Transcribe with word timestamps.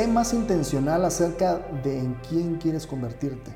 Sé 0.00 0.06
más 0.06 0.32
intencional 0.32 1.04
acerca 1.04 1.58
de 1.84 1.98
en 1.98 2.14
quién 2.26 2.56
quieres 2.56 2.86
convertirte. 2.86 3.50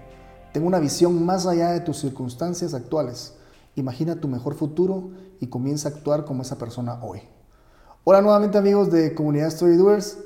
Ten 0.52 0.66
una 0.66 0.78
visión 0.78 1.24
más 1.24 1.46
allá 1.46 1.70
de 1.70 1.80
tus 1.80 1.96
circunstancias 1.96 2.74
actuales. 2.74 3.34
Imagina 3.76 4.20
tu 4.20 4.28
mejor 4.28 4.54
futuro 4.54 5.08
y 5.40 5.46
comienza 5.46 5.88
a 5.88 5.92
actuar 5.92 6.26
como 6.26 6.42
esa 6.42 6.58
persona 6.58 7.02
hoy. 7.02 7.22
Hola 8.04 8.20
nuevamente 8.20 8.58
amigos 8.58 8.90
de 8.90 9.14
Comunidad 9.14 9.48
Story 9.48 9.76
Doers. 9.76 10.18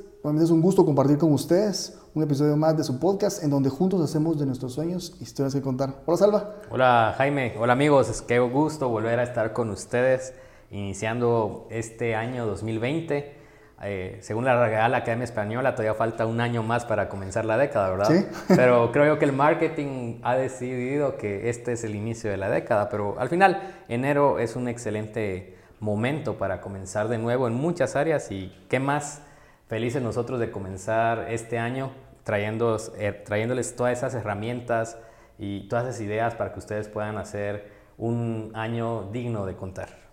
Es 0.42 0.50
un 0.50 0.60
gusto 0.60 0.84
compartir 0.84 1.18
con 1.18 1.32
ustedes 1.32 1.96
un 2.16 2.24
episodio 2.24 2.56
más 2.56 2.76
de 2.76 2.82
su 2.82 2.98
podcast 2.98 3.44
en 3.44 3.50
donde 3.50 3.70
juntos 3.70 4.02
hacemos 4.02 4.40
de 4.40 4.46
nuestros 4.46 4.72
sueños 4.72 5.14
historias 5.20 5.54
que 5.54 5.62
contar. 5.62 6.02
Hola 6.04 6.18
Salva. 6.18 6.56
Hola 6.68 7.14
Jaime. 7.16 7.54
Hola 7.60 7.74
amigos. 7.74 8.10
Es 8.10 8.22
que 8.22 8.40
gusto 8.40 8.88
volver 8.88 9.20
a 9.20 9.22
estar 9.22 9.52
con 9.52 9.70
ustedes 9.70 10.34
iniciando 10.72 11.68
este 11.70 12.16
año 12.16 12.44
2020. 12.44 13.37
Eh, 13.82 14.18
según 14.22 14.44
la 14.44 14.66
Real 14.66 14.94
Academia 14.94 15.24
Española, 15.24 15.72
todavía 15.74 15.94
falta 15.94 16.26
un 16.26 16.40
año 16.40 16.62
más 16.62 16.84
para 16.84 17.08
comenzar 17.08 17.44
la 17.44 17.56
década, 17.56 17.90
¿verdad? 17.90 18.08
Sí. 18.08 18.26
pero 18.56 18.90
creo 18.90 19.06
yo 19.06 19.18
que 19.18 19.24
el 19.24 19.32
marketing 19.32 20.18
ha 20.22 20.36
decidido 20.36 21.16
que 21.16 21.48
este 21.48 21.72
es 21.72 21.84
el 21.84 21.94
inicio 21.94 22.30
de 22.30 22.36
la 22.36 22.50
década, 22.50 22.88
pero 22.88 23.18
al 23.20 23.28
final 23.28 23.60
enero 23.88 24.38
es 24.40 24.56
un 24.56 24.68
excelente 24.68 25.56
momento 25.80 26.38
para 26.38 26.60
comenzar 26.60 27.08
de 27.08 27.18
nuevo 27.18 27.46
en 27.46 27.54
muchas 27.54 27.94
áreas 27.94 28.32
y 28.32 28.52
qué 28.68 28.80
más 28.80 29.22
felices 29.68 30.02
nosotros 30.02 30.40
de 30.40 30.50
comenzar 30.50 31.26
este 31.28 31.58
año 31.58 31.92
trayéndoles, 32.24 32.92
eh, 32.98 33.12
trayéndoles 33.12 33.76
todas 33.76 33.96
esas 33.96 34.14
herramientas 34.14 34.98
y 35.38 35.68
todas 35.68 35.86
esas 35.86 36.00
ideas 36.00 36.34
para 36.34 36.52
que 36.52 36.58
ustedes 36.58 36.88
puedan 36.88 37.16
hacer 37.16 37.70
un 37.96 38.52
año 38.54 39.08
digno 39.12 39.46
de 39.46 39.54
contar. 39.54 40.07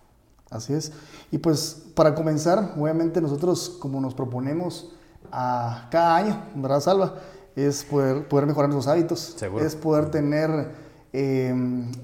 Así 0.50 0.72
es. 0.72 0.92
Y 1.30 1.38
pues 1.38 1.82
para 1.94 2.14
comenzar, 2.14 2.74
obviamente 2.78 3.20
nosotros 3.20 3.76
como 3.80 4.00
nos 4.00 4.14
proponemos 4.14 4.92
a 5.32 5.88
cada 5.90 6.16
año, 6.16 6.42
¿verdad, 6.54 6.80
Salva? 6.80 7.14
Es 7.56 7.84
poder, 7.84 8.28
poder 8.28 8.46
mejorar 8.46 8.70
nuestros 8.70 8.92
hábitos. 8.92 9.34
Seguro. 9.36 9.64
Es 9.64 9.74
poder 9.74 10.10
tener, 10.10 10.72
eh, 11.12 11.54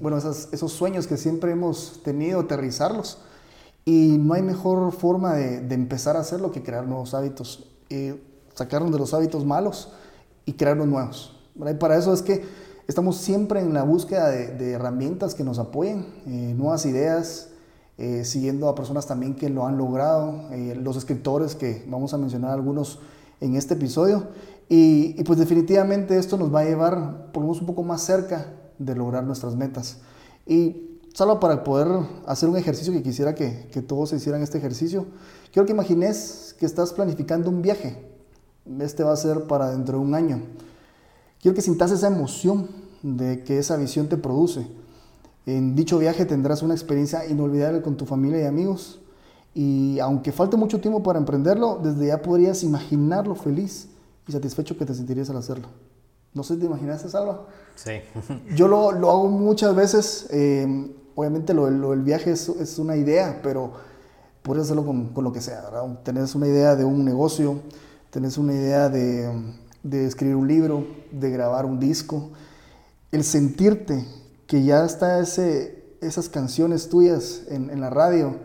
bueno, 0.01 0.17
esas, 0.17 0.49
esos 0.51 0.71
sueños 0.71 1.07
que 1.07 1.17
siempre 1.17 1.51
hemos 1.51 2.01
tenido, 2.03 2.41
aterrizarlos. 2.41 3.19
Y 3.85 4.17
no 4.17 4.33
hay 4.33 4.41
mejor 4.41 4.91
forma 4.93 5.35
de, 5.35 5.61
de 5.61 5.75
empezar 5.75 6.17
a 6.17 6.21
hacerlo 6.21 6.51
que 6.51 6.63
crear 6.63 6.87
nuevos 6.87 7.13
hábitos. 7.13 7.69
Eh, 7.89 8.21
sacarnos 8.55 8.91
de 8.91 8.99
los 8.99 9.13
hábitos 9.13 9.45
malos 9.45 9.91
y 10.45 10.53
crearlos 10.53 10.87
nuevos. 10.87 11.39
¿verdad? 11.55 11.75
Y 11.75 11.77
para 11.77 11.97
eso 11.97 12.13
es 12.13 12.21
que 12.21 12.43
estamos 12.87 13.17
siempre 13.17 13.59
en 13.59 13.73
la 13.73 13.83
búsqueda 13.83 14.29
de, 14.29 14.47
de 14.47 14.71
herramientas 14.71 15.35
que 15.35 15.43
nos 15.43 15.59
apoyen, 15.59 16.05
eh, 16.25 16.53
nuevas 16.55 16.85
ideas, 16.85 17.49
eh, 17.97 18.25
siguiendo 18.25 18.69
a 18.69 18.75
personas 18.75 19.05
también 19.05 19.35
que 19.35 19.49
lo 19.49 19.67
han 19.67 19.77
logrado, 19.77 20.49
eh, 20.51 20.75
los 20.75 20.97
escritores 20.97 21.55
que 21.55 21.85
vamos 21.87 22.13
a 22.13 22.17
mencionar 22.17 22.51
algunos 22.51 22.99
en 23.39 23.55
este 23.55 23.75
episodio. 23.75 24.29
Y, 24.69 25.21
pues 25.23 25.37
definitivamente 25.37 26.17
esto 26.17 26.37
nos 26.37 26.53
va 26.53 26.61
a 26.61 26.65
llevar 26.65 27.31
por 27.31 27.43
lo 27.43 27.49
menos 27.49 27.61
un 27.61 27.67
poco 27.67 27.83
más 27.83 28.01
cerca 28.01 28.47
de 28.79 28.95
lograr 28.95 29.23
nuestras 29.23 29.55
metas. 29.55 29.97
Y 30.47 30.99
solo 31.13 31.39
para 31.39 31.63
poder 31.63 31.87
hacer 32.25 32.49
un 32.49 32.57
ejercicio 32.57 32.91
que 32.91 33.03
quisiera 33.03 33.35
que, 33.35 33.67
que 33.71 33.81
todos 33.81 34.13
hicieran 34.13 34.41
este 34.41 34.57
ejercicio, 34.57 35.05
quiero 35.51 35.65
que 35.65 35.73
imagines 35.73 36.55
que 36.57 36.65
estás 36.65 36.93
planificando 36.93 37.49
un 37.49 37.61
viaje. 37.61 38.03
Este 38.79 39.03
va 39.03 39.13
a 39.13 39.17
ser 39.17 39.43
para 39.43 39.69
dentro 39.69 39.99
de 39.99 40.03
un 40.03 40.15
año. 40.15 40.41
Quiero 41.39 41.53
que 41.53 41.61
sintas 41.61 41.91
esa 41.91 42.07
emoción 42.07 42.69
de 43.03 43.43
que 43.43 43.59
esa 43.59 43.75
visión 43.75 44.07
te 44.07 44.17
produce. 44.17 44.65
En 45.45 45.75
dicho 45.75 45.97
viaje 45.97 46.25
tendrás 46.25 46.63
una 46.63 46.73
experiencia 46.73 47.25
inolvidable 47.27 47.81
con 47.81 47.97
tu 47.97 48.05
familia 48.05 48.41
y 48.41 48.45
amigos. 48.45 48.99
Y 49.53 49.99
aunque 49.99 50.31
falte 50.31 50.57
mucho 50.57 50.79
tiempo 50.79 51.03
para 51.03 51.19
emprenderlo, 51.19 51.79
desde 51.83 52.07
ya 52.07 52.21
podrías 52.21 52.63
imaginar 52.63 53.27
lo 53.27 53.35
feliz 53.35 53.89
y 54.27 54.31
satisfecho 54.31 54.77
que 54.77 54.85
te 54.85 54.93
sentirías 54.93 55.29
al 55.29 55.37
hacerlo. 55.37 55.67
No 56.33 56.43
sé, 56.43 56.57
¿te 56.57 56.65
imaginaste, 56.65 57.09
Salva? 57.09 57.45
Sí. 57.75 57.91
Yo 58.55 58.67
lo, 58.67 58.91
lo, 58.91 59.11
hago 59.11 59.27
muchas 59.27 59.75
veces. 59.75 60.27
Eh, 60.31 60.91
obviamente 61.13 61.53
lo, 61.53 61.69
lo, 61.69 61.93
el 61.93 62.01
viaje 62.01 62.31
es, 62.31 62.49
es, 62.49 62.79
una 62.79 62.95
idea, 62.95 63.39
pero 63.43 63.73
puedes 64.41 64.63
hacerlo 64.63 64.85
con, 64.85 65.09
con, 65.09 65.23
lo 65.23 65.31
que 65.31 65.41
sea. 65.41 65.61
¿verdad? 65.61 65.99
Tenés 66.03 66.33
una 66.33 66.47
idea 66.47 66.75
de 66.75 66.85
un 66.85 67.05
negocio, 67.05 67.59
tenés 68.09 68.39
una 68.39 68.53
idea 68.53 68.89
de, 68.89 69.31
de 69.83 70.07
escribir 70.07 70.35
un 70.35 70.47
libro, 70.47 70.87
de 71.11 71.29
grabar 71.29 71.65
un 71.65 71.79
disco. 71.79 72.31
El 73.11 73.23
sentirte 73.23 74.07
que 74.47 74.63
ya 74.63 74.85
está 74.85 75.19
esas 75.19 76.29
canciones 76.29 76.89
tuyas 76.89 77.43
en, 77.47 77.79
la 77.79 77.89
radio, 77.89 78.35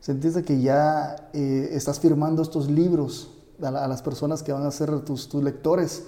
sentiste 0.00 0.42
que 0.42 0.60
ya 0.60 1.30
eh, 1.32 1.70
estás 1.72 2.00
firmando 2.00 2.42
estos 2.42 2.70
libros 2.70 3.30
a, 3.62 3.70
la, 3.70 3.84
a, 3.84 3.88
las 3.88 4.02
personas 4.02 4.42
que 4.42 4.52
van 4.52 4.64
a 4.64 4.70
ser 4.70 5.00
tus, 5.00 5.32
lectores, 5.34 6.04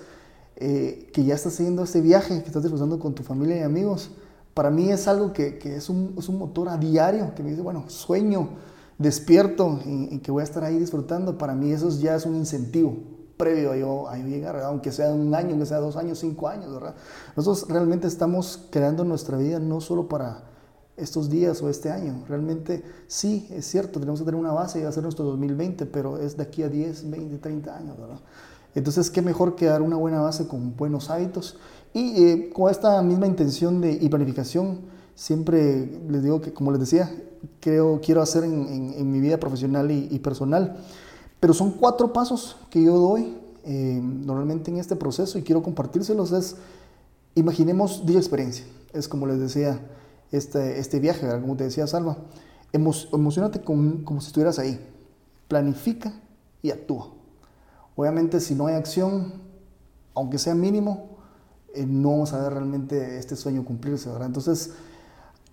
eh, 0.57 1.11
que 1.13 1.25
ya 1.25 1.35
estás 1.35 1.55
haciendo 1.55 1.83
este 1.83 2.01
viaje, 2.01 2.41
que 2.43 2.47
estás 2.47 2.63
disfrutando 2.63 2.99
con 2.99 3.15
tu 3.15 3.23
familia 3.23 3.59
y 3.59 3.63
amigos, 3.63 4.11
para 4.55 4.71
mí 4.71 4.91
es 4.91 5.07
algo 5.07 5.33
que, 5.33 5.59
es, 5.65 5.89
un, 5.89 6.15
es, 6.19 6.29
un, 6.29 6.39
motor 6.39 6.69
a 6.69 6.77
diario, 6.77 7.35
que 7.35 7.43
me 7.43 7.51
dice, 7.51 7.63
bueno, 7.63 7.85
sueño, 7.89 8.51
despierto 8.99 9.79
y, 9.87 10.19
que 10.19 10.33
voy 10.33 10.41
a 10.41 10.45
estar 10.45 10.65
ahí 10.65 10.79
disfrutando, 10.79 11.39
para 11.39 11.55
mí 11.55 11.71
eso 11.71 11.89
ya 11.91 12.17
es 12.17 12.27
un 12.27 12.35
incentivo 12.35 13.18
previo 13.39 13.75
yo, 13.75 14.09
a 14.09 14.19
yo 14.19 14.27
llegar, 14.27 14.55
¿verdad? 14.55 14.69
aunque 14.69 14.93
sea 14.93 15.11
un 15.11 15.35
año, 15.35 15.51
aunque 15.51 15.65
sea 15.67 15.79
dos 15.79 15.97
años, 15.97 16.19
cinco 16.19 16.49
años, 16.49 16.71
¿verdad? 16.75 16.95
Nosotros 17.37 17.71
realmente 17.71 18.07
estamos 18.07 18.67
creando 18.71 19.05
nuestra 19.05 19.39
vida 19.39 19.59
no 19.59 19.81
solo 19.81 20.09
para 20.09 20.43
estos 20.99 21.31
días 21.31 21.63
o 21.63 21.71
este 21.71 21.91
año, 21.91 22.25
realmente 22.29 22.83
sí, 23.07 23.49
es 23.51 23.65
cierto, 23.67 24.01
tenemos 24.01 24.21
que 24.21 24.27
tener 24.27 24.39
una 24.39 24.53
base 24.53 24.81
y 24.81 24.83
va 24.83 24.89
a 24.89 24.93
ser 24.93 25.05
nuestro 25.05 25.25
2020, 25.25 25.87
pero 25.87 26.19
es 26.19 26.37
de 26.37 26.43
aquí 26.43 26.63
a 26.65 26.69
10, 26.69 27.09
20, 27.09 27.39
30 27.39 27.77
años, 27.77 27.99
¿verdad? 27.99 28.19
Entonces, 28.75 29.11
qué 29.11 29.23
mejor 29.23 29.57
que 29.57 29.67
dar 29.67 29.81
una 29.81 29.97
buena 29.97 30.21
base 30.21 30.47
con 30.47 30.77
buenos 30.77 31.09
hábitos 31.09 31.57
y 31.95 32.25
eh, 32.25 32.51
con 32.53 32.71
esta 32.71 33.01
misma 33.03 33.27
intención 33.27 33.81
de, 33.81 33.93
y 33.93 34.09
planificación, 34.09 34.81
siempre 35.15 36.01
les 36.09 36.23
digo 36.23 36.41
que, 36.41 36.53
como 36.53 36.71
les 36.73 36.81
decía, 36.81 37.11
creo, 37.61 38.01
quiero 38.01 38.21
hacer 38.21 38.45
en, 38.45 38.67
en, 38.67 38.95
en 38.95 39.11
mi 39.11 39.21
vida 39.21 39.39
profesional 39.39 39.91
y, 39.91 40.09
y 40.11 40.19
personal, 40.19 40.77
pero 41.41 41.55
son 41.55 41.73
cuatro 41.73 42.13
pasos 42.13 42.57
que 42.71 42.83
yo 42.83 42.97
doy 42.97 43.37
eh, 43.65 44.01
normalmente 44.03 44.71
en 44.71 44.79
este 44.79 44.97
proceso 44.97 45.39
y 45.39 45.43
quiero 45.43 45.63
compartírselos. 45.63 46.33
Es, 46.33 46.57
imaginemos 47.35 48.05
dicha 48.07 48.19
experiencia. 48.19 48.65
Es 48.93 49.09
como 49.09 49.27
les 49.27 49.39
decía, 49.39 49.81
este, 50.33 50.79
este 50.79 51.01
viaje, 51.01 51.29
como 51.41 51.57
te 51.57 51.65
decía 51.65 51.87
Salva. 51.87 52.17
Emo, 52.73 52.93
emocionate 53.13 53.61
con, 53.61 54.05
como 54.05 54.21
si 54.21 54.29
estuvieras 54.29 54.59
ahí. 54.59 54.81
Planifica 55.49 56.13
y 56.63 56.71
actúa. 56.71 57.09
Obviamente 57.95 58.41
si 58.41 58.55
no 58.55 58.67
hay 58.67 58.75
acción, 58.75 59.35
aunque 60.15 60.39
sea 60.39 60.55
mínimo, 60.55 61.19
eh, 61.75 61.87
no 61.87 62.11
vamos 62.11 62.33
a 62.33 62.43
ver 62.43 62.55
realmente 62.55 63.19
este 63.19 63.37
sueño 63.37 63.65
cumplirse. 63.65 64.09
¿verdad? 64.09 64.27
Entonces, 64.27 64.73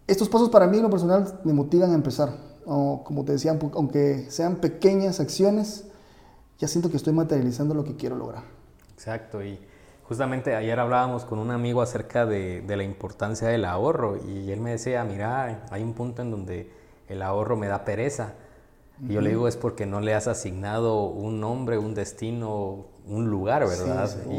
estos 0.07 0.29
pasos 0.29 0.49
para 0.49 0.67
mí 0.67 0.77
en 0.77 0.83
lo 0.83 0.89
personal 0.89 1.39
me 1.43 1.53
motivan 1.53 1.91
a 1.91 1.95
empezar 1.95 2.54
o 2.65 3.03
como 3.03 3.25
te 3.25 3.33
decía, 3.33 3.57
aunque 3.73 4.29
sean 4.29 4.57
pequeñas 4.57 5.19
acciones, 5.19 5.85
ya 6.57 6.67
siento 6.67 6.89
que 6.89 6.97
estoy 6.97 7.13
materializando 7.13 7.73
lo 7.73 7.83
que 7.83 7.95
quiero 7.95 8.15
lograr. 8.15 8.43
Exacto, 8.93 9.43
y 9.43 9.59
justamente 10.03 10.55
ayer 10.55 10.79
hablábamos 10.79 11.25
con 11.25 11.39
un 11.39 11.51
amigo 11.51 11.81
acerca 11.81 12.25
de, 12.25 12.61
de 12.61 12.77
la 12.77 12.83
importancia 12.83 13.47
del 13.47 13.65
ahorro 13.65 14.17
y 14.25 14.51
él 14.51 14.61
me 14.61 14.71
decía, 14.71 15.03
mira, 15.03 15.65
hay 15.69 15.83
un 15.83 15.93
punto 15.93 16.21
en 16.21 16.31
donde 16.31 16.71
el 17.07 17.21
ahorro 17.21 17.57
me 17.57 17.67
da 17.67 17.85
pereza. 17.85 18.33
Y 19.01 19.13
yo 19.13 19.19
le 19.19 19.31
digo, 19.31 19.49
es 19.49 19.57
porque 19.57 19.85
no 19.85 19.99
le 19.99 20.13
has 20.13 20.27
asignado 20.27 21.03
un 21.03 21.41
nombre, 21.41 21.77
un 21.77 21.93
destino, 21.93 22.85
un 23.05 23.29
lugar, 23.29 23.67
¿verdad? 23.67 24.07
Sí, 24.07 24.29
y, 24.31 24.33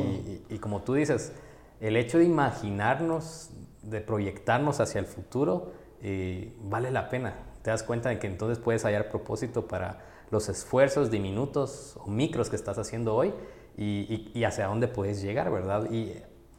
y, 0.50 0.54
y 0.54 0.58
como 0.58 0.80
tú 0.80 0.94
dices, 0.94 1.32
el 1.78 1.94
hecho 1.98 2.16
de 2.16 2.24
imaginarnos, 2.24 3.50
de 3.82 4.00
proyectarnos 4.00 4.80
hacia 4.80 4.98
el 4.98 5.04
futuro, 5.04 5.72
eh, 6.00 6.56
vale 6.62 6.90
la 6.90 7.10
pena 7.10 7.34
te 7.66 7.72
das 7.72 7.82
cuenta 7.82 8.10
de 8.10 8.20
que 8.20 8.28
entonces 8.28 8.60
puedes 8.60 8.84
hallar 8.84 9.08
propósito 9.08 9.66
para 9.66 9.98
los 10.30 10.48
esfuerzos 10.48 11.10
diminutos 11.10 11.96
o 11.96 12.08
micros 12.08 12.48
que 12.48 12.54
estás 12.54 12.78
haciendo 12.78 13.16
hoy 13.16 13.34
y, 13.76 13.82
y, 13.84 14.30
y, 14.34 14.44
hacia 14.44 14.68
dónde 14.68 14.86
puedes 14.86 15.20
llegar, 15.20 15.50
¿verdad? 15.50 15.90
Y 15.90 16.12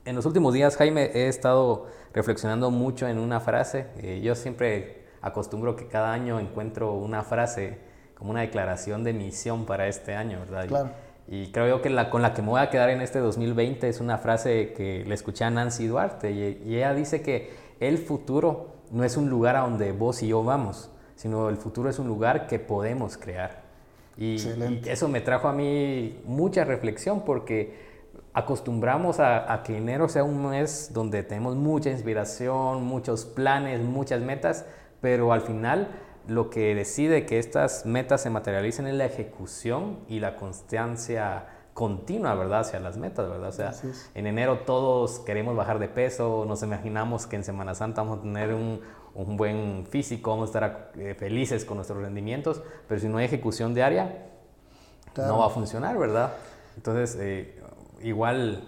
en 0.04 0.16
los 0.18 0.26
últimos 0.26 0.54
días, 0.54 0.76
Jaime, 0.76 1.10
he 1.14 1.30
estado 1.30 1.86
reflexionando 2.14 2.72
mucho 2.72 3.08
en 3.08 3.20
una 3.20 3.40
frase. 3.40 3.86
Eh, 4.00 4.20
yo 4.22 4.36
siempre 4.36 5.06
acostumbro 5.22 5.78
que 5.78 5.88
cada 5.88 6.12
año 6.12 6.42
encuentro 6.42 6.92
una 6.92 7.24
frase 7.24 7.78
como 8.14 8.32
una 8.32 8.42
declaración 8.42 9.06
de 9.06 9.14
misión 9.14 9.66
para 9.66 9.88
este 9.88 10.14
año, 10.14 10.42
¿verdad? 10.42 10.68
Claro. 10.68 10.90
Y, 11.30 11.44
y 11.44 11.52
creo 11.54 11.82
que 11.82 11.90
la 11.90 12.10
con 12.10 12.22
la 12.22 12.34
que 12.34 12.42
me 12.42 12.50
voy 12.50 12.60
a 12.60 12.70
quedar 12.70 12.90
en 12.90 13.00
este 13.00 13.20
2020 13.20 13.88
es 13.88 14.02
una 14.02 14.18
frase 14.18 14.74
que 14.74 15.06
le 15.08 15.16
escuché 15.16 15.46
a 15.46 15.52
Nancy 15.52 15.88
Duarte 15.88 16.32
y, 16.32 16.64
y 16.66 16.76
ella 16.76 16.94
dice 16.94 17.22
que 17.22 17.54
el 17.80 17.98
futuro 17.98 18.76
no 18.92 19.06
es 19.06 19.16
un 19.16 19.30
lugar 19.30 19.56
a 19.56 19.62
donde 19.62 19.94
vos 19.94 20.22
y 20.22 20.28
yo 20.28 20.44
vamos, 20.44 20.90
sino 21.18 21.50
el 21.50 21.58
futuro 21.58 21.90
es 21.90 22.00
un 22.00 22.08
lugar 22.08 22.48
que 22.48 22.60
podemos 22.60 23.18
crear. 23.18 23.64
Y, 24.18 24.38
y, 24.38 24.82
eso 24.86 25.10
me 25.10 25.20
trajo 25.20 25.50
a 25.50 25.54
mí 25.54 26.22
mucha 26.26 26.64
reflexión 26.64 27.26
porque 27.26 27.86
acostumbramos 28.34 29.20
a, 29.20 29.52
a, 29.52 29.64
que 29.64 29.78
enero 29.78 30.08
sea 30.08 30.24
un 30.24 30.50
mes 30.50 30.92
donde 30.94 31.24
tenemos 31.24 31.56
mucha 31.56 31.90
inspiración, 31.90 32.84
muchos 32.84 33.26
planes, 33.26 33.82
muchas 33.82 34.22
metas, 34.22 34.66
pero 35.02 35.34
al 35.34 35.42
final 35.42 35.90
lo 36.28 36.50
que 36.50 36.76
decide 36.76 37.26
que 37.26 37.40
estas 37.40 37.86
metas 37.86 38.22
se 38.22 38.30
materialicen 38.30 38.88
es 38.88 38.96
la 38.96 39.06
ejecución 39.06 40.00
y 40.08 40.20
la 40.20 40.36
constancia 40.36 41.48
continua, 41.78 42.34
¿verdad? 42.34 42.62
Hacia 42.62 42.80
las 42.80 42.98
metas, 42.98 43.30
¿verdad? 43.30 43.50
O 43.50 43.52
sea, 43.52 43.72
en 44.16 44.26
enero 44.26 44.62
todos 44.66 45.20
queremos 45.20 45.56
bajar 45.56 45.78
de 45.78 45.88
peso, 45.88 46.44
nos 46.48 46.64
imaginamos 46.64 47.28
que 47.28 47.36
en 47.36 47.44
Semana 47.44 47.76
Santa 47.76 48.02
vamos 48.02 48.18
a 48.20 48.22
tener 48.24 48.52
un, 48.54 48.82
un 49.18 49.36
buen 49.36 49.86
físico, 49.90 50.32
vamos 50.32 50.50
a 50.50 50.52
estar 50.52 50.92
eh, 50.98 51.16
felices 51.16 51.66
con 51.66 51.78
nuestros 51.78 52.02
rendimientos, 52.02 52.62
pero 52.88 53.02
si 53.02 53.08
no 53.08 53.18
hay 53.18 53.26
ejecución 53.26 53.74
diaria, 53.74 54.26
no 55.16 55.40
va 55.40 55.48
a 55.48 55.50
funcionar, 55.50 55.98
¿verdad? 55.98 56.34
Entonces, 56.76 57.18
eh, 57.20 57.60
igual, 58.04 58.64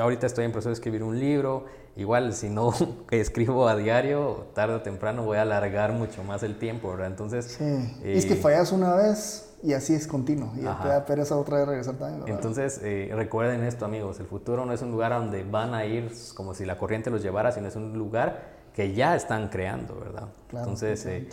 ahorita 0.00 0.26
estoy 0.26 0.44
en 0.44 0.52
proceso 0.52 0.68
de 0.68 0.74
escribir 0.74 1.02
un 1.02 1.18
libro, 1.18 1.66
igual 1.96 2.32
si 2.32 2.48
no 2.48 2.72
escribo 3.10 3.66
a 3.66 3.74
diario, 3.74 4.46
tarde 4.54 4.76
o 4.76 4.82
temprano 4.82 5.24
voy 5.24 5.38
a 5.38 5.42
alargar 5.42 5.92
mucho 5.92 6.22
más 6.22 6.44
el 6.44 6.58
tiempo, 6.58 6.90
¿verdad? 6.90 7.08
Entonces... 7.08 7.56
Sí. 7.58 8.00
es 8.04 8.24
que 8.24 8.36
fallas 8.36 8.70
una 8.70 8.94
vez 8.94 9.56
y 9.64 9.72
así 9.72 9.94
es 9.94 10.06
continuo. 10.06 10.52
Y 10.54 10.60
te 10.60 10.88
da 10.88 11.04
pereza 11.04 11.36
otra 11.36 11.58
vez 11.58 11.66
regresar 11.66 11.96
también. 11.96 12.28
Entonces, 12.28 12.80
eh, 12.84 13.10
recuerden 13.12 13.64
esto, 13.64 13.84
amigos: 13.84 14.20
el 14.20 14.26
futuro 14.26 14.64
no 14.64 14.72
es 14.72 14.82
un 14.82 14.92
lugar 14.92 15.10
donde 15.10 15.42
van 15.42 15.74
a 15.74 15.84
ir 15.84 16.12
como 16.34 16.54
si 16.54 16.64
la 16.64 16.78
corriente 16.78 17.10
los 17.10 17.20
llevara, 17.20 17.50
sino 17.50 17.66
es 17.66 17.74
un 17.74 17.98
lugar 17.98 18.57
que 18.78 18.94
ya 18.94 19.16
están 19.16 19.48
creando, 19.48 19.98
¿verdad? 19.98 20.28
Entonces, 20.52 21.04
eh, 21.06 21.26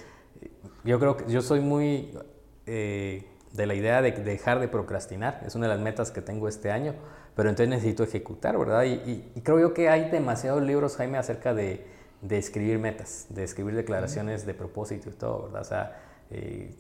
yo 0.84 1.00
creo 1.00 1.16
que 1.16 1.32
yo 1.32 1.44
soy 1.44 1.60
muy 1.60 2.18
eh, 2.66 3.24
de 3.54 3.68
la 3.68 3.76
idea 3.76 4.02
de 4.02 4.14
dejar 4.14 4.60
de 4.60 4.68
procrastinar. 4.68 5.44
Es 5.46 5.54
una 5.54 5.68
de 5.68 5.76
las 5.76 5.80
metas 5.80 6.10
que 6.10 6.24
tengo 6.24 6.48
este 6.48 6.72
año, 6.72 6.96
pero 7.36 7.50
entonces 7.50 7.70
necesito 7.70 8.02
ejecutar, 8.02 8.58
¿verdad? 8.58 8.86
Y, 8.86 9.22
creo 9.44 9.60
yo 9.60 9.76
que 9.76 9.90
hay 9.90 10.10
demasiados 10.10 10.64
libros, 10.64 10.96
Jaime, 10.96 11.20
acerca 11.20 11.54
de, 11.54 11.86
de 12.24 12.40
escribir 12.40 12.80
metas, 12.80 13.28
de 13.30 13.44
escribir 13.44 13.76
declaraciones 13.76 14.48
de 14.48 14.56
propósito 14.56 15.12
y 15.12 15.14
todo, 15.14 15.44
¿verdad? 15.44 15.62
O 15.62 15.66
sea, 15.66 16.02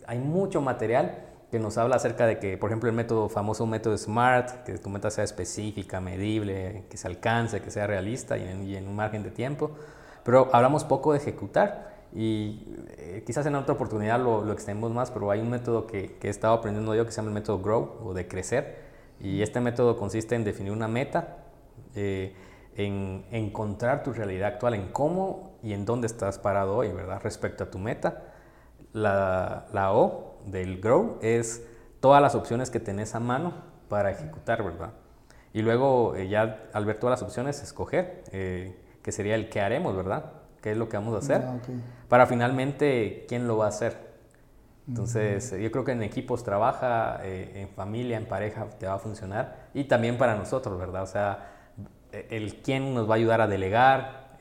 hay 0.08 0.18
mucho 0.18 0.62
material 0.62 1.26
que 1.52 1.60
nos 1.60 1.78
habla 1.78 1.98
acerca 1.98 2.26
de 2.26 2.40
que, 2.40 2.58
por 2.58 2.72
ejemplo, 2.72 2.90
el 2.90 2.96
método 2.96 3.30
famoso 3.30 3.68
método 3.68 3.96
SMART, 3.96 4.64
que 4.64 4.80
tu 4.80 4.90
meta 4.90 5.12
sea 5.12 5.26
específica, 5.26 6.02
medible, 6.02 6.86
que 6.90 6.98
se 6.98 7.06
alcance, 7.06 7.62
que 7.62 7.70
sea 7.70 7.86
realista 7.86 8.36
y 8.36 8.76
en, 8.76 8.88
un 8.88 8.96
margen 8.96 9.22
de 9.22 9.30
tiempo. 9.30 9.70
Pero 10.26 10.50
hablamos 10.52 10.84
poco 10.84 11.14
de 11.14 11.20
ejecutar 11.20 11.94
y 12.12 12.76
eh, 12.98 13.24
quizás 13.26 13.46
en 13.46 13.56
otra 13.56 13.76
oportunidad 13.76 14.20
lo, 14.20 14.44
lo, 14.44 14.52
extendemos 14.52 14.92
más, 14.92 15.12
pero 15.12 15.30
hay 15.30 15.40
un 15.40 15.50
método 15.50 15.86
que, 15.86 16.18
que, 16.18 16.28
he 16.28 16.30
estado 16.32 16.56
aprendiendo 16.56 16.96
yo 16.96 17.06
que 17.06 17.12
se 17.12 17.18
llama 17.18 17.30
el 17.30 17.36
método 17.36 17.60
GROW 17.60 18.00
o 18.04 18.14
de 18.14 18.28
crecer. 18.28 18.84
Y 19.20 19.44
este 19.44 19.62
método 19.62 19.98
consiste 19.98 20.36
en 20.36 20.44
definir 20.44 20.72
una 20.72 20.88
meta, 20.88 21.38
eh, 21.94 22.36
en 22.76 23.26
encontrar 23.32 24.04
tu 24.04 24.14
realidad 24.14 24.54
actual, 24.54 24.74
en 24.74 24.88
cómo 24.88 25.58
y 25.62 25.74
en 25.74 25.86
dónde 25.86 26.08
estás 26.08 26.40
parado 26.40 26.76
hoy, 26.76 26.92
¿verdad? 26.92 27.22
Respecto 27.24 27.64
a 27.64 27.70
tu 27.70 27.78
meta. 27.80 28.24
La, 28.94 29.68
la 29.74 29.94
O 29.94 30.40
del 30.46 30.82
Grow 30.82 31.20
es 31.22 31.64
todas 32.00 32.22
las 32.22 32.34
opciones 32.34 32.72
que 32.72 32.80
tenés 32.80 33.14
a 33.14 33.20
mano 33.20 33.54
para 33.90 34.10
ejecutar, 34.10 34.64
¿verdad? 34.64 34.92
Y 35.54 35.62
luego 35.62 36.16
eh, 36.16 36.28
ya 36.28 36.64
al 36.74 36.86
ver 36.86 37.00
todas 37.00 37.20
las 37.20 37.28
opciones, 37.28 37.62
escoger, 37.62 38.24
eh, 38.32 38.76
que 39.06 39.12
sería 39.12 39.36
el 39.36 39.50
qué 39.50 39.62
haremos, 39.62 39.96
¿verdad? 39.96 40.32
¿Qué 40.64 40.72
es 40.72 40.78
lo 40.78 40.90
que 40.90 40.98
vamos 40.98 41.14
a 41.14 41.20
hacer? 41.20 41.44
Ah, 41.46 41.60
para 42.10 42.26
finalmente, 42.26 43.28
¿quién 43.30 43.48
lo 43.48 43.58
va 43.58 43.66
a 43.66 43.68
hacer? 43.70 44.16
Entonces, 44.88 45.52
yo 45.52 45.72
creo 45.72 45.86
que 45.86 45.92
en 45.92 46.02
equipos 46.02 46.44
trabaja, 46.44 47.20
eh, 47.22 47.52
en 47.62 47.70
familia, 47.70 48.18
en 48.18 48.26
pareja, 48.26 48.66
te 48.80 48.88
va 48.88 48.96
a 48.96 48.98
funcionar. 48.98 49.68
Y 49.76 49.84
también 49.84 50.18
para 50.18 50.36
nosotros, 50.36 50.80
¿verdad? 50.80 51.04
O 51.04 51.06
sea, 51.06 51.52
el 52.12 52.56
quién 52.64 52.96
nos 52.96 53.08
va 53.08 53.14
a 53.14 53.18
ayudar 53.18 53.42
a 53.42 53.48
delegar, 53.48 54.40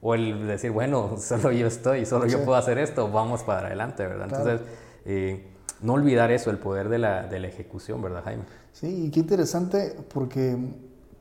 o 0.00 0.14
el 0.14 0.46
decir, 0.46 0.70
bueno, 0.70 1.16
solo 1.18 1.50
yo 1.50 1.66
estoy, 1.66 2.06
solo 2.06 2.28
yo 2.28 2.44
puedo 2.44 2.56
hacer 2.56 2.78
esto, 2.78 3.10
vamos 3.10 3.42
para 3.42 3.66
adelante, 3.66 4.06
¿verdad? 4.06 4.28
Entonces, 4.30 4.60
eh, 5.06 5.48
no 5.80 5.94
olvidar 5.94 6.30
eso, 6.30 6.50
el 6.50 6.58
poder 6.58 6.88
de 6.88 6.98
la, 6.98 7.24
de 7.24 7.40
la, 7.40 7.48
ejecución, 7.48 8.00
¿verdad, 8.00 8.22
Jaime? 8.22 8.44
Sí, 8.72 9.06
y 9.06 9.10
qué 9.10 9.18
interesante 9.18 9.96
porque, 10.14 10.56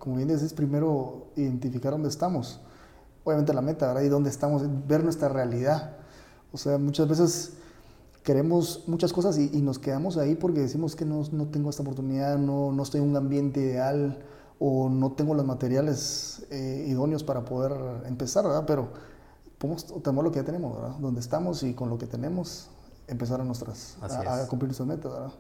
como 0.01 0.15
bien 0.15 0.27
decís, 0.27 0.51
primero 0.51 1.27
identificar 1.35 1.91
dónde 1.91 2.09
estamos. 2.09 2.59
Obviamente 3.23 3.53
la 3.53 3.61
meta, 3.61 3.85
¿verdad? 3.85 4.01
Y 4.01 4.09
dónde 4.09 4.31
estamos, 4.31 4.63
ver 4.87 5.03
nuestra 5.03 5.29
realidad. 5.29 5.95
O 6.51 6.57
sea, 6.57 6.79
muchas 6.79 7.07
veces 7.07 7.53
queremos 8.23 8.83
muchas 8.87 9.13
cosas 9.13 9.37
y, 9.37 9.61
nos 9.61 9.77
quedamos 9.77 10.17
ahí 10.17 10.33
porque 10.33 10.61
decimos 10.61 10.95
que 10.95 11.05
no, 11.05 11.21
no 11.31 11.47
tengo 11.49 11.69
esta 11.69 11.83
oportunidad, 11.83 12.39
no, 12.39 12.71
no, 12.71 12.81
estoy 12.81 13.01
en 13.01 13.09
un 13.09 13.15
ambiente 13.15 13.59
ideal 13.59 14.17
o 14.57 14.89
no 14.89 15.11
tengo 15.11 15.35
los 15.35 15.45
materiales 15.45 16.47
eh, 16.49 16.85
idóneos 16.87 17.23
para 17.23 17.45
poder 17.45 17.71
empezar, 18.07 18.43
¿verdad? 18.43 18.63
Pero 18.65 18.89
podemos 19.59 19.85
tomar 19.85 20.23
lo 20.23 20.31
que 20.31 20.39
ya 20.39 20.45
tenemos, 20.45 20.75
¿verdad? 20.75 20.97
Donde 20.97 21.19
estamos 21.19 21.61
y 21.61 21.75
con 21.75 21.89
lo 21.89 21.99
que 21.99 22.07
tenemos 22.07 22.71
empezar 23.07 23.39
a, 23.39 23.43
nuestras, 23.43 23.97
a, 24.01 24.47
cumplir 24.47 24.69
nuestras 24.69 24.87
metas. 24.87 25.11
¿verdad? 25.11 25.31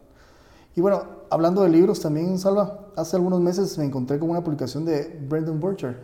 Y 0.75 0.81
bueno, 0.81 1.03
hablando 1.29 1.63
de 1.63 1.69
libros 1.69 1.99
también, 1.99 2.37
Salva, 2.39 2.87
hace 2.95 3.15
algunos 3.15 3.41
meses 3.41 3.77
me 3.77 3.85
encontré 3.85 4.19
con 4.19 4.29
una 4.29 4.43
publicación 4.43 4.85
de 4.85 5.19
Brendan 5.27 5.59
Burcher. 5.59 5.99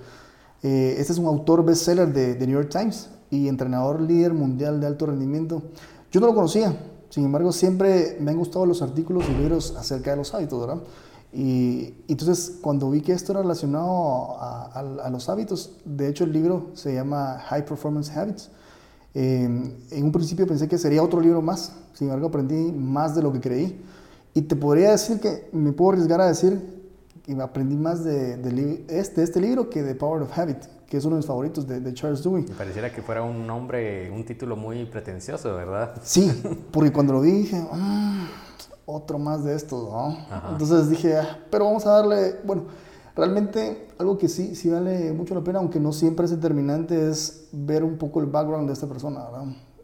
Eh, 0.64 0.96
este 0.98 1.14
es 1.14 1.20
un 1.20 1.26
autor 1.26 1.64
bestseller 1.64 2.12
de, 2.12 2.36
de 2.36 2.48
New 2.48 2.60
York 2.60 2.70
Times 2.70 3.10
y 3.30 3.48
entrenador 3.48 4.02
líder 4.02 4.34
mundial 4.34 4.80
de 4.80 4.88
alto 4.88 5.06
rendimiento. 5.06 5.62
Yo 6.12 6.20
no 6.20 6.28
lo 6.28 6.36
conocía, 6.36 6.78
sin 7.10 7.26
embargo, 7.26 7.52
siempre 7.52 8.18
me 8.20 8.32
han 8.32 8.38
gustado 8.38 8.66
los 8.66 8.82
artículos 8.82 9.24
y 9.30 9.34
libros 9.42 9.76
acerca 9.78 10.12
de 10.12 10.18
los 10.18 10.34
hábitos, 10.34 10.60
¿verdad? 10.60 10.84
Y, 11.34 11.94
entonces, 12.08 12.58
cuando 12.62 12.90
vi 12.90 13.02
que 13.02 13.12
esto 13.12 13.34
era 13.34 13.42
relacionado 13.42 14.38
a, 14.40 14.72
a, 15.04 15.10
los 15.10 15.30
hábitos, 15.30 15.78
de 15.86 16.08
hecho 16.08 16.24
el 16.24 16.32
libro 16.32 16.72
se 16.74 16.94
llama 16.94 17.40
High 17.48 17.66
Performance 17.66 18.10
Habits, 18.16 18.50
Em, 19.20 19.72
en 19.90 20.04
un 20.04 20.12
principio 20.12 20.46
pensé 20.46 20.68
que 20.68 20.78
sería 20.78 21.02
otro 21.02 21.20
libro 21.20 21.42
más, 21.42 21.74
sin 21.94 22.06
embargo 22.06 22.28
aprendí 22.28 22.72
más 22.72 23.16
de 23.16 23.24
lo 23.24 23.34
que 23.34 23.40
creí. 23.40 23.82
Y 24.34 24.44
te 24.44 24.56
podría 24.56 24.92
decir 24.92 25.20
que 25.20 25.50
me 25.52 25.72
puedo 25.72 25.92
arriesgar 25.92 26.22
a 26.22 26.28
decir 26.28 26.78
que 27.24 27.34
aprendí 27.42 27.76
más 27.76 28.04
de, 28.04 28.38
de 28.38 28.86
este, 28.88 29.24
este 29.24 29.42
libro 29.42 29.70
que 29.70 29.84
de 29.84 29.96
Power 29.96 30.22
of 30.22 30.38
Habit, 30.38 30.58
que 30.88 30.98
es 30.98 31.06
uno 31.06 31.16
de 31.16 31.20
mis 31.20 31.26
favoritos 31.26 31.68
de, 31.68 31.94
Charles 31.94 32.24
Dewey. 32.24 32.44
Me 32.44 32.56
pareciera 32.56 32.94
que 32.94 33.02
fuera 33.02 33.24
un 33.24 33.46
nombre, 33.46 34.10
un 34.12 34.24
título 34.26 34.56
muy 34.56 34.86
pretencioso, 34.86 35.54
¿verdad? 35.56 36.00
Sí, 36.04 36.32
porque 36.72 36.92
cuando 36.92 37.14
lo 37.14 37.22
vi 37.22 37.32
dije, 37.32 37.62
ah, 37.72 38.28
otro 38.86 39.20
más 39.20 39.44
de 39.44 39.56
estos, 39.56 39.90
¿no? 39.90 40.18
Entonces 40.52 40.90
dije, 40.90 41.18
ah, 41.18 41.40
pero 41.50 41.66
vamos 41.66 41.86
a 41.86 41.92
darle, 41.92 42.36
bueno, 42.46 42.66
Realmente 43.18 43.88
algo 43.98 44.20
que 44.20 44.30
sí, 44.30 44.56
sí 44.56 44.70
vale 44.70 45.12
mucho 45.12 45.34
la 45.34 45.42
pena, 45.42 45.58
aunque 45.58 45.80
no 45.80 45.92
siempre 45.92 46.26
es 46.26 46.32
determinante, 46.32 47.10
es 47.10 47.48
ver 47.52 47.84
un 47.84 47.98
poco 47.98 48.20
el 48.20 48.28
background 48.28 48.68
de 48.68 48.74
esta 48.74 48.86
persona, 48.86 49.26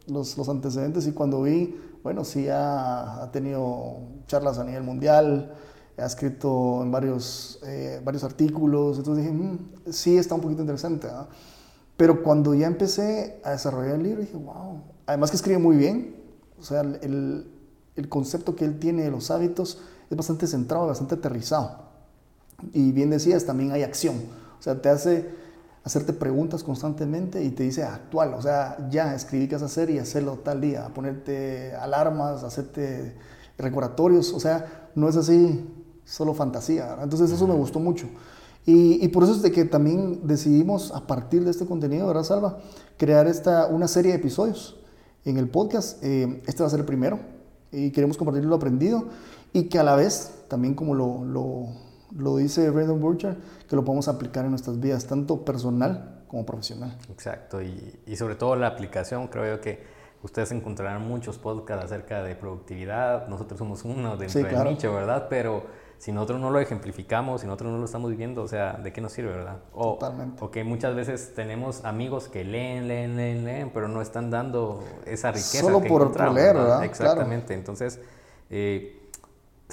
Los, 0.06 0.38
los, 0.38 0.48
antecedentes 0.50 1.08
y 1.08 1.14
cuando 1.14 1.42
vi, 1.42 1.76
bueno, 2.04 2.24
sí 2.26 2.50
ha, 2.50 3.24
ha, 3.24 3.32
tenido 3.32 3.98
charlas 4.28 4.60
a 4.60 4.64
nivel 4.64 4.84
mundial, 4.84 5.54
ha 5.98 6.06
escrito 6.06 6.82
en 6.84 6.92
varios, 6.92 7.60
eh, 7.66 8.02
varios 8.04 8.24
artículos, 8.24 8.98
entonces 8.98 9.24
dije, 9.24 9.36
mm, 9.36 9.92
sí 9.92 10.18
está 10.18 10.36
un 10.36 10.42
poquito 10.42 10.62
interesante. 10.62 11.08
Pero 11.96 12.22
cuando 12.24 12.54
ya 12.54 12.68
empecé 12.68 13.40
a 13.44 13.52
desarrollar 13.52 13.96
el 13.96 14.04
libro, 14.04 14.22
dije, 14.22 14.36
wow, 14.36 14.82
además 15.06 15.30
que 15.32 15.38
escribe 15.38 15.60
muy 15.60 15.78
bien, 15.78 16.16
o 16.60 16.64
sea, 16.64 16.82
el, 16.82 17.48
el 17.96 18.10
concepto 18.10 18.56
que 18.56 18.66
él 18.66 18.80
tiene 18.80 19.04
de 19.04 19.12
los 19.12 19.32
hábitos 19.32 19.82
es 20.10 20.18
bastante 20.18 20.48
centrado, 20.48 20.88
bastante 20.88 21.16
aterrizado. 21.16 21.84
Y 22.74 22.92
bien 22.92 23.10
decías, 23.10 23.46
también 23.46 23.72
hay 23.72 23.84
acción. 23.84 24.16
O 24.60 24.62
sea, 24.62 24.82
te 24.82 24.90
hace 24.90 25.30
hacerte 25.84 26.14
preguntas 26.14 26.64
constantemente 26.64 27.44
y 27.44 27.52
te 27.52 27.64
dice 27.64 27.84
actual. 27.84 28.34
O 28.34 28.42
sea, 28.42 28.88
ya 28.90 29.14
escribí 29.14 29.48
qué 29.48 29.56
vas 29.56 29.64
a 29.64 29.66
hacer 29.66 29.90
y 29.90 30.00
hacerlo 30.00 30.40
tal 30.44 30.62
día. 30.62 30.88
Ponerte 30.94 31.76
alarmas, 31.76 32.44
hacerte 32.44 33.16
recordatorios. 33.58 34.34
O 34.34 34.40
sea, 34.40 34.90
no 34.96 35.10
es 35.10 35.16
así 35.16 35.66
solo 36.06 36.34
fantasía. 36.34 36.98
Entonces 37.02 37.32
eso 37.32 37.48
me 37.48 37.56
gustó 37.56 37.80
mucho. 37.80 38.08
Y, 38.66 39.04
y, 39.04 39.10
por 39.10 39.24
eso 39.24 39.34
es 39.34 39.42
de 39.42 39.52
que 39.52 39.66
también 39.66 40.26
decidimos, 40.26 40.94
a 40.94 41.06
partir 41.06 41.44
de 41.44 41.52
este 41.52 41.66
contenido, 41.66 42.08
¿verdad, 42.08 42.24
Salva? 42.24 42.60
Crear 42.98 43.28
esta, 43.28 43.68
una 43.68 43.90
serie 43.90 44.14
de 44.14 44.20
episodios 44.20 44.78
en 45.26 45.38
el 45.38 45.50
podcast. 45.50 46.02
Eh, 46.02 46.42
este 46.48 46.64
va 46.64 46.68
a 46.68 46.70
ser 46.70 46.80
el 46.80 46.86
primero 46.86 47.20
y 47.74 47.92
queremos 47.92 48.18
compartir 48.18 48.46
lo 48.46 48.56
aprendido 48.56 49.10
y 49.52 49.64
que 49.64 49.80
a 49.80 49.84
la 49.84 49.96
vez, 49.96 50.32
también 50.48 50.76
como 50.76 50.96
lo, 50.96 51.26
lo 51.26 51.68
lo 52.16 52.38
dice 52.38 52.70
Brandon 52.70 53.00
Burcher, 53.00 53.38
que 53.70 53.76
lo 53.76 53.84
podemos 53.84 54.08
aplicar 54.08 54.46
en 54.46 54.52
nuestras 54.52 54.80
vidas, 54.80 55.06
tanto 55.06 55.44
personal 55.44 56.24
como 56.28 56.46
profesional. 56.46 56.98
Exacto, 57.10 57.62
y, 57.62 58.00
y 58.06 58.16
sobre 58.16 58.36
todo 58.36 58.56
la 58.56 58.68
aplicación, 58.68 59.28
creo 59.28 59.56
yo 59.56 59.62
que 59.62 59.84
ustedes 60.24 60.52
encontrarán 60.52 61.08
muchos 61.08 61.38
podcasts 61.38 61.86
acerca 61.86 62.24
de 62.24 62.36
productividad, 62.36 63.28
nosotros 63.28 63.60
somos 63.60 63.84
uno 63.84 64.18
dentro 64.18 64.42
sí, 64.42 64.48
del 64.48 64.64
nicho, 64.64 64.94
¿verdad? 64.94 65.28
Pero 65.30 65.64
si 65.98 66.12
nosotros 66.12 66.40
no 66.40 66.50
lo 66.50 66.60
ejemplificamos, 66.60 67.42
si 67.42 67.48
nosotros 67.48 67.72
no 67.72 67.78
lo 67.78 67.86
estamos 67.86 68.10
viviendo, 68.10 68.42
o 68.42 68.48
sea, 68.48 68.74
¿de 68.74 68.92
qué 68.92 69.02
nos 69.02 69.12
sirve, 69.12 69.32
verdad? 69.32 69.60
O, 69.74 69.94
Totalmente. 69.94 70.44
O 70.44 70.50
que 70.50 70.64
muchas 70.64 70.96
veces 70.96 71.34
tenemos 71.36 71.84
amigos 71.86 72.30
que 72.30 72.44
leen, 72.44 72.88
leen, 72.88 73.16
leen, 73.16 73.44
leen, 73.46 73.72
pero 73.74 73.88
no 73.88 74.02
están 74.02 74.32
dando 74.32 74.84
esa 75.06 75.32
riqueza. 75.32 75.62
Solo 75.62 75.82
por, 75.82 76.10
leer, 76.34 76.56
¿verdad? 76.56 76.84
Exactamente, 76.84 77.54
entonces... 77.54 78.00
Eh, 78.50 79.00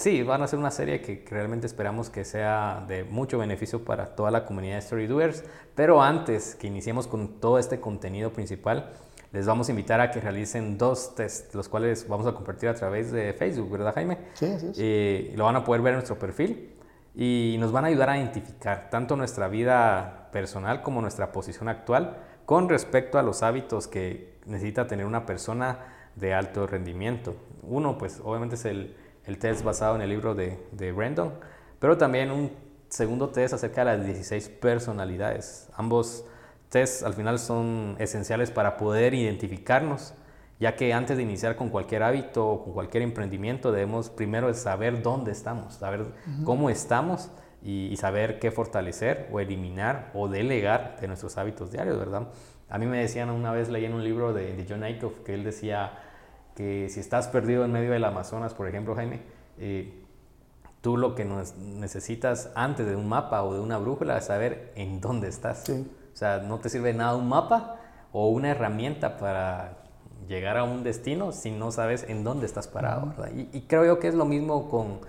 Sí, 0.01 0.23
van 0.23 0.41
a 0.41 0.47
ser 0.47 0.57
una 0.57 0.71
serie 0.71 0.99
que, 0.99 1.23
realmente 1.29 1.67
esperamos 1.67 2.09
que 2.09 2.25
sea 2.25 2.83
de 2.87 3.03
mucho 3.03 3.37
beneficio 3.37 3.85
para 3.85 4.15
toda 4.15 4.31
la 4.31 4.45
comunidad 4.45 4.73
de 4.73 4.79
Story 4.79 5.05
Doers. 5.05 5.43
Pero 5.75 6.01
antes 6.01 6.55
que 6.55 6.65
iniciemos 6.65 7.05
con 7.05 7.39
todo 7.39 7.59
este 7.59 7.79
contenido 7.79 8.33
principal, 8.33 8.93
les 9.31 9.45
vamos 9.45 9.67
a 9.69 9.73
invitar 9.73 10.01
a 10.01 10.09
que 10.09 10.19
realicen 10.19 10.79
dos 10.79 11.13
tests, 11.13 11.53
los 11.53 11.69
cuales 11.69 12.07
vamos 12.07 12.25
a 12.25 12.33
compartir 12.33 12.69
a 12.69 12.73
través 12.73 13.11
de 13.11 13.33
Facebook, 13.33 13.69
¿verdad, 13.69 13.93
Jaime? 13.93 14.17
Sí, 14.33 14.47
sí. 14.59 14.71
Eh, 14.75 15.33
lo 15.35 15.45
van 15.45 15.57
a 15.57 15.63
poder 15.63 15.83
ver 15.83 15.91
en 15.91 15.97
nuestro 15.97 16.17
perfil. 16.17 16.73
y 17.13 17.57
nos 17.59 17.71
van 17.71 17.83
a 17.85 17.89
ayudar 17.89 18.09
a 18.09 18.17
identificar 18.17 18.89
tanto 18.89 19.15
nuestra 19.15 19.49
vida 19.49 20.29
personal 20.31 20.81
como 20.81 20.99
nuestra 21.01 21.31
posición 21.31 21.67
actual 21.67 22.17
con 22.47 22.69
respecto 22.69 23.19
a 23.19 23.21
los 23.21 23.43
hábitos 23.43 23.87
que 23.87 24.33
necesita 24.47 24.87
tener 24.87 25.05
una 25.05 25.27
persona 25.27 25.77
de 26.15 26.33
alto 26.33 26.65
rendimiento. 26.65 27.35
Uno, 27.61 27.99
pues 27.99 28.19
obviamente 28.23 28.55
es 28.55 28.65
el, 28.65 28.95
el 29.25 29.37
test 29.37 29.63
basado 29.63 29.95
en 29.95 30.01
el 30.01 30.09
libro 30.09 30.35
de, 30.35 30.57
de 30.71 30.91
Brandon, 30.91 31.33
pero 31.79 31.97
también 31.97 32.31
un 32.31 32.51
segundo 32.89 33.29
test 33.29 33.53
acerca 33.53 33.85
de 33.85 33.97
las 33.97 34.05
16 34.05 34.49
personalidades. 34.49 35.69
Ambos 35.75 36.25
tests 36.69 37.03
al 37.03 37.13
final 37.13 37.39
son 37.39 37.95
esenciales 37.99 38.51
para 38.51 38.77
poder 38.77 39.13
identificarnos, 39.13 40.13
ya 40.59 40.75
que 40.75 40.93
antes 40.93 41.17
de 41.17 41.23
iniciar 41.23 41.55
con 41.55 41.69
cualquier 41.69 42.03
hábito 42.03 42.47
o 42.47 42.63
con 42.63 42.73
cualquier 42.73 43.03
emprendimiento 43.03 43.71
debemos 43.71 44.09
primero 44.09 44.53
saber 44.53 45.01
dónde 45.01 45.31
estamos, 45.31 45.75
saber 45.75 46.05
cómo 46.43 46.69
estamos 46.69 47.31
y, 47.63 47.95
saber 47.97 48.39
qué 48.39 48.51
fortalecer 48.51 49.27
o 49.31 49.39
eliminar 49.39 50.11
o 50.13 50.27
delegar 50.27 50.97
de 50.99 51.07
nuestros 51.07 51.37
hábitos 51.37 51.71
diarios, 51.71 51.97
¿verdad? 51.97 52.27
A 52.69 52.77
mí 52.77 52.85
me 52.85 52.99
decían 52.99 53.29
una 53.29 53.51
vez, 53.51 53.69
leí 53.69 53.85
en 53.85 53.93
un 53.93 54.03
libro 54.03 54.33
de, 54.33 54.55
de 54.55 54.65
John 54.67 54.83
Aikoff, 54.83 55.19
que 55.25 55.33
él 55.33 55.43
decía 55.43 55.93
que 56.55 56.89
si 56.89 56.99
estás 56.99 57.27
perdido 57.27 57.65
en 57.65 57.71
medio 57.71 57.91
del 57.91 58.03
Amazonas, 58.03 58.53
por 58.53 58.67
ejemplo, 58.67 58.95
Jaime, 58.95 59.21
eh, 59.57 60.01
tú 60.81 60.97
lo 60.97 61.15
que 61.15 61.25
necesitas 61.25 62.51
antes 62.55 62.87
de 62.87 62.95
un 62.95 63.07
mapa 63.07 63.43
o 63.43 63.53
de 63.53 63.59
una 63.59 63.77
brújula 63.77 64.17
es 64.17 64.25
saber 64.25 64.71
en 64.75 64.99
dónde 64.99 65.29
estás. 65.29 65.69
O 65.69 66.15
sea, 66.15 66.39
no 66.39 66.59
te 66.59 66.69
sirve 66.69 66.93
nada 66.93 67.15
un 67.15 67.29
mapa 67.29 67.77
o 68.11 68.29
una 68.29 68.49
herramienta 68.49 69.17
para 69.17 69.77
llegar 70.27 70.57
a 70.57 70.63
un 70.63 70.83
destino 70.83 71.31
si 71.31 71.51
no 71.51 71.71
sabes 71.71 72.05
en 72.07 72.23
dónde 72.23 72.45
estás 72.45 72.67
parado, 72.67 73.07
¿verdad? 73.07 73.31
Y, 73.35 73.61
creo 73.61 73.85
yo 73.85 73.99
que 73.99 74.07
es 74.07 74.15
lo 74.15 74.25
mismo 74.25 74.69
con, 74.69 74.99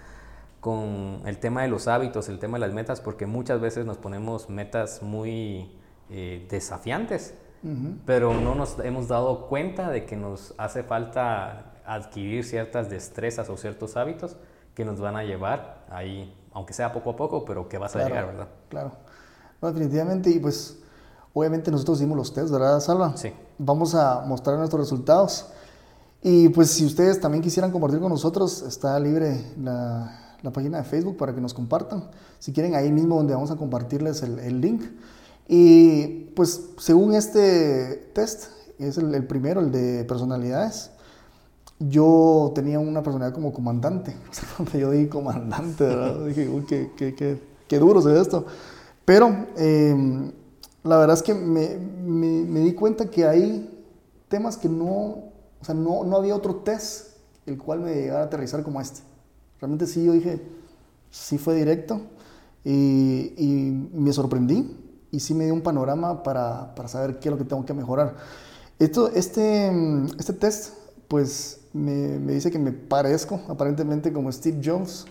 con, 0.61 1.23
el 1.27 1.39
tema 1.39 1.63
de 1.63 1.69
los 1.69 1.89
hábitos, 1.89 2.29
el 2.29 2.39
tema 2.39 2.59
de 2.59 2.67
las 2.67 2.75
metas, 2.75 3.01
porque 3.01 3.27
muchas 3.27 3.61
veces 3.61 3.87
nos 3.87 3.99
ponemos 3.99 4.49
metas 4.49 5.03
muy 5.03 5.73
eh, 6.11 6.47
desafiantes, 6.51 7.35
pero 8.05 8.35
no 8.35 8.55
nos 8.55 8.79
hemos 8.81 9.09
dado 9.09 9.47
cuenta 9.47 9.91
de 9.91 10.05
que 10.05 10.17
nos 10.17 10.55
hace 10.59 10.83
falta 10.83 11.73
adquirir 11.87 12.45
ciertas 12.45 12.91
destrezas 12.91 13.49
o 13.49 13.57
ciertos 13.57 13.97
hábitos 13.97 14.37
que 14.75 14.85
nos 14.85 15.01
van 15.01 15.17
a 15.17 15.25
llevar 15.25 15.85
ahí, 15.91 16.35
aunque 16.53 16.73
sea 16.73 16.93
poco 16.93 17.11
a 17.11 17.17
poco, 17.17 17.45
pero 17.45 17.69
que 17.69 17.79
vas 17.79 17.95
a 17.97 18.05
llegar, 18.05 18.27
¿verdad? 18.27 18.49
Claro. 18.69 18.93
definitivamente, 19.61 20.31
y 20.31 20.39
pues 20.39 20.79
obviamente 21.35 21.71
nosotros 21.71 21.99
hicimos 21.99 22.17
los 22.17 22.33
test, 22.33 22.51
¿verdad, 22.51 22.81
Salva? 22.81 23.17
Sí. 23.17 23.33
Vamos 23.59 23.95
a 23.95 24.23
mostrar 24.27 24.59
nuestros 24.59 24.81
resultados. 24.81 25.47
Y 26.23 26.49
pues 26.51 26.71
si 26.71 26.87
ustedes 26.87 27.21
también 27.21 27.43
quisieran 27.43 27.71
compartir 27.71 28.01
con 28.01 28.11
nosotros, 28.11 28.63
está 28.63 28.99
libre 29.01 29.45
la, 29.61 30.37
la 30.43 30.53
página 30.53 30.79
de 30.79 30.85
Facebook 30.85 31.17
para 31.17 31.35
que 31.35 31.41
nos 31.41 31.53
compartan. 31.53 32.05
Si 32.39 32.53
quieren, 32.53 32.75
ahí 32.75 32.93
mismo 32.93 33.17
donde 33.17 33.35
vamos 33.35 33.51
a 33.51 33.57
compartirles 33.57 34.23
el, 34.23 34.39
el 34.39 34.61
link. 34.61 34.83
Y 35.49 36.31
pues 36.35 36.71
según 36.79 37.15
este 37.15 38.11
test, 38.15 38.47
es 38.79 38.99
el, 38.99 39.15
el 39.15 39.27
primero, 39.27 39.61
el 39.61 39.71
de 39.71 40.05
personalidades, 40.05 40.91
yo 41.79 42.53
tenía 42.55 42.79
una 42.79 43.03
personalidad 43.03 43.35
como 43.35 43.53
comandante. 43.53 44.17
cuando 44.57 44.79
yo 44.79 44.91
dije 44.91 45.09
comandante, 45.09 45.85
dije, 46.27 46.49
uy, 46.49 46.65
qué, 46.67 46.91
qué, 46.97 47.15
qué, 47.15 47.41
qué, 47.69 47.79
duro 47.79 48.01
es 48.01 48.21
esto. 48.21 48.47
Pero 49.05 49.47
em, 49.57 50.33
la 50.85 50.99
verdad 50.99 51.17
es 51.17 51.23
que 51.23 51.35
me, 51.35 51.77
me, 51.77 52.43
me, 52.45 52.61
di 52.61 52.73
cuenta 52.75 53.11
que 53.11 53.27
hay 53.27 53.69
temas 54.29 54.57
que 54.57 54.69
no, 54.69 54.87
o 54.87 55.65
sea, 55.65 55.75
no, 55.75 56.05
no 56.05 56.17
había 56.17 56.35
otro 56.37 56.57
test 56.57 57.17
el 57.47 57.59
cual 57.59 57.81
me 57.81 57.95
llegara 57.95 58.21
a 58.21 58.27
aterrizar 58.27 58.63
como 58.63 58.81
este. 58.81 59.01
Realmente 59.61 59.87
sí, 59.87 60.05
yo 60.05 60.13
dije, 60.13 60.41
sí 61.11 61.39
fue 61.39 61.55
directo 61.55 62.01
y, 62.65 63.35
y 63.37 63.89
me 63.93 64.13
sorprendí 64.13 64.82
y 65.13 65.21
sí 65.21 65.35
me 65.35 65.45
dio 65.45 65.55
un 65.55 65.61
panorama 65.61 66.23
para, 66.23 66.75
para, 66.75 66.89
saber 66.89 67.21
qué 67.21 67.29
es 67.29 67.33
lo 67.33 67.39
que 67.39 67.45
tengo 67.45 67.65
que 67.65 67.75
mejorar. 67.75 68.17
Esto, 68.79 69.09
este, 69.09 69.71
este 70.19 70.33
test, 70.33 70.75
pues 71.07 71.61
me, 71.75 72.19
me, 72.19 72.33
dice 72.33 72.51
que 72.51 72.59
me 72.59 72.73
parezco 72.73 73.41
aparentemente 73.49 74.13
como 74.13 74.33
Steve 74.33 74.61
Jobs. 74.65 75.07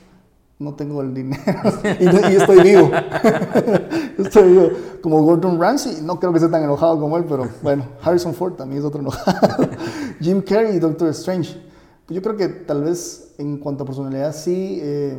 No 0.58 0.76
tengo 0.76 1.02
el 1.02 1.14
dinero 1.14 1.42
y, 2.00 2.36
estoy 2.36 2.62
vivo. 2.62 2.92
estoy 4.18 4.52
vivo. 4.52 4.70
Como 5.02 5.24
Gordon 5.24 5.60
Ramsay, 5.60 6.02
no 6.04 6.20
creo 6.20 6.32
que 6.32 6.40
esté 6.40 6.50
tan 6.52 6.64
enojado 6.64 7.00
como 7.00 7.18
él, 7.18 7.26
pero 7.28 7.48
bueno, 7.64 7.86
Harrison 8.02 8.34
Ford 8.34 8.54
también 8.54 8.80
es 8.80 8.86
otro 8.86 9.02
enojado. 9.02 9.70
Jim 10.20 10.42
Carrey 10.42 10.76
y 10.76 10.80
Doctor 10.80 11.10
Strange. 11.10 11.54
Pues 12.06 12.16
yo 12.16 12.22
creo 12.22 12.38
que 12.38 12.48
tal 12.48 12.84
vez 12.84 13.34
en 13.38 13.58
cuanto 13.58 13.84
a 13.84 13.86
personalidad 13.88 14.36
sí, 14.36 14.80
eh, 14.82 15.18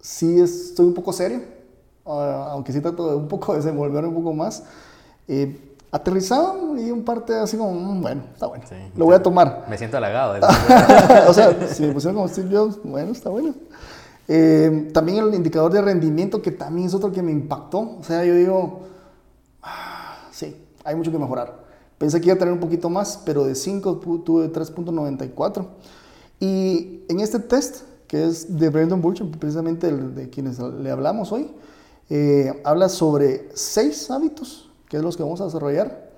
sí 0.00 0.40
estoy 0.40 0.86
un 0.86 0.94
poco 0.94 1.12
serio, 1.12 1.40
uh, 2.04 2.10
aunque 2.10 2.72
sí 2.72 2.80
trato 2.80 3.10
de 3.10 3.16
un 3.16 3.28
poco 3.28 3.54
desenvolver 3.54 4.04
un 4.04 4.14
poco 4.14 4.32
más. 4.32 4.64
Eh, 5.28 5.74
aterrizado 5.90 6.76
y 6.76 6.90
un 6.90 7.04
parte 7.04 7.34
así 7.34 7.56
como, 7.56 7.72
mm, 7.72 8.02
bueno, 8.02 8.22
está 8.32 8.46
bueno, 8.46 8.64
lo 8.96 9.04
voy 9.04 9.14
a 9.14 9.22
tomar. 9.22 9.64
Me 9.68 9.78
siento 9.78 9.96
halagado. 9.96 10.34
o 11.28 11.32
sea, 11.32 11.68
si 11.68 11.84
me 11.84 11.92
pusieron 11.92 12.16
como 12.16 12.28
Steve 12.28 12.54
Jobs, 12.54 12.80
bueno, 12.82 13.12
está 13.12 13.30
bueno. 13.30 13.54
Eh, 14.26 14.90
también 14.92 15.18
el 15.18 15.34
indicador 15.34 15.72
de 15.72 15.82
rendimiento, 15.82 16.42
que 16.42 16.50
también 16.50 16.88
es 16.88 16.94
otro 16.94 17.12
que 17.12 17.22
me 17.22 17.30
impactó. 17.30 17.96
O 18.00 18.02
sea, 18.02 18.24
yo 18.24 18.34
digo, 18.34 18.80
ah, 19.62 20.16
sí, 20.32 20.56
hay 20.84 20.96
mucho 20.96 21.12
que 21.12 21.18
mejorar. 21.18 21.62
Pensé 21.98 22.20
que 22.20 22.26
iba 22.26 22.34
a 22.34 22.38
tener 22.38 22.52
un 22.52 22.60
poquito 22.60 22.90
más, 22.90 23.20
pero 23.24 23.44
de 23.44 23.54
5 23.54 23.96
tuve 24.24 24.52
3.94. 24.52 25.66
Y 26.40 27.04
en 27.08 27.20
este 27.20 27.38
test, 27.38 27.82
que 28.08 28.26
es 28.26 28.58
de 28.58 28.68
Brandon 28.68 29.00
Burchard, 29.00 29.28
precisamente 29.38 29.88
el 29.88 30.14
de 30.14 30.28
quienes 30.28 30.58
le 30.58 30.90
hablamos 30.90 31.30
hoy, 31.30 31.50
eh, 32.10 32.60
habla 32.64 32.88
sobre 32.88 33.48
6 33.54 34.10
hábitos 34.10 34.64
que 34.94 34.98
es 34.98 35.02
los 35.02 35.16
que 35.16 35.24
vamos 35.24 35.40
a 35.40 35.46
desarrollar. 35.46 36.10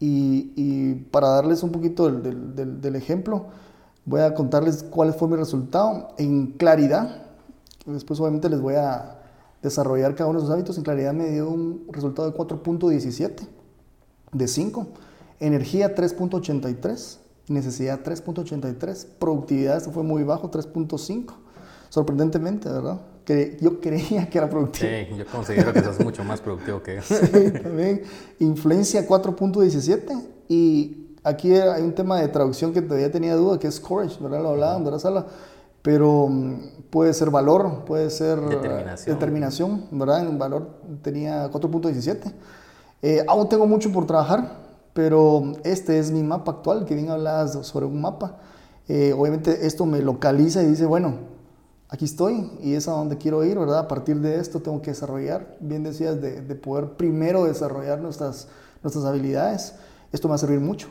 Y, 0.00 0.94
para 1.10 1.28
darles 1.28 1.62
un 1.62 1.70
poquito 1.70 2.10
del, 2.10 2.80
del, 2.80 2.96
ejemplo, 2.96 3.46
voy 4.06 4.22
a 4.22 4.34
contarles 4.34 4.82
cuál 4.82 5.12
fue 5.12 5.28
mi 5.28 5.36
resultado 5.36 6.08
en 6.16 6.52
claridad. 6.52 7.26
Después 7.84 8.18
obviamente 8.18 8.48
les 8.48 8.60
voy 8.60 8.74
a 8.76 9.20
desarrollar 9.62 10.14
cada 10.14 10.30
uno 10.30 10.40
de 10.40 10.46
esos 10.46 10.54
hábitos. 10.54 10.78
En 10.78 10.84
claridad 10.84 11.12
me 11.12 11.28
dio 11.28 11.48
un 11.48 11.86
resultado 11.90 12.30
de 12.30 12.36
4.17 12.36 13.46
de 14.32 14.48
5. 14.48 14.86
Energía 15.38 15.94
3.83. 15.94 17.18
Necesidad 17.48 18.00
3.83. 18.02 19.06
Productividad, 19.18 19.76
esto 19.76 19.92
fue 19.92 20.02
muy 20.02 20.24
bajo, 20.24 20.50
3.5. 20.50 21.34
Sorprendentemente, 21.90 22.68
¿verdad? 22.68 23.02
Yo 23.60 23.80
creía 23.80 24.28
que 24.28 24.38
era 24.38 24.48
productivo. 24.48 24.90
Sí, 24.90 25.16
yo 25.16 25.26
considero 25.26 25.72
que 25.72 25.82
sos 25.82 26.00
mucho 26.00 26.24
más 26.24 26.40
productivo 26.40 26.82
que 26.82 26.96
yo. 26.96 27.02
sí, 27.02 27.50
también. 27.50 28.02
Influencia 28.38 29.06
4.17 29.06 30.22
y 30.48 31.16
aquí 31.22 31.54
hay 31.54 31.82
un 31.82 31.94
tema 31.94 32.20
de 32.20 32.28
traducción 32.28 32.72
que 32.72 32.82
todavía 32.82 33.10
tenía 33.10 33.34
duda, 33.34 33.58
que 33.58 33.68
es 33.68 33.80
courage, 33.80 34.18
¿verdad? 34.20 34.42
Lo 34.42 34.50
hablaban, 34.50 34.84
¿verdad, 34.84 34.98
Sala? 34.98 35.26
Pero 35.82 36.28
mm, 36.28 36.82
puede 36.90 37.14
ser 37.14 37.30
valor, 37.30 37.84
puede 37.84 38.10
ser 38.10 38.40
determinación, 38.40 39.14
determinación 39.14 39.84
¿verdad? 39.90 40.26
En 40.26 40.38
valor 40.38 40.68
tenía 41.02 41.50
4.17. 41.50 42.32
Eh, 43.02 43.24
aún 43.26 43.48
tengo 43.48 43.66
mucho 43.66 43.90
por 43.92 44.06
trabajar, 44.06 44.58
pero 44.92 45.54
este 45.64 45.98
es 45.98 46.10
mi 46.10 46.22
mapa 46.22 46.52
actual, 46.52 46.84
que 46.84 46.94
bien 46.94 47.10
hablabas 47.10 47.66
sobre 47.66 47.86
un 47.86 48.00
mapa. 48.00 48.38
Eh, 48.88 49.14
obviamente 49.16 49.66
esto 49.66 49.86
me 49.86 50.00
localiza 50.00 50.62
y 50.62 50.66
dice, 50.66 50.86
bueno, 50.86 51.14
aquí 51.92 52.06
estoy 52.06 52.50
y 52.62 52.72
es 52.72 52.88
a 52.88 52.92
donde 52.92 53.18
quiero 53.18 53.44
ir, 53.44 53.58
¿verdad? 53.58 53.80
A 53.80 53.88
partir 53.88 54.18
de 54.20 54.40
esto 54.40 54.60
tengo 54.60 54.80
que 54.80 54.90
desarrollar, 54.90 55.56
bien 55.60 55.82
decías, 55.84 56.20
de, 56.20 56.40
poder 56.54 56.92
primero 56.96 57.44
desarrollar 57.44 58.00
nuestras, 58.00 58.48
nuestras 58.82 59.04
habilidades. 59.04 59.74
Esto 60.10 60.26
me 60.26 60.30
va 60.30 60.36
a 60.36 60.38
servir 60.38 60.58
mucho. 60.58 60.88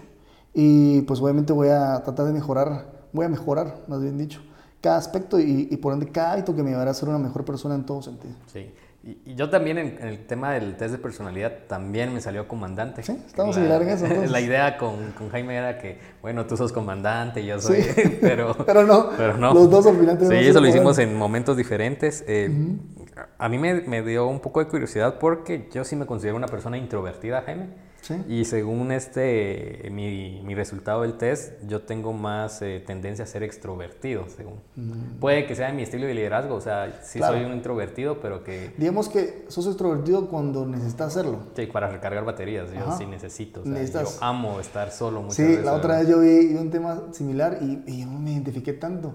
Y 0.53 1.01
pues 1.01 1.19
obviamente 1.19 1.53
voy 1.53 1.69
a 1.69 2.03
tratar 2.03 2.27
de 2.27 2.33
mejorar, 2.33 3.07
voy 3.13 3.25
a 3.25 3.29
mejorar, 3.29 3.83
más 3.87 3.99
bien 3.99 4.17
dicho, 4.17 4.41
cada 4.79 4.97
aspecto 4.97 5.39
y, 5.39 5.67
y 5.71 5.77
por 5.77 5.91
ende 5.93 6.11
cada 6.11 6.33
hábito 6.33 6.55
que 6.55 6.61
me 6.61 6.69
llevará 6.69 6.91
a 6.91 6.93
ser 6.93 7.09
una 7.09 7.17
mejor 7.17 7.45
persona 7.45 7.73
en 7.73 7.85
todo 7.85 8.03
sentido. 8.03 8.35
Sí. 8.53 8.71
Y, 9.03 9.33
yo 9.35 9.49
también 9.49 9.77
en, 9.79 9.97
el 10.01 10.25
tema 10.27 10.53
del 10.53 10.77
test 10.77 10.91
de 10.91 10.97
personalidad 10.99 11.51
también 11.67 12.13
me 12.13 12.21
salió 12.21 12.47
comandante. 12.47 13.01
Sí, 13.01 13.17
estamos 13.25 13.55
similar 13.55 13.81
en 13.81 13.89
eso. 13.89 14.05
La 14.27 14.41
idea 14.41 14.77
con, 14.77 15.11
con, 15.13 15.29
Jaime 15.29 15.55
era 15.55 15.79
que, 15.79 15.97
bueno, 16.21 16.45
tú 16.45 16.55
sos 16.55 16.71
comandante, 16.71 17.43
yo 17.43 17.59
soy, 17.59 17.83
pero, 18.21 18.55
pero, 18.65 18.83
no, 18.85 19.09
pero 19.17 19.37
no. 19.37 19.53
Los 19.53 19.69
dos 19.69 19.87
al 19.87 19.97
final 19.97 20.19
Sí, 20.19 20.35
eso 20.35 20.61
lo 20.61 20.67
hicimos 20.67 20.99
en 20.99 21.15
momentos 21.15 21.57
diferentes. 21.57 22.23
Eh, 22.27 22.51
a 23.37 23.49
mí 23.49 23.57
me, 23.57 23.81
me, 23.81 24.03
dio 24.03 24.27
un 24.27 24.39
poco 24.39 24.59
de 24.59 24.67
curiosidad 24.67 25.17
porque 25.19 25.67
yo 25.73 25.83
sí 25.83 25.95
me 25.95 26.05
considero 26.05 26.35
una 26.35 26.47
persona 26.47 26.77
introvertida, 26.77 27.41
Jaime. 27.41 27.90
Y 28.27 28.45
según 28.45 28.91
este, 28.91 29.87
mi, 29.91 30.41
mi, 30.43 30.55
resultado 30.55 31.03
del 31.03 31.17
test, 31.17 31.53
yo 31.67 31.81
tengo 31.81 32.13
más 32.13 32.61
eh, 32.61 32.83
tendencia 32.85 33.25
a 33.25 33.27
ser 33.27 33.43
extrovertido, 33.43 34.25
según. 34.27 34.55
Mm. 34.75 35.19
Puede 35.19 35.45
que 35.45 35.55
sea 35.55 35.71
mi 35.71 35.83
estilo 35.83 36.07
de 36.07 36.15
liderazgo, 36.15 36.55
o 36.55 36.61
sea, 36.61 37.01
sí 37.03 37.19
soy 37.19 37.43
un 37.43 37.53
introvertido, 37.53 38.19
pero 38.19 38.43
que... 38.43 38.73
Digamos 38.77 39.07
que 39.07 39.45
sos 39.47 39.67
extrovertido 39.67 40.29
cuando 40.29 40.65
necesitas 40.65 41.15
hacerlo. 41.15 41.39
Sí, 41.55 41.67
para 41.67 41.89
recargar 41.89 42.25
baterías, 42.25 42.71
yo 42.73 42.97
sí 42.97 43.05
necesito. 43.05 43.61
O 43.61 43.65
sea, 43.65 44.03
Yo 44.03 44.09
amo 44.21 44.59
estar 44.59 44.91
solo 44.91 45.21
muchas 45.21 45.35
Sí, 45.35 45.57
la 45.63 45.73
otra 45.73 45.99
vez 45.99 46.07
yo 46.07 46.19
vi 46.19 46.55
un 46.55 46.71
tema 46.71 47.03
similar 47.11 47.59
y, 47.61 47.83
y 47.85 48.01
yo 48.01 48.07
no 48.07 48.19
me 48.19 48.31
identifiqué 48.31 48.73
tanto, 48.73 49.13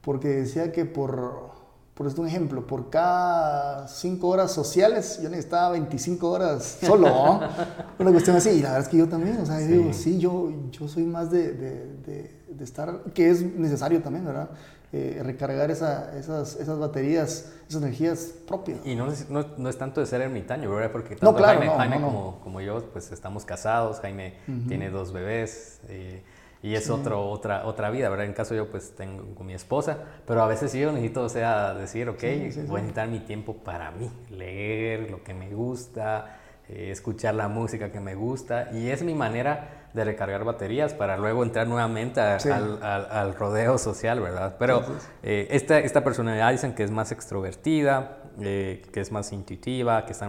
porque 0.00 0.28
decía 0.28 0.72
que 0.72 0.84
por 0.84 1.57
por 1.98 2.06
un 2.20 2.28
ejemplo, 2.28 2.64
por 2.64 2.90
cada 2.90 3.88
5 3.88 4.28
horas 4.28 4.52
sociales, 4.52 5.18
yo 5.20 5.28
necesitaba 5.28 5.70
25 5.70 6.30
horas 6.30 6.78
solo, 6.80 7.08
¿no? 7.08 7.40
Una 7.98 8.12
cuestión 8.12 8.36
así, 8.36 8.50
y 8.50 8.62
la 8.62 8.68
verdad 8.68 8.82
es 8.82 8.88
que 8.88 8.98
yo 8.98 9.08
también, 9.08 9.38
o 9.38 9.44
sea, 9.44 9.58
sí. 9.58 9.66
digo, 9.66 9.92
sí, 9.92 10.18
yo, 10.20 10.52
yo 10.70 10.86
soy 10.86 11.02
más 11.02 11.32
de, 11.32 11.54
de, 11.54 12.30
de, 12.50 12.64
estar, 12.64 13.02
que 13.12 13.28
es 13.28 13.42
necesario 13.42 14.00
también, 14.00 14.24
¿verdad? 14.24 14.48
Eh, 14.92 15.20
recargar 15.24 15.72
esa, 15.72 16.16
esas, 16.16 16.54
esas 16.54 16.78
baterías, 16.78 17.52
esas 17.68 17.82
energías 17.82 18.32
propias. 18.46 18.78
Y 18.84 18.94
no, 18.94 19.08
no, 19.28 19.44
no, 19.56 19.68
es 19.68 19.76
tanto 19.76 20.00
de 20.00 20.06
ser 20.06 20.20
ermitaño, 20.20 20.70
¿verdad? 20.70 20.92
Porque 20.92 21.16
tanto 21.16 21.32
no, 21.32 21.36
claro, 21.36 21.58
Jaime, 21.58 21.74
Jaime 21.74 22.00
como, 22.00 22.38
como, 22.44 22.60
yo, 22.60 22.80
pues 22.92 23.10
estamos 23.10 23.44
casados, 23.44 23.98
Jaime 23.98 24.34
tiene 24.68 24.90
dos 24.90 25.12
bebés. 25.12 25.80
Eh, 25.88 26.22
y 26.62 26.74
es 26.74 26.90
otro, 26.90 27.28
otra, 27.30 27.66
otra 27.66 27.90
vida, 27.90 28.08
¿verdad? 28.08 28.26
En 28.26 28.32
caso 28.32 28.54
yo 28.54 28.68
pues 28.68 28.94
tengo 28.96 29.34
con 29.34 29.46
mi 29.46 29.54
esposa, 29.54 29.98
pero 30.26 30.42
a 30.42 30.46
veces 30.46 30.72
yo 30.72 30.90
necesito, 30.90 31.22
o 31.22 31.28
sea, 31.28 31.74
decir, 31.74 32.08
ok, 32.08 32.22
voy 32.66 32.80
a 32.80 32.82
necesitar 32.82 33.08
mi 33.08 33.20
tiempo 33.20 33.54
para 33.54 33.90
mí, 33.92 34.10
leer 34.30 35.10
lo 35.10 35.22
que 35.22 35.34
me 35.34 35.50
gusta, 35.50 36.38
eh, 36.68 36.90
escuchar 36.90 37.34
la 37.34 37.48
música 37.48 37.92
que 37.92 38.00
me 38.00 38.14
gusta, 38.14 38.70
y 38.72 38.90
es 38.90 39.02
mi 39.02 39.14
manera 39.14 39.88
de 39.94 40.04
recargar 40.04 40.44
baterías 40.44 40.94
para 40.94 41.16
luego 41.16 41.42
entrar 41.42 41.66
nuevamente 41.66 42.20
al, 42.20 42.82
al, 42.82 43.34
rodeo 43.34 43.78
social, 43.78 44.20
¿verdad? 44.20 44.56
Pero 44.58 44.82
eh, 45.22 45.46
esta, 45.50 45.78
esta 45.78 46.04
personalidad 46.04 46.50
dicen 46.50 46.74
que 46.74 46.82
es 46.82 46.90
más 46.90 47.12
extrovertida, 47.12 48.18
eh, 48.40 48.82
que 48.92 49.00
es 49.00 49.12
más 49.12 49.32
intuitiva, 49.32 50.04
que 50.04 50.12
está 50.12 50.26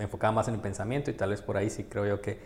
enfocada 0.00 0.32
más 0.32 0.48
en 0.48 0.54
el 0.54 0.60
pensamiento, 0.60 1.10
y 1.10 1.14
tal 1.14 1.30
vez 1.30 1.42
por 1.42 1.56
ahí 1.56 1.68
sí 1.68 1.84
creo 1.84 2.06
yo 2.06 2.20
que, 2.20 2.38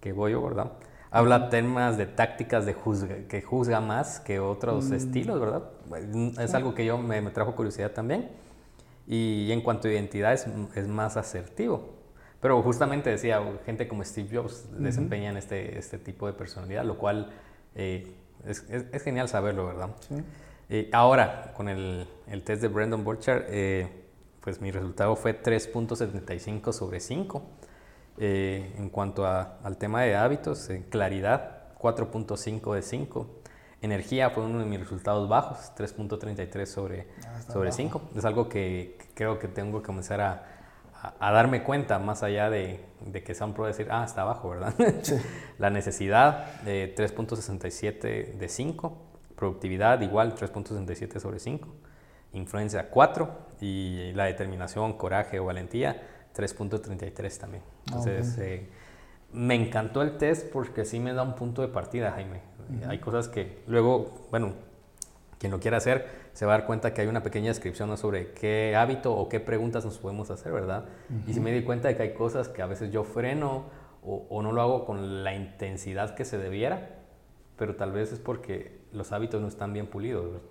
que 0.00 0.12
voy 0.12 0.32
yo, 0.32 0.42
¿verdad? 0.42 0.70
Habla 1.14 1.48
temas 1.48 1.96
de 1.96 2.06
tácticas 2.06 2.66
de 2.66 2.74
juzga, 2.74 3.28
que 3.28 3.40
juzga 3.40 3.80
más 3.80 4.18
que 4.18 4.40
otros 4.40 4.86
mm. 4.86 4.94
estilos, 4.94 5.38
¿verdad? 5.38 5.62
Es 6.40 6.54
algo 6.54 6.74
que 6.74 6.84
yo 6.84 6.98
me, 6.98 7.22
trajo 7.30 7.54
curiosidad 7.54 7.92
también. 7.92 8.30
Y, 9.06 9.52
en 9.52 9.60
cuanto 9.60 9.86
a 9.86 9.92
identidad 9.92 10.32
es, 10.32 10.48
es, 10.74 10.88
más 10.88 11.16
asertivo. 11.16 11.94
Pero 12.40 12.60
justamente 12.62 13.10
decía, 13.10 13.40
gente 13.64 13.86
como 13.86 14.02
Steve 14.02 14.28
Jobs 14.36 14.66
desempeñan 14.76 15.36
este, 15.36 15.78
este 15.78 15.98
tipo 15.98 16.26
de 16.26 16.32
personalidad, 16.32 16.84
lo 16.84 16.98
cual 16.98 17.30
eh, 17.76 18.12
es, 18.44 18.64
es, 18.68 19.02
genial 19.04 19.28
saberlo, 19.28 19.66
¿verdad? 19.66 19.90
Sí. 20.00 20.16
Eh, 20.68 20.90
ahora, 20.92 21.52
con 21.56 21.68
el, 21.68 22.08
el, 22.26 22.42
test 22.42 22.60
de 22.60 22.66
Brandon 22.66 23.04
Burchard, 23.04 23.44
eh, 23.50 23.88
pues 24.40 24.60
mi 24.60 24.72
resultado 24.72 25.14
fue 25.14 25.40
3.75 25.40 26.72
sobre 26.72 26.98
5. 26.98 27.40
Eh, 28.18 28.72
en 28.78 28.90
cuanto 28.90 29.26
al 29.26 29.76
tema 29.76 30.02
de 30.02 30.14
hábitos, 30.14 30.70
claridad, 30.88 31.72
4.5 31.80 32.74
de 32.74 32.82
5. 32.82 33.26
Energía 33.82 34.30
fue 34.30 34.44
uno 34.44 34.60
de 34.60 34.64
mis 34.64 34.78
resultados 34.78 35.28
bajos, 35.28 35.72
3.33 35.76 36.64
sobre, 36.66 37.08
ah, 37.26 37.42
sobre 37.52 37.72
5. 37.72 38.10
Es 38.16 38.24
algo 38.24 38.48
que, 38.48 38.96
creo 39.14 39.38
que 39.38 39.48
tengo 39.48 39.80
que 39.80 39.86
comenzar 39.86 40.20
a, 40.20 40.46
a, 41.18 41.32
darme 41.32 41.64
cuenta, 41.64 41.98
más 41.98 42.22
allá 42.22 42.50
de, 42.50 42.84
de 43.04 43.22
que 43.24 43.34
sea 43.34 43.46
un 43.46 43.52
pro 43.52 43.66
decir, 43.66 43.88
ah, 43.90 44.04
está 44.04 44.22
abajo, 44.22 44.50
¿verdad? 44.50 44.74
La 45.58 45.70
necesidad, 45.70 46.46
3.67 46.64 48.34
de 48.38 48.48
5. 48.48 48.98
Productividad, 49.34 50.00
igual, 50.00 50.36
3.67 50.36 51.18
sobre 51.18 51.40
5. 51.40 51.68
Influencia, 52.32 52.88
4. 52.88 53.38
Y 53.60 54.12
la 54.12 54.24
determinación, 54.24 54.94
coraje 54.94 55.40
o 55.40 55.44
valentía, 55.46 56.13
3.33 56.34 57.38
también. 57.38 57.62
Entonces, 57.86 58.36
eh, 58.38 58.68
me 59.32 59.54
encantó 59.54 60.02
el 60.02 60.16
test 60.16 60.50
porque 60.52 60.84
sí 60.84 61.00
me 61.00 61.12
da 61.12 61.22
un 61.22 61.34
punto 61.34 61.62
de 61.62 61.68
partida, 61.68 62.12
Jaime. 62.12 62.40
Hay 62.88 62.98
cosas 62.98 63.28
que 63.28 63.62
luego, 63.66 64.26
bueno, 64.30 64.54
quien 65.38 65.52
lo 65.52 65.60
quiera 65.60 65.76
hacer 65.76 66.24
se 66.32 66.46
va 66.46 66.54
a 66.54 66.58
dar 66.58 66.66
cuenta 66.66 66.94
que 66.94 67.02
hay 67.02 67.06
una 67.06 67.22
pequeña 67.22 67.48
descripción 67.48 67.96
sobre 67.98 68.32
qué 68.32 68.74
hábito 68.76 69.14
o 69.14 69.28
qué 69.28 69.40
preguntas 69.40 69.84
nos 69.84 69.98
podemos 69.98 70.30
hacer, 70.30 70.52
¿verdad? 70.52 70.86
Y 71.26 71.34
sí 71.34 71.40
me 71.40 71.52
di 71.52 71.62
cuenta 71.62 71.88
de 71.88 71.96
que 71.96 72.02
hay 72.02 72.14
cosas 72.14 72.48
que 72.48 72.62
a 72.62 72.66
veces 72.66 72.90
yo 72.90 73.04
freno 73.04 73.64
o, 74.02 74.42
no 74.42 74.52
lo 74.52 74.60
hago 74.60 74.84
con 74.84 75.24
la 75.24 75.34
intensidad 75.34 76.14
que 76.14 76.24
se 76.24 76.38
debiera, 76.38 76.98
pero 77.56 77.76
tal 77.76 77.92
vez 77.92 78.12
es 78.12 78.18
porque 78.18 78.80
los 78.92 79.12
hábitos 79.12 79.40
no 79.40 79.48
están 79.48 79.72
bien 79.72 79.86
pulidos. 79.86 80.42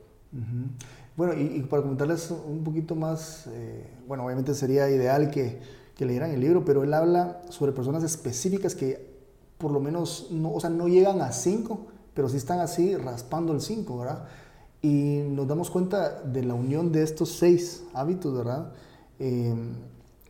Bueno, 1.16 1.34
y, 1.34 1.62
para 1.64 1.84
comentarles 1.84 2.32
un 2.32 2.64
poquito 2.64 2.96
más, 2.96 3.48
eh, 3.48 3.88
bueno, 4.08 4.26
obviamente 4.26 4.56
sería 4.56 4.90
ideal 4.90 5.30
que, 5.30 5.60
que, 5.96 6.06
leyeran 6.06 6.32
el 6.32 6.40
libro, 6.40 6.66
pero 6.66 6.84
él 6.84 6.94
habla 6.94 7.42
sobre 7.50 7.72
personas 7.72 8.04
específicas 8.04 8.74
que 8.74 9.14
por 9.60 9.72
lo 9.72 9.80
menos, 9.80 10.28
no, 10.32 10.52
o 10.52 10.60
sea, 10.60 10.70
no 10.70 10.88
llegan 10.88 11.22
a 11.22 11.32
5, 11.32 11.88
pero 12.14 12.28
sí 12.30 12.38
están 12.38 12.60
así 12.60 12.98
raspando 12.98 13.54
el 13.54 13.62
5, 13.62 13.98
¿verdad? 13.98 14.26
Y 14.82 15.22
nos 15.30 15.48
damos 15.48 15.70
cuenta 15.70 16.22
de 16.22 16.44
la 16.44 16.54
unión 16.54 16.92
de 16.92 17.04
estos 17.04 17.30
seis 17.30 17.84
hábitos, 17.94 18.36
¿verdad? 18.36 18.74
Em, 19.20 19.76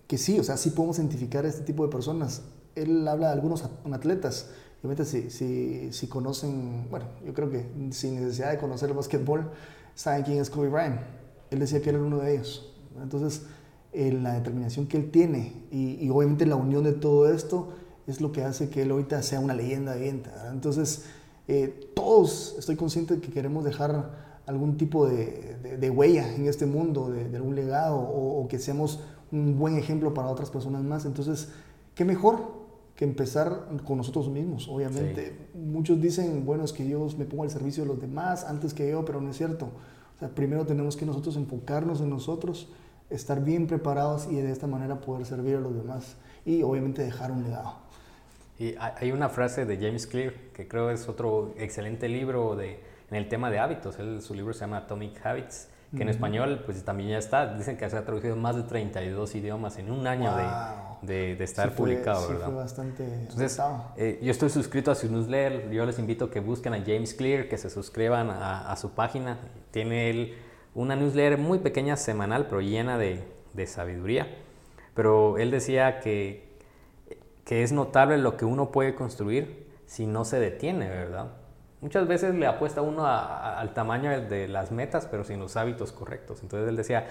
que 0.06 0.20
sí, 0.20 0.38
o 0.40 0.44
sea, 0.44 0.58
sí 0.58 0.70
podemos 0.70 1.00
identificar 1.00 1.46
a 1.46 1.48
este 1.48 1.64
tipo 1.64 1.84
de 1.84 1.92
personas. 1.92 2.44
Él 2.76 3.08
habla 3.08 3.28
de 3.28 3.34
algunos 3.34 3.64
atletas, 3.92 4.52
obviamente 4.84 5.06
si, 5.06 5.30
si, 5.30 5.94
si 5.94 6.08
conocen, 6.08 6.88
bueno, 6.90 7.06
yo 7.26 7.34
creo 7.34 7.50
que 7.50 7.66
sin 7.92 8.16
necesidad 8.16 8.52
de 8.52 8.58
conocer 8.58 8.90
el 8.90 8.96
básquetbol, 8.96 9.50
saben 9.96 10.24
quién 10.24 10.40
es 10.40 10.50
Kobe 10.50 10.70
Bryant. 10.70 11.00
Él 11.52 11.60
decía 11.60 11.82
que 11.82 11.90
era 11.90 12.00
uno 12.00 12.20
de 12.20 12.36
ellos. 12.36 12.74
Entonces, 13.02 13.44
eh, 13.94 14.12
la 14.12 14.34
determinación 14.34 14.88
que 14.88 14.98
él 14.98 15.12
tiene 15.12 15.54
y, 15.72 16.10
obviamente 16.10 16.48
la 16.48 16.56
unión 16.56 16.84
de 16.84 16.94
todo 16.94 17.32
esto 17.32 17.74
es 18.08 18.22
lo 18.22 18.32
que 18.32 18.44
hace 18.44 18.70
que 18.70 18.82
él 18.82 18.92
ahorita 18.92 19.22
sea 19.22 19.40
una 19.40 19.54
leyenda 19.54 19.94
viviente. 19.94 20.30
Entonces, 20.52 21.06
eh, 21.48 21.92
todos 21.96 22.56
estoy 22.58 22.76
consciente 22.76 23.16
de 23.16 23.22
que 23.22 23.32
queremos 23.32 23.64
dejar 23.64 24.34
algún 24.48 24.78
tipo 24.78 25.08
de, 25.08 25.78
de, 25.80 25.90
huella 25.90 26.34
en 26.36 26.48
este 26.48 26.66
mundo, 26.66 27.10
de, 27.10 27.36
algún 27.36 27.56
legado 27.56 27.98
o, 27.98 28.48
que 28.48 28.60
seamos 28.60 29.00
un 29.32 29.58
buen 29.58 29.78
ejemplo 29.78 30.14
para 30.14 30.28
otras 30.28 30.50
personas 30.50 30.84
más. 30.84 31.06
Entonces, 31.06 31.50
¿qué 31.96 32.04
mejor 32.04 32.63
que 32.96 33.06
empezar 33.06 33.68
con 33.86 33.98
nosotros 33.98 34.30
mismos, 34.30 34.68
obviamente. 34.68 35.36
Muchos 35.54 36.00
dicen, 36.00 36.46
bueno, 36.46 36.64
es 36.64 36.74
que 36.74 36.88
yo 36.88 37.08
me 37.18 37.26
pongo 37.26 37.44
al 37.44 37.50
servicio 37.50 37.84
de 37.84 37.90
los 37.90 38.00
demás 38.00 38.44
antes 38.44 38.74
que 38.74 38.90
yo, 38.90 39.04
pero 39.04 39.20
no 39.20 39.32
es 39.32 39.38
cierto. 39.38 39.66
O 40.16 40.20
sea, 40.20 40.30
primero 40.30 40.66
tenemos 40.66 40.96
que 40.96 41.06
nosotros 41.06 41.36
enfocarnos 41.36 42.02
en 42.02 42.10
nosotros, 42.10 42.70
estar 43.10 43.44
bien 43.44 43.66
preparados 43.68 44.28
y 44.32 44.36
de 44.36 44.52
esta 44.52 44.68
manera 44.68 45.02
poder 45.02 45.26
servir 45.26 45.56
a 45.56 45.60
los 45.60 45.76
demás 45.76 46.18
y 46.46 46.62
obviamente 46.62 47.02
dejar 47.02 47.32
un 47.32 47.44
legado. 47.44 47.78
Y 48.60 48.76
hay 48.78 49.12
una 49.12 49.30
frase 49.30 49.66
de 49.66 49.78
James 49.78 50.06
Clear, 50.06 50.34
que 50.54 50.68
creo 50.68 50.92
es 50.92 51.10
otro 51.10 51.54
excelente 51.58 52.08
libro 52.08 52.56
de, 52.56 52.80
en 53.10 53.18
el 53.18 53.28
tema 53.28 53.50
de 53.50 53.58
hábitos. 53.58 53.96
su 54.22 54.34
libro 54.36 54.54
se 54.54 54.62
llama 54.62 54.78
Atomic 54.78 55.26
Habits 55.26 55.70
que 55.96 56.02
en 56.02 56.10
español 56.10 56.64
pues 56.66 56.84
también 56.84 57.10
ya 57.12 57.18
está. 57.18 57.54
Dicen 57.56 57.78
que 57.78 57.90
se 57.90 57.98
ha 57.98 58.06
traducido 58.06 58.36
más 58.36 58.56
de 58.56 58.64
32 58.64 59.36
idiomas 59.36 59.78
en 59.78 59.92
un 59.92 60.08
año 60.08 60.34
de, 61.02 61.36
de, 61.36 61.44
estar 61.44 61.76
publicado, 61.76 62.28
¿verdad? 62.28 62.46
Fue 62.46 62.56
bastante 62.56 63.04
Entonces, 63.04 63.60
eh, 63.98 64.20
yo 64.22 64.32
estoy 64.32 64.50
suscrito 64.50 64.92
a 64.92 64.96
su 64.96 65.12
newsletter, 65.12 65.70
yo 65.72 65.86
les 65.86 66.00
invito 66.00 66.26
a 66.26 66.32
que 66.32 66.40
busquen 66.40 66.74
a 66.74 66.80
James 66.80 67.14
Clear, 67.14 67.48
que 67.48 67.58
se 67.58 67.70
suscriban 67.70 68.30
a, 68.30 68.72
a 68.72 68.76
su 68.76 68.92
página. 68.92 69.38
Tiene 69.72 70.10
él 70.10 70.38
una 70.74 70.96
newsletter 70.96 71.38
muy 71.38 71.60
pequeña, 71.60 71.98
semanal, 71.98 72.48
pero 72.48 72.62
llena 72.62 72.98
de, 72.98 73.24
de 73.54 73.68
sabiduría. 73.68 74.28
Pero 74.96 75.38
él 75.38 75.52
decía 75.52 76.00
que, 76.00 76.58
que 77.46 77.64
es 77.64 77.72
notable 77.72 78.18
lo 78.18 78.38
que 78.38 78.46
uno 78.46 78.72
puede 78.72 78.96
construir 78.96 79.68
si 79.86 80.08
no 80.08 80.26
se 80.26 80.40
detiene, 80.40 80.90
¿verdad? 80.90 81.34
Muchas 81.84 82.08
veces 82.08 82.34
le 82.34 82.48
apuesta 82.48 82.82
uno 82.82 83.06
al 83.06 83.74
tamaño 83.74 84.10
de 84.22 84.48
las 84.48 84.72
metas, 84.72 85.06
pero 85.06 85.26
sin 85.26 85.42
los 85.42 85.58
hábitos 85.58 85.92
correctos. 85.92 86.42
Entonces 86.42 86.70
él 86.70 86.78
decía, 86.78 87.08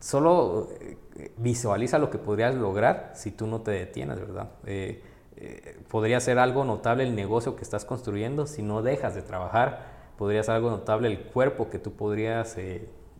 solo 0.00 0.70
eh, 0.80 1.30
visualiza 1.36 2.00
lo 2.00 2.10
que 2.10 2.18
podrías 2.18 2.56
lograr 2.56 3.12
si 3.14 3.30
tú 3.30 3.46
no 3.46 3.60
te 3.60 3.70
detienes, 3.70 4.18
¿verdad? 4.18 4.48
Eh, 4.66 5.04
eh, 5.36 5.78
podría 5.88 6.18
ser 6.18 6.40
algo 6.40 6.64
notable 6.64 7.04
el 7.04 7.14
negocio 7.14 7.54
que 7.54 7.62
estás 7.62 7.84
construyendo 7.84 8.48
si 8.48 8.60
no 8.60 8.82
dejas 8.82 9.14
de 9.14 9.22
trabajar. 9.22 9.86
Podría 10.18 10.42
ser 10.42 10.56
algo 10.56 10.70
notable 10.70 11.06
el 11.06 11.20
cuerpo 11.20 11.70
que 11.70 11.78
tú 11.78 11.92
podrías 11.92 12.56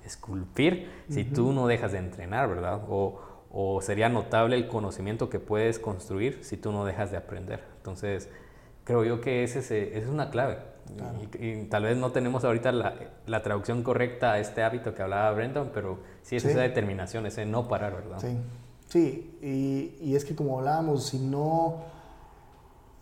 esculpir 0.05 0.91
si 1.09 1.23
tú 1.23 1.53
no 1.53 1.69
dejas 1.69 1.93
de 1.93 1.99
entrenar, 1.99 2.49
¿verdad? 2.49 2.81
O, 2.89 3.21
o 3.53 3.81
sería 3.83 4.09
notable 4.09 4.57
el 4.57 4.67
conocimiento 4.67 5.31
que 5.31 5.39
puedes 5.39 5.79
construir 5.79 6.43
si 6.43 6.57
tú 6.57 6.73
no 6.73 6.85
dejas 6.85 7.13
de 7.13 7.19
aprender. 7.19 7.63
Entonces, 7.77 8.29
creo 8.91 9.05
yo 9.05 9.21
que 9.21 9.45
ese, 9.45 9.61
ese 9.61 9.99
es 9.99 10.09
una 10.09 10.31
clave. 10.31 10.59
Y, 11.39 11.65
tal 11.67 11.85
vez 11.85 11.97
no 11.97 12.11
tenemos 12.11 12.45
ahorita 12.45 12.73
la, 12.73 12.95
la, 13.27 13.43
traducción 13.43 13.85
correcta 13.85 14.33
a 14.33 14.39
este 14.41 14.63
hábito 14.63 14.93
que 14.93 15.03
hablaba 15.03 15.31
Brendan, 15.33 15.71
pero 15.73 16.01
sí 16.23 16.37
es 16.37 16.45
esa 16.45 16.61
determinación, 16.61 17.27
ese 17.27 17.47
no 17.47 17.69
parar, 17.69 17.95
¿verdad? 17.95 18.19
Sí, 18.19 18.37
sí. 18.89 19.39
Y, 19.41 20.05
y, 20.05 20.17
es 20.17 20.25
que 20.25 20.35
como 20.35 20.59
hablábamos, 20.59 21.07
si 21.07 21.21
no, 21.21 21.85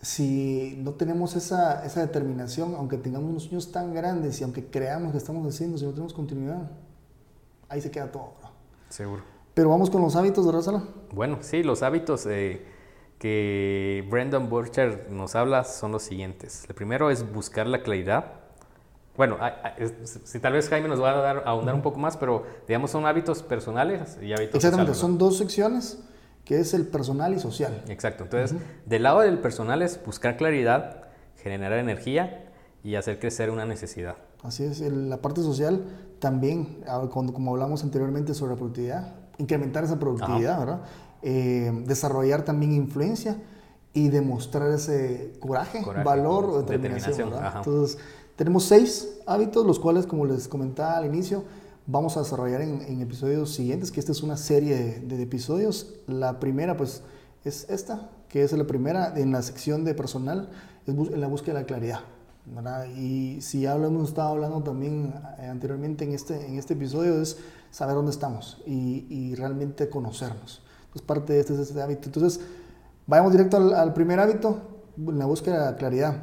si 0.01 0.77
no 0.83 0.91
tenemos 0.91 1.35
esa, 1.35 1.83
esa 1.83 2.01
determinación, 2.01 2.75
aunque 2.75 2.97
tengamos 2.97 3.31
unos 3.31 3.43
sueños 3.43 3.71
tan 3.71 3.93
grandes 3.93 4.39
y 4.39 4.43
aunque 4.43 4.65
creamos 4.65 5.11
que 5.11 5.17
estamos 5.17 5.47
haciendo, 5.47 5.77
si 5.79 5.85
no 5.85 5.91
tenemos 5.91 6.13
continuidad, 6.13 6.69
ahí 7.69 7.81
se 7.81 7.89
queda 7.89 8.11
todo. 8.11 8.33
Seguro. 8.89 9.23
Pero 9.55 9.69
vamos 9.69 9.89
con 9.89 10.01
los 10.01 10.15
hábitos, 10.15 10.45
¿verdad, 10.45 10.61
Sala? 10.61 10.83
Bueno, 11.11 11.39
sí, 11.41 11.63
los 11.63 11.81
hábitos... 11.81 12.27
Eh, 12.27 12.68
que 13.19 14.07
Brendan 14.09 14.49
Burchard 14.49 15.09
nos 15.09 15.35
habla 15.35 15.65
son 15.65 15.91
los 15.91 16.03
siguientes. 16.03 16.65
El 16.67 16.73
primero 16.73 17.11
es 17.11 17.31
buscar 17.31 17.67
la 17.67 17.83
claridad. 17.83 18.33
bueno, 19.17 19.37
si 20.23 20.39
tal 20.39 20.53
vez 20.53 20.69
Jaime 20.69 20.87
nos 20.87 21.01
va 21.01 21.11
a 21.11 21.21
dar, 21.21 21.37
a 21.39 21.49
ahondar 21.49 21.75
un 21.75 21.81
poco 21.81 21.99
más, 21.99 22.15
pero 22.15 22.45
digamos 22.67 22.91
son 22.91 23.05
hábitos 23.05 23.43
personales 23.43 24.17
y 24.21 24.33
hábitos 24.33 24.55
Exactamente, 24.55 24.93
son 24.93 25.17
dos 25.17 25.37
secciones, 25.37 25.99
que 26.45 26.59
es 26.59 26.73
el 26.73 26.87
personal 26.87 27.33
y 27.33 27.39
social. 27.39 27.83
Exacto, 27.89 28.23
entonces 28.23 28.57
del 28.85 29.03
lado 29.03 29.19
del 29.19 29.39
personal 29.39 29.81
es 29.81 30.03
buscar 30.03 30.37
claridad, 30.37 31.03
generar 31.43 31.73
energía 31.73 32.45
y 32.83 32.95
hacer 32.95 33.19
crecer 33.19 33.49
una 33.49 33.65
necesidad. 33.65 34.15
Así 34.41 34.63
es, 34.63 34.79
la 34.79 35.17
parte 35.17 35.41
social 35.41 35.83
también, 36.19 36.85
como 37.11 37.51
hablamos 37.51 37.83
anteriormente 37.83 38.33
sobre 38.33 38.53
la 38.53 38.57
productividad, 38.57 39.15
incrementar 39.37 39.83
esa 39.83 39.99
productividad, 39.99 40.59
¿verdad? 40.59 40.81
Eh, 41.21 41.83
desarrollar 41.85 42.45
también 42.45 42.73
influencia 42.73 43.37
y 43.93 44.09
demostrar 44.09 44.71
ese 44.71 45.33
coraje, 45.39 45.83
valor 46.03 46.45
o 46.45 46.61
determinación. 46.61 47.31
Entonces, 47.55 47.97
tenemos 48.35 48.63
seis 48.63 49.19
hábitos, 49.25 49.65
los 49.65 49.79
cuales, 49.79 50.05
como 50.05 50.25
les 50.25 50.47
comentaba 50.47 50.97
al 50.97 51.05
inicio, 51.05 51.43
vamos 51.87 52.15
a 52.17 52.21
desarrollar 52.21 52.61
en, 52.61 53.01
episodios 53.01 53.53
siguientes, 53.53 53.91
que 53.91 53.99
esta 53.99 54.11
es 54.11 54.23
una 54.23 54.37
serie 54.37 55.01
de, 55.01 55.21
episodios. 55.21 55.95
La 56.07 56.39
primera, 56.39 56.77
pues, 56.77 57.03
es 57.43 57.69
esta, 57.69 58.09
que 58.29 58.43
es 58.43 58.51
la 58.53 58.65
primera 58.65 59.13
en 59.17 59.31
la 59.31 59.41
sección 59.41 59.83
de 59.83 59.93
personal, 59.93 60.49
es 60.85 60.93
en 60.93 61.19
la 61.19 61.27
búsqueda 61.27 61.55
de 61.55 61.61
la 61.61 61.67
claridad. 61.67 61.99
Y 62.95 63.41
si 63.41 63.61
ya 63.61 63.77
lo 63.77 63.87
hemos 63.87 64.09
estado 64.09 64.29
hablando 64.29 64.61
también 64.63 65.13
eh, 65.39 65.47
anteriormente 65.47 66.03
en 66.03 66.13
este, 66.13 66.47
en 66.47 66.57
este 66.57 66.73
episodio, 66.73 67.21
es 67.21 67.37
saber 67.71 67.95
dónde 67.95 68.11
estamos 68.11 68.61
y, 68.65 69.35
realmente 69.35 69.89
conocernos. 69.89 70.61
Entonces, 70.89 71.01
parte 71.05 71.33
de 71.33 71.39
este 71.39 71.53
es 71.53 71.59
este 71.59 71.81
hábito. 71.81 72.05
Entonces, 72.05 72.41
vayamos 73.07 73.31
directo 73.31 73.57
al, 73.57 73.93
primer 73.93 74.19
hábito, 74.19 74.59
la 74.97 75.25
búsqueda 75.25 75.59
de 75.59 75.71
la 75.71 75.77
claridad. 75.77 76.21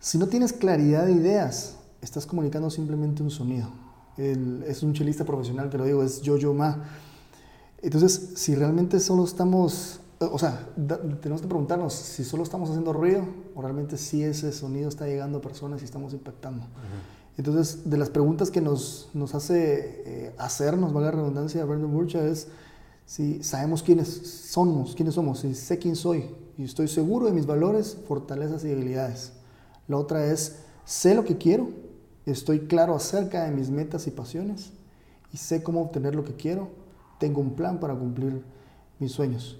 Si 0.00 0.18
no 0.18 0.26
tienes 0.26 0.52
claridad 0.52 1.06
de 1.06 1.12
ideas, 1.12 1.76
estás 2.00 2.26
comunicando 2.26 2.70
simplemente 2.70 3.22
un 3.22 3.30
sonido. 3.30 3.68
es 4.16 4.82
un 4.82 4.92
chelista 4.92 5.24
profesional 5.24 5.70
que 5.70 5.78
lo 5.78 5.84
digo, 5.84 6.02
es 6.02 6.22
Jojo 6.24 6.54
Ma. 6.54 6.84
Entonces, 7.80 8.30
si 8.36 8.54
realmente 8.54 9.00
solo 9.00 9.24
estamos 9.24 10.00
o 10.30 10.38
sea, 10.38 10.68
tenemos 11.20 11.40
que 11.40 11.48
preguntarnos 11.48 11.94
si 11.94 12.24
solo 12.24 12.42
estamos 12.42 12.68
haciendo 12.68 12.92
ruido 12.92 13.24
o 13.54 13.62
realmente 13.62 13.96
si 13.96 14.22
ese 14.22 14.52
sonido 14.52 14.88
está 14.88 15.06
llegando 15.06 15.38
a 15.38 15.40
personas 15.40 15.82
y 15.82 15.84
estamos 15.84 16.12
impactando. 16.12 16.64
Entonces, 17.36 17.88
de 17.88 17.96
las 17.96 18.10
preguntas 18.10 18.50
que 18.50 18.60
nos, 18.60 19.08
nos 19.14 19.34
hace 19.34 20.02
eh, 20.06 20.34
hacernos, 20.38 20.92
valga 20.92 21.10
la 21.10 21.16
redundancia, 21.16 21.64
Brandon 21.64 21.92
Burcha, 21.92 22.24
es 22.24 22.48
si 23.04 23.42
sabemos 23.42 23.82
quiénes 23.82 24.08
somos, 24.08 24.94
quiénes 24.94 25.14
somos, 25.14 25.40
si 25.40 25.54
sé 25.54 25.78
quién 25.78 25.96
soy 25.96 26.30
y 26.56 26.64
estoy 26.64 26.88
seguro 26.88 27.26
de 27.26 27.32
mis 27.32 27.46
valores, 27.46 27.98
fortalezas 28.06 28.64
y 28.64 28.68
debilidades. 28.68 29.32
La 29.88 29.96
otra 29.96 30.26
es, 30.26 30.60
sé 30.84 31.14
lo 31.14 31.24
que 31.24 31.38
quiero, 31.38 31.68
estoy 32.26 32.60
claro 32.66 32.94
acerca 32.94 33.44
de 33.44 33.50
mis 33.50 33.70
metas 33.70 34.06
y 34.06 34.10
pasiones 34.10 34.72
y 35.32 35.36
sé 35.36 35.62
cómo 35.62 35.82
obtener 35.82 36.14
lo 36.14 36.24
que 36.24 36.34
quiero, 36.34 36.70
tengo 37.18 37.40
un 37.40 37.54
plan 37.54 37.80
para 37.80 37.94
cumplir 37.94 38.42
mis 38.98 39.12
sueños 39.12 39.58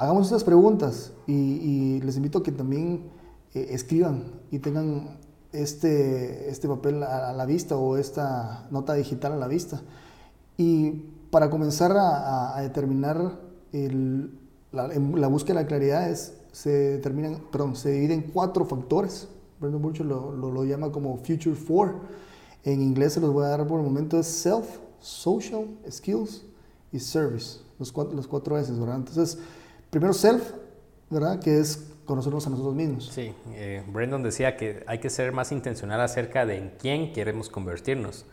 hagamos 0.00 0.28
estas 0.28 0.44
preguntas 0.44 1.12
y, 1.26 2.00
les 2.00 2.16
invito 2.16 2.38
a 2.38 2.42
que 2.42 2.52
también 2.52 3.10
eh, 3.52 3.68
escriban 3.70 4.24
y 4.50 4.58
tengan 4.58 5.18
este, 5.52 6.48
este 6.48 6.68
papel 6.68 7.02
a, 7.02 7.34
la 7.34 7.44
vista 7.44 7.76
o 7.76 7.98
esta 7.98 8.66
nota 8.70 8.94
digital 8.94 9.34
a 9.34 9.36
la 9.36 9.46
vista. 9.46 9.82
Y 10.56 11.04
para 11.30 11.50
comenzar 11.50 11.92
a, 11.96 12.60
determinar 12.60 13.40
la, 14.72 15.28
búsqueda 15.28 15.58
de 15.58 15.62
la 15.62 15.66
claridad 15.66 16.10
es, 16.10 16.34
se, 16.52 16.70
determinan, 16.70 17.42
perdón, 17.50 17.76
se 17.76 17.92
divide 17.92 18.14
en 18.14 18.22
cuatro 18.22 18.64
factores. 18.64 19.28
Brandon 19.60 19.82
Burchell 19.82 20.08
lo, 20.08 20.64
llama 20.64 20.90
como 20.90 21.16
Future 21.18 21.54
Four. 21.54 21.96
En 22.64 22.82
inglés 22.82 23.14
se 23.14 23.20
los 23.20 23.32
voy 23.32 23.44
a 23.44 23.48
dar 23.48 23.66
por 23.66 23.80
el 23.80 23.86
momento, 23.86 24.18
es 24.18 24.26
Self, 24.26 24.66
Social, 25.00 25.66
Skills 25.90 26.44
y 26.92 26.98
Service. 26.98 27.60
Los 27.78 27.92
cuatro, 27.92 28.14
los 28.14 28.26
cuatro 28.26 28.58
S, 28.58 28.70
¿verdad? 28.72 28.96
Entonces, 28.96 29.38
primero 29.88 30.12
self, 30.12 30.52
¿verdad? 31.08 31.40
Que 31.40 31.58
es 31.58 31.86
conocernos 32.04 32.46
a 32.46 32.50
nosotros 32.50 32.74
mismos. 32.74 33.10
Sí, 33.12 33.32
eh, 33.52 33.82
Brandon 33.90 34.22
decía 34.22 34.56
que 34.56 34.82
hay 34.86 34.98
que 34.98 35.08
ser 35.08 35.32
más 35.32 35.52
intencional 35.52 36.00
acerca 36.00 36.44
de 36.44 36.58
en 36.58 36.72
quién 36.78 37.12
queremos 37.12 37.48
convertirnos. 37.48 38.26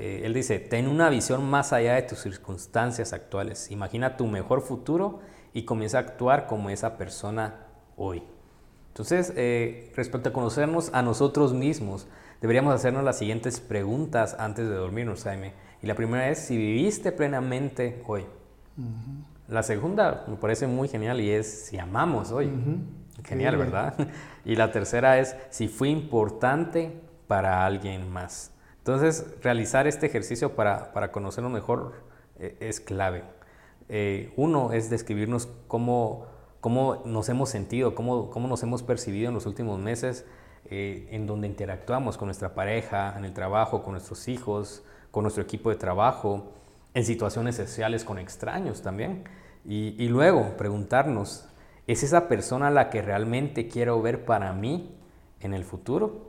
Eh, 0.00 0.22
él 0.24 0.32
dice, 0.32 0.60
ten 0.60 0.86
una 0.86 1.10
visión 1.10 1.50
más 1.50 1.72
allá 1.72 1.94
de 1.94 2.02
tus 2.02 2.20
circunstancias 2.20 3.12
actuales. 3.12 3.72
Imagina 3.72 4.16
tu 4.16 4.28
mejor 4.28 4.62
futuro 4.62 5.18
y 5.52 5.64
comienza 5.64 5.98
a 5.98 6.02
actuar 6.02 6.46
como 6.46 6.70
esa 6.70 6.96
persona 6.96 7.66
hoy. 7.96 8.22
Entonces, 8.88 9.32
eh, 9.36 9.92
respecto 9.96 10.28
a 10.28 10.32
conocernos 10.32 10.90
a 10.94 11.02
nosotros 11.02 11.52
mismos, 11.52 12.06
deberíamos 12.40 12.72
hacernos 12.72 13.02
las 13.02 13.18
siguientes 13.18 13.58
preguntas 13.58 14.36
antes 14.38 14.68
de 14.68 14.74
dormirnos, 14.76 15.24
Jaime. 15.24 15.54
Y 15.82 15.88
la 15.88 15.96
primera 15.96 16.28
es 16.30 16.38
si 16.38 16.56
viviste 16.56 17.10
plenamente 17.10 18.00
hoy. 18.06 18.24
La 19.48 19.64
segunda 19.64 20.24
me 20.28 20.36
parece 20.36 20.68
muy 20.68 20.86
genial 20.86 21.20
y 21.20 21.30
es 21.30 21.66
si 21.66 21.76
amamos 21.76 22.30
hoy. 22.30 22.52
Genial, 23.24 23.56
¿verdad? 23.56 23.94
Y 24.44 24.54
la 24.54 24.70
tercera 24.70 25.18
es 25.18 25.34
si 25.50 25.66
fue 25.66 25.88
importante 25.88 26.92
para 27.26 27.66
alguien 27.66 28.08
más. 28.10 28.52
Entonces, 28.88 29.26
realizar 29.42 29.86
este 29.86 30.06
ejercicio 30.06 30.56
para, 30.56 30.94
para 30.94 31.12
conocerlo 31.12 31.50
mejor 31.50 31.92
eh, 32.40 32.56
es 32.58 32.80
clave. 32.80 33.22
Eh, 33.90 34.32
uno 34.36 34.72
es 34.72 34.88
describirnos 34.88 35.46
cómo, 35.66 36.24
cómo 36.62 37.02
nos 37.04 37.28
hemos 37.28 37.50
sentido, 37.50 37.94
cómo, 37.94 38.30
cómo 38.30 38.48
nos 38.48 38.62
hemos 38.62 38.82
percibido 38.82 39.28
en 39.28 39.34
los 39.34 39.44
últimos 39.44 39.78
meses, 39.78 40.24
eh, 40.70 41.06
en 41.10 41.26
donde 41.26 41.48
interactuamos 41.48 42.16
con 42.16 42.28
nuestra 42.28 42.54
pareja, 42.54 43.14
en 43.18 43.26
el 43.26 43.34
trabajo, 43.34 43.82
con 43.82 43.92
nuestros 43.92 44.26
hijos, 44.26 44.82
con 45.10 45.22
nuestro 45.24 45.42
equipo 45.42 45.68
de 45.68 45.76
trabajo, 45.76 46.54
en 46.94 47.04
situaciones 47.04 47.56
sociales 47.56 48.04
con 48.04 48.18
extraños 48.18 48.80
también. 48.80 49.24
Y, 49.66 50.08
luego 50.08 50.56
preguntarnos, 50.56 51.46
¿es 51.86 52.04
esa 52.04 52.26
persona 52.26 52.70
la 52.70 52.88
que 52.88 53.02
realmente 53.02 53.68
quiero 53.68 54.00
ver 54.00 54.24
para 54.24 54.54
mí 54.54 54.96
en 55.40 55.52
el 55.52 55.64
futuro? 55.64 56.27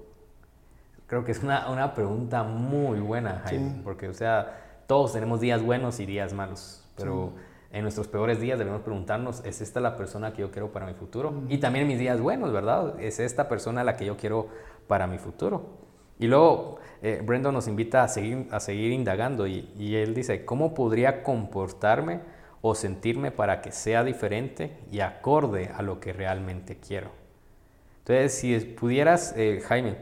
Creo 1.10 1.26
que 1.26 1.32
es 1.32 1.44
una, 1.44 1.70
una 1.70 1.94
pregunta 1.94 2.44
muy 2.44 3.00
buena, 3.00 3.42
Jaime, 3.46 3.82
porque, 3.84 4.08
o 4.08 4.14
sea, 4.14 4.84
todos 4.88 5.14
tenemos 5.14 5.42
días 5.42 5.62
buenos 5.62 6.00
y 6.00 6.06
días 6.06 6.34
malos, 6.34 6.88
pero 6.96 7.34
en 7.72 7.82
nuestros 7.82 8.08
peores 8.08 8.40
días 8.40 8.58
debemos 8.58 8.82
preguntarnos, 8.82 9.44
¿es 9.44 9.60
esta 9.60 9.80
la 9.80 9.98
persona 9.98 10.34
que 10.34 10.42
yo 10.42 10.52
quiero 10.52 10.72
para 10.72 10.86
mi 10.86 10.94
futuro? 10.94 11.34
Y 11.50 11.58
también 11.58 11.84
en 11.84 11.88
mis 11.90 12.00
días 12.00 12.22
buenos, 12.22 12.54
¿verdad? 12.54 13.00
¿Es 13.00 13.20
esta 13.20 13.50
persona 13.50 13.84
la 13.84 13.98
que 13.98 14.06
yo 14.06 14.16
quiero 14.16 14.48
para 14.88 15.08
mi 15.08 15.18
futuro? 15.18 15.80
Y 16.20 16.28
luego 16.28 16.78
eh, 17.02 17.22
Brandon 17.26 17.54
nos 17.54 17.68
invita 17.68 18.04
a 18.04 18.08
seguir, 18.08 18.48
a 18.52 18.60
seguir 18.60 18.92
indagando 18.92 19.48
y, 19.48 19.72
y 19.78 19.96
él 19.96 20.14
dice, 20.14 20.46
¿cómo 20.46 20.74
podría 20.74 21.24
comportarme? 21.24 22.22
o 22.62 22.76
sentirme 22.76 23.32
para 23.32 23.62
que 23.62 23.72
sea 23.72 24.04
diferente 24.04 24.78
y 24.92 25.00
acorde 25.00 25.72
a 25.74 25.82
lo 25.82 26.00
que 26.00 26.14
realmente 26.14 26.78
quiero. 26.78 27.12
Entonces, 28.00 28.34
si 28.34 28.60
pudieras, 28.60 29.34
eh, 29.38 29.62
Jaime, 29.66 29.96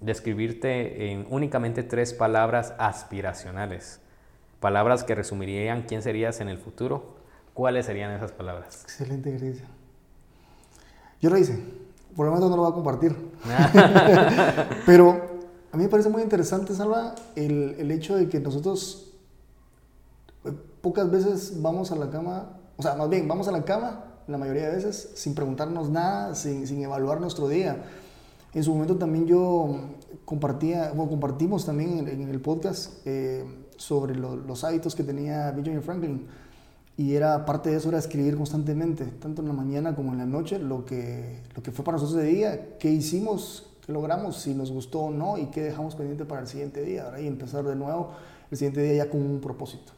describirte 0.00 1.12
en 1.12 1.26
únicamente 1.30 1.82
tres 1.82 2.12
palabras 2.14 2.74
aspiracionales, 2.78 4.00
palabras 4.60 5.04
que 5.04 5.14
resumirían 5.14 5.82
quién 5.82 6.02
serías 6.02 6.40
en 6.40 6.48
el 6.48 6.58
futuro, 6.58 7.16
¿cuáles 7.54 7.86
serían 7.86 8.10
esas 8.12 8.32
palabras? 8.32 8.82
Excelente, 8.82 9.30
Grecia. 9.32 9.66
Yo 11.20 11.30
lo 11.30 11.36
hice, 11.36 11.62
por 12.16 12.26
el 12.26 12.32
momento 12.32 12.48
no 12.48 12.56
lo 12.56 12.62
voy 12.62 12.72
a 12.72 12.74
compartir. 12.74 13.16
Pero 14.86 15.10
a 15.72 15.76
mí 15.76 15.84
me 15.84 15.88
parece 15.88 16.08
muy 16.08 16.22
interesante, 16.22 16.74
Salva, 16.74 17.14
el, 17.36 17.76
el 17.78 17.90
hecho 17.90 18.16
de 18.16 18.28
que 18.28 18.40
nosotros 18.40 19.12
pocas 20.80 21.10
veces 21.10 21.60
vamos 21.60 21.92
a 21.92 21.96
la 21.96 22.10
cama, 22.10 22.58
o 22.76 22.82
sea, 22.82 22.94
más 22.94 23.08
bien, 23.10 23.28
vamos 23.28 23.48
a 23.48 23.52
la 23.52 23.64
cama 23.64 24.04
la 24.26 24.38
mayoría 24.38 24.68
de 24.68 24.76
veces 24.76 25.10
sin 25.14 25.34
preguntarnos 25.34 25.90
nada, 25.90 26.34
sin, 26.34 26.66
sin 26.66 26.82
evaluar 26.82 27.20
nuestro 27.20 27.48
día. 27.48 27.82
En 28.52 28.64
su 28.64 28.72
momento 28.72 28.96
también 28.96 29.26
yo 29.26 29.76
compartía, 30.24 30.90
bueno, 30.92 31.10
compartimos 31.10 31.64
también 31.64 32.08
en, 32.08 32.28
el 32.28 32.40
podcast 32.40 33.06
eh, 33.06 33.44
sobre 33.76 34.16
los 34.16 34.64
hábitos 34.64 34.94
que 34.94 35.04
tenía 35.04 35.50
Benjamin 35.52 35.82
Franklin. 35.82 36.26
Y 36.96 37.14
era 37.14 37.46
parte 37.46 37.70
de 37.70 37.76
eso 37.76 37.88
era 37.88 37.98
escribir 37.98 38.36
constantemente, 38.36 39.06
tanto 39.06 39.40
en 39.40 39.48
la 39.48 39.54
mañana 39.54 39.94
como 39.94 40.12
en 40.12 40.18
la 40.18 40.26
noche, 40.26 40.58
lo 40.58 40.84
que, 40.84 41.40
lo 41.56 41.62
que 41.62 41.70
fue 41.70 41.84
para 41.84 41.96
nosotros 41.96 42.22
de 42.22 42.28
día, 42.28 42.76
qué 42.78 42.90
hicimos, 42.90 43.70
qué 43.86 43.92
logramos, 43.92 44.36
si 44.36 44.52
nos 44.52 44.70
gustó 44.70 45.00
o 45.00 45.10
no 45.10 45.38
y 45.38 45.46
qué 45.46 45.62
dejamos 45.62 45.94
pendiente 45.94 46.26
para 46.26 46.42
el 46.42 46.46
siguiente 46.46 46.82
día. 46.82 47.10
Y 47.18 47.26
empezar 47.26 47.64
de 47.64 47.74
nuevo 47.74 48.10
el 48.50 48.58
siguiente 48.58 48.82
día 48.82 49.04
ya 49.04 49.10
con 49.10 49.22
un 49.22 49.40
propósito. 49.40 49.92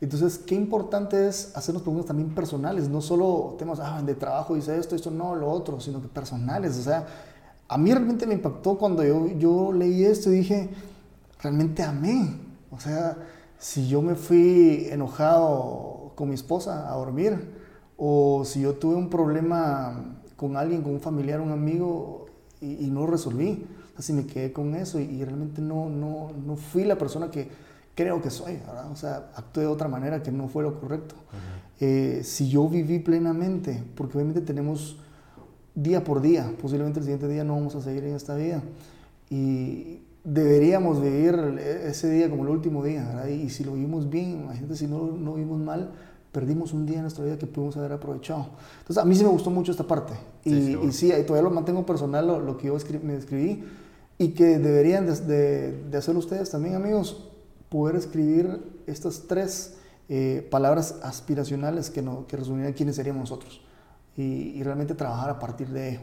Entonces, 0.00 0.38
qué 0.38 0.54
importante 0.54 1.26
es 1.26 1.50
hacernos 1.56 1.82
preguntas 1.82 2.06
también 2.06 2.34
personales, 2.34 2.88
no 2.88 3.00
solo 3.00 3.56
temas 3.58 3.80
ah, 3.80 4.02
de 4.04 4.14
trabajo, 4.14 4.54
dice 4.54 4.76
esto, 4.78 4.94
esto, 4.94 5.10
no, 5.10 5.34
lo 5.34 5.50
otro, 5.50 5.80
sino 5.80 6.00
que 6.00 6.08
personales. 6.08 6.78
O 6.78 6.82
sea, 6.82 7.06
a 7.74 7.76
mí 7.76 7.90
realmente 7.90 8.24
me 8.24 8.34
impactó 8.34 8.78
cuando 8.78 9.02
yo, 9.02 9.26
yo 9.36 9.72
leí 9.72 10.04
esto 10.04 10.30
y 10.32 10.36
dije, 10.38 10.68
realmente 11.42 11.82
amé. 11.82 12.36
O 12.70 12.78
sea, 12.78 13.16
si 13.58 13.88
yo 13.88 14.00
me 14.00 14.14
fui 14.14 14.86
enojado 14.92 16.12
con 16.14 16.28
mi 16.28 16.36
esposa 16.36 16.88
a 16.88 16.94
dormir, 16.94 17.50
o 17.96 18.44
si 18.44 18.60
yo 18.60 18.74
tuve 18.74 18.94
un 18.94 19.10
problema 19.10 20.20
con 20.36 20.56
alguien, 20.56 20.82
con 20.82 20.92
un 20.92 21.00
familiar, 21.00 21.40
un 21.40 21.50
amigo, 21.50 22.26
y, 22.60 22.86
y 22.86 22.90
no 22.92 23.00
lo 23.00 23.06
resolví. 23.08 23.66
Así 23.96 24.12
me 24.12 24.24
quedé 24.24 24.52
con 24.52 24.76
eso 24.76 25.00
y, 25.00 25.24
realmente 25.24 25.60
no, 25.60 25.88
no, 25.88 26.30
no 26.46 26.54
fui 26.54 26.84
la 26.84 26.96
persona 26.96 27.28
que 27.28 27.48
creo 27.96 28.22
que 28.22 28.30
soy, 28.30 28.58
¿verdad? 28.58 28.88
O 28.92 28.96
sea, 28.96 29.32
actué 29.34 29.64
de 29.64 29.68
otra 29.68 29.88
manera 29.88 30.22
que 30.22 30.30
no 30.30 30.46
fue 30.46 30.62
lo 30.62 30.78
correcto. 30.78 31.16
Eh, 31.80 32.20
si 32.22 32.48
yo 32.48 32.68
viví 32.68 33.00
plenamente, 33.00 33.82
porque 33.96 34.16
obviamente 34.16 34.42
tenemos 34.42 34.96
día 35.74 36.04
por 36.04 36.20
día, 36.20 36.52
posiblemente 36.60 37.00
el 37.00 37.04
siguiente 37.04 37.28
día 37.28 37.44
no 37.44 37.54
vamos 37.54 37.74
a 37.74 37.80
seguir 37.80 38.04
en 38.04 38.14
esta 38.14 38.34
vida. 38.36 38.62
Y 39.30 40.00
deberíamos 40.22 41.02
vivir 41.02 41.34
ese 41.84 42.10
día 42.10 42.30
como 42.30 42.44
el 42.44 42.50
último 42.50 42.82
día, 42.84 43.06
¿verdad? 43.06 43.26
Y 43.28 43.50
si 43.50 43.64
lo 43.64 43.72
vivimos 43.72 44.08
bien, 44.08 44.42
imagínate 44.42 44.76
si 44.76 44.86
no 44.86 44.98
lo 44.98 45.34
vivimos 45.34 45.60
mal, 45.60 45.90
perdimos 46.32 46.72
un 46.72 46.86
día 46.86 46.96
en 46.96 47.02
nuestra 47.02 47.24
vida 47.24 47.38
que 47.38 47.46
pudimos 47.46 47.76
haber 47.76 47.92
aprovechado. 47.92 48.48
Entonces, 48.80 49.02
a 49.02 49.04
mí 49.04 49.14
sí 49.14 49.22
me 49.22 49.30
gustó 49.30 49.50
mucho 49.50 49.70
esta 49.70 49.84
parte. 49.84 50.14
Y 50.44 50.92
sí, 50.92 51.12
y 51.12 51.22
todavía 51.22 51.48
lo 51.48 51.54
mantengo 51.54 51.86
personal, 51.86 52.26
lo, 52.26 52.56
que 52.56 52.66
yo 52.66 52.76
me 53.02 53.16
escribí, 53.16 53.64
y 54.18 54.28
que 54.28 54.58
deberían 54.58 55.06
de, 55.06 55.72
de, 55.90 55.96
hacer 55.96 56.16
ustedes 56.16 56.50
también, 56.50 56.74
amigos, 56.74 57.28
poder 57.68 57.96
escribir 57.96 58.60
estas 58.86 59.22
tres 59.26 59.76
eh, 60.08 60.46
palabras 60.50 60.96
aspiracionales 61.02 61.90
que, 61.90 62.02
no, 62.02 62.26
que 62.26 62.36
resumirían 62.36 62.72
quiénes 62.72 62.96
seríamos 62.96 63.30
nosotros. 63.30 63.63
Y, 64.16 64.58
y, 64.58 64.62
realmente 64.62 64.94
trabajar 64.94 65.30
a 65.30 65.38
partir 65.38 65.68
de 65.68 65.90
ello. 65.90 66.00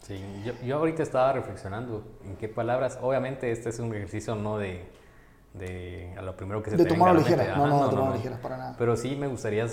Sí, 0.00 0.18
yo, 0.44 0.52
yo 0.64 0.78
ahorita 0.78 1.02
estaba 1.02 1.32
reflexionando 1.34 2.02
en 2.24 2.36
qué 2.36 2.48
palabras, 2.48 2.98
obviamente 3.02 3.52
este 3.52 3.68
es 3.68 3.78
un 3.78 3.94
ejercicio 3.94 4.34
no 4.34 4.56
de 4.56 4.88
de 5.54 6.14
a 6.16 6.22
lo 6.22 6.36
primero 6.36 6.62
que 6.62 6.70
se 6.70 6.76
de 6.76 6.84
tomar 6.84 7.14
ligera, 7.14 7.56
no, 7.56 7.66
no, 7.66 7.90
no, 7.90 8.14
ligera 8.14 8.40
para 8.40 8.56
nada. 8.56 8.74
Pero 8.78 8.96
sí 8.96 9.16
me 9.16 9.26
gustaría 9.26 9.66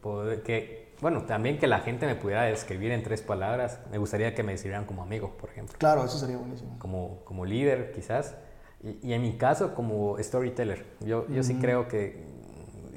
poder 0.00 0.42
que, 0.42 0.94
bueno, 1.00 1.22
también 1.22 1.58
que 1.58 1.66
la 1.66 1.80
gente 1.80 2.06
me 2.06 2.14
pudiera 2.16 2.42
describir 2.42 2.90
en 2.90 3.02
tres 3.02 3.22
palabras. 3.22 3.78
Me 3.90 3.98
gustaría 3.98 4.34
que 4.34 4.42
me 4.42 4.52
describieran 4.52 4.86
como 4.86 5.02
amigo, 5.02 5.36
por 5.38 5.50
ejemplo. 5.50 5.76
Claro, 5.78 6.04
eso 6.04 6.18
sería 6.18 6.36
buenísimo. 6.36 6.76
Como, 6.78 7.20
como 7.24 7.44
líder, 7.44 7.92
quizás. 7.92 8.34
Y, 8.82 9.12
en 9.12 9.22
mi 9.22 9.36
caso, 9.38 9.74
como 9.74 10.18
storyteller. 10.18 10.84
Yo, 11.00 11.26
yo 11.28 11.42
sí 11.42 11.54
creo 11.54 11.88
que, 11.88 12.22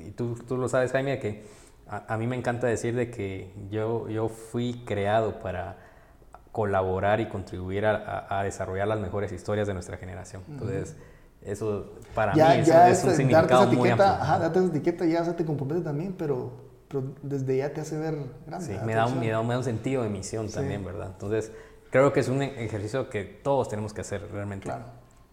y 0.06 0.12
tú, 0.12 0.36
tú 0.36 0.58
lo 0.58 0.68
sabes, 0.68 0.92
Jaime, 0.92 1.20
que 1.20 1.46
a, 1.89 2.13
a, 2.13 2.17
mí 2.17 2.28
me 2.28 2.36
encanta 2.36 2.67
decir 2.67 2.95
de 2.95 3.10
que 3.10 3.54
yo, 3.69 4.10
yo 4.10 4.30
fui 4.30 4.84
creado 4.86 5.39
para 5.39 5.78
colaborar 6.52 7.19
y 7.19 7.28
contribuir 7.28 7.86
a, 7.86 8.26
a, 8.30 8.43
desarrollar 8.43 8.88
las 8.88 9.00
mejores 9.00 9.32
historias 9.32 9.67
de 9.67 9.73
nuestra 9.73 9.97
generación. 9.97 10.41
Entonces, 10.50 10.95
eso 11.43 11.93
para 12.15 12.34
mí 12.34 12.41
es, 12.41 13.04
un 13.04 13.12
significado 13.15 13.62
darte 13.62 13.76
muy 13.76 13.89
etiqueta, 13.89 14.21
Ajá, 14.21 14.39
darte 14.39 14.60
esa 14.60 14.67
etiqueta 14.69 15.06
ya 15.06 15.23
se 15.23 15.34
te 15.34 15.45
compromete 15.45 15.82
también, 15.82 16.15
pero, 16.17 16.52
pero 16.88 17.04
desde 17.21 17.58
ya 17.58 17.71
te 17.71 17.82
hace 17.82 17.97
ver 17.97 18.17
grande. 18.47 18.65
Sí, 18.65 18.73
me 18.86 18.95
da, 18.95 19.06
un, 19.06 19.19
me 19.19 19.30
da, 19.30 19.39
un, 19.39 19.63
sentido 19.63 20.04
de 20.04 20.10
misión 20.10 20.50
también, 20.50 20.84
¿verdad? 20.84 21.12
Entonces, 21.13 21.52
creo 21.91 22.12
que 22.12 22.21
es 22.21 22.28
un 22.28 22.41
ejercicio 22.41 23.10
que 23.10 23.23
todos 23.23 23.69
tenemos 23.69 23.93
que 23.93 24.02
hacer 24.02 24.28
realmente. 24.32 24.65
Claro, 24.65 24.86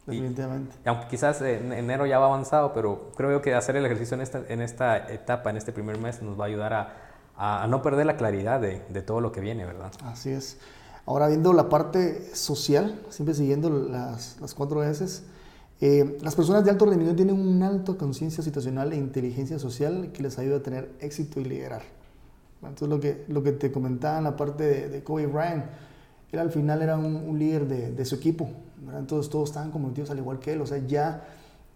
definitivamente. 0.06 0.76
Y, 0.84 0.88
aunque 0.88 1.06
quizás 1.08 1.40
en 1.42 1.72
enero 1.72 2.06
ya 2.06 2.18
va 2.18 2.26
avanzado, 2.26 2.72
pero 2.72 3.10
creo 3.16 3.40
que 3.42 3.54
hacer 3.54 3.76
el 3.76 3.84
ejercicio 3.86 4.14
en 4.14 4.20
esta, 4.20 4.42
en 4.48 4.60
esta 4.60 5.12
etapa, 5.12 5.50
en 5.50 5.56
este 5.56 5.72
primer 5.72 5.98
mes, 5.98 6.22
nos 6.22 6.38
va 6.38 6.44
a 6.44 6.46
ayudar 6.48 6.72
a, 6.72 6.94
a 7.36 7.66
no 7.66 7.82
perder 7.82 8.06
la 8.06 8.16
claridad 8.16 8.60
de, 8.60 8.82
de 8.88 9.02
todo 9.02 9.20
lo 9.20 9.32
que 9.32 9.40
viene, 9.40 9.64
¿verdad? 9.64 9.92
Así 10.04 10.30
es. 10.30 10.58
Ahora 11.06 11.28
viendo 11.28 11.52
la 11.52 11.68
parte 11.68 12.34
social, 12.34 13.00
siempre 13.10 13.34
siguiendo 13.34 13.68
las, 13.68 14.40
las 14.40 14.54
cuatro 14.54 14.80
veces, 14.80 15.24
eh, 15.80 16.18
las 16.22 16.34
personas 16.34 16.64
de 16.64 16.70
alto 16.70 16.86
rendimiento 16.86 17.16
tienen 17.16 17.38
una 17.38 17.68
alta 17.68 17.94
conciencia 17.94 18.42
situacional 18.42 18.92
e 18.92 18.96
inteligencia 18.96 19.58
social 19.58 20.10
que 20.14 20.22
les 20.22 20.38
ayuda 20.38 20.58
a 20.58 20.62
tener 20.62 20.92
éxito 21.00 21.40
y 21.40 21.44
liderar. 21.44 21.82
Entonces, 22.62 22.88
lo 22.88 23.00
que, 23.00 23.24
lo 23.28 23.42
que 23.42 23.52
te 23.52 23.70
comentaba 23.70 24.16
en 24.16 24.24
la 24.24 24.36
parte 24.36 24.64
de, 24.64 24.88
de 24.88 25.04
Kobe 25.04 25.26
Bryant, 25.26 25.66
al 26.38 26.51
final 26.51 26.83
era 26.83 26.97
un, 26.97 27.38
líder 27.38 27.66
de, 27.66 28.05
su 28.05 28.14
equipo. 28.14 28.49
Entonces, 28.97 29.31
todos 29.31 29.51
estaban 29.51 29.70
comprometidos 29.70 30.11
al 30.11 30.18
igual 30.18 30.38
que 30.38 30.53
él. 30.53 30.61
O 30.61 30.66
sea, 30.66 30.79
ya 30.79 31.25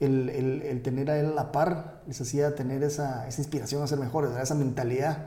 el, 0.00 0.80
tener 0.82 1.10
a 1.10 1.18
él 1.18 1.26
a 1.26 1.30
la 1.30 1.52
par 1.52 2.02
les 2.06 2.20
hacía 2.20 2.54
tener 2.54 2.82
esa, 2.82 3.26
esa 3.26 3.40
inspiración 3.40 3.82
a 3.82 3.86
ser 3.86 3.98
mejores, 3.98 4.30
esa 4.40 4.54
mentalidad 4.54 5.26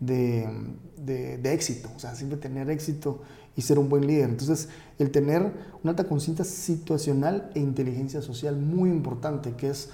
de, 0.00 0.48
de, 0.96 1.52
éxito. 1.52 1.88
O 1.96 1.98
sea, 1.98 2.14
siempre 2.14 2.38
tener 2.38 2.70
éxito 2.70 3.22
y 3.56 3.62
ser 3.62 3.78
un 3.78 3.88
buen 3.88 4.06
líder. 4.06 4.30
Entonces, 4.30 4.68
el 4.98 5.10
tener 5.10 5.52
una 5.82 5.90
alta 5.90 6.04
conciencia 6.04 6.44
situacional 6.44 7.50
e 7.54 7.60
inteligencia 7.60 8.22
social 8.22 8.56
muy 8.56 8.90
importante, 8.90 9.52
que 9.52 9.70
es 9.70 9.90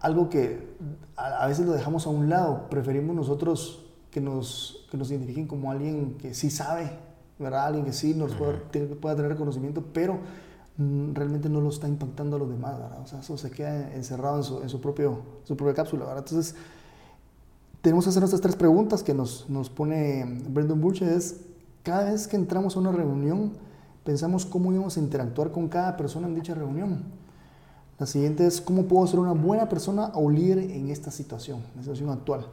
algo 0.00 0.28
que 0.28 0.76
a, 1.16 1.46
veces 1.46 1.66
lo 1.66 1.72
dejamos 1.72 2.06
a 2.06 2.10
un 2.10 2.28
lado. 2.28 2.68
Preferimos 2.70 3.14
nosotros 3.14 3.84
que 4.10 4.20
nos, 4.20 4.86
que 4.90 4.96
nos 4.96 5.10
identifiquen 5.10 5.46
como 5.46 5.70
alguien 5.70 6.16
que 6.18 6.34
sí 6.34 6.50
sabe, 6.50 6.90
¿verdad? 7.38 7.66
Alguien 7.66 7.84
que 7.84 7.92
sí 7.92 8.14
nos 8.14 8.34
pueda, 8.34 8.58
pueda 9.00 9.16
tener 9.16 9.36
conocimiento, 9.36 9.84
pero 9.92 10.18
mm, 10.76 11.14
realmente 11.14 11.48
no 11.48 11.60
lo 11.60 11.68
está 11.68 11.88
impactando 11.88 12.36
a 12.36 12.38
los 12.38 12.50
demás, 12.50 12.78
¿verdad? 12.78 13.00
O 13.02 13.06
sea, 13.06 13.20
eso 13.20 13.36
se 13.36 13.50
queda 13.50 13.94
encerrado 13.94 14.38
en 14.38 14.44
su, 14.44 14.62
en 14.62 14.68
su, 14.68 14.80
propio, 14.80 15.20
su 15.44 15.56
propia 15.56 15.74
cápsula, 15.74 16.04
¿verdad? 16.04 16.24
Entonces, 16.26 16.54
tenemos 17.80 18.04
que 18.04 18.10
hacer 18.10 18.20
nuestras 18.20 18.42
tres 18.42 18.56
preguntas 18.56 19.02
que 19.02 19.14
nos, 19.14 19.48
nos 19.48 19.70
pone 19.70 20.40
Brendan 20.48 20.80
Burche, 20.80 21.14
es 21.14 21.40
cada 21.82 22.10
vez 22.10 22.26
que 22.26 22.36
entramos 22.36 22.76
a 22.76 22.80
una 22.80 22.92
reunión, 22.92 23.52
pensamos 24.04 24.44
cómo 24.44 24.72
íbamos 24.72 24.96
a 24.96 25.00
interactuar 25.00 25.52
con 25.52 25.68
cada 25.68 25.96
persona 25.96 26.26
en 26.26 26.34
dicha 26.34 26.54
reunión. 26.54 27.04
La 27.98 28.06
siguiente 28.06 28.46
es 28.46 28.60
cómo 28.60 28.84
puedo 28.84 29.06
ser 29.06 29.18
una 29.18 29.32
buena 29.32 29.68
persona 29.68 30.12
o 30.14 30.30
líder 30.30 30.58
en 30.58 30.88
esta 30.90 31.10
situación, 31.10 31.58
en 31.58 31.76
la 31.76 31.82
situación 31.82 32.10
actual. 32.10 32.46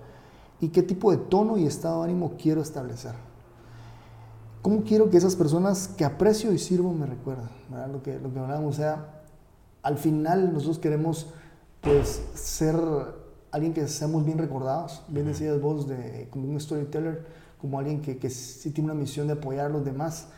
Y 0.59 0.69
qué 0.69 0.81
tipo 0.81 1.11
de 1.11 1.17
tono 1.17 1.57
y 1.57 1.65
estado 1.65 1.99
de 2.03 2.11
ánimo 2.11 2.33
quiero 2.37 2.61
establecer. 2.61 3.13
¿Cómo 4.65 4.83
quiero 4.83 5.11
que 5.11 5.17
esas 5.17 5.35
personas 5.35 5.89
que 5.89 6.03
aprecio 6.03 6.51
y 6.51 6.57
sirvo 6.57 6.91
me 6.91 7.05
recuerden? 7.05 7.47
Lo 7.91 8.01
que, 8.01 8.17
lo 8.17 8.33
que 8.33 8.39
hablábamos, 8.39 8.73
o 8.73 8.75
sea, 8.75 9.21
al 9.83 9.95
final 9.99 10.51
nosotros 10.51 10.79
queremos 10.79 11.27
pues 11.81 12.23
ser 12.33 12.75
alguien 13.51 13.75
que 13.75 13.87
seamos 13.87 14.25
bien 14.25 14.39
recordados. 14.39 15.03
Bien 15.07 15.27
decías 15.27 15.61
vos, 15.61 15.87
de, 15.87 16.29
como 16.31 16.49
un 16.49 16.59
storyteller, 16.59 17.27
como 17.61 17.77
alguien 17.77 18.01
que, 18.01 18.17
que 18.17 18.31
sí 18.31 18.71
tiene 18.71 18.89
una 18.89 18.99
misión 18.99 19.27
de 19.27 19.33
apoyar 19.33 19.67
a 19.67 19.69
los 19.69 19.85
demás. 19.85 20.29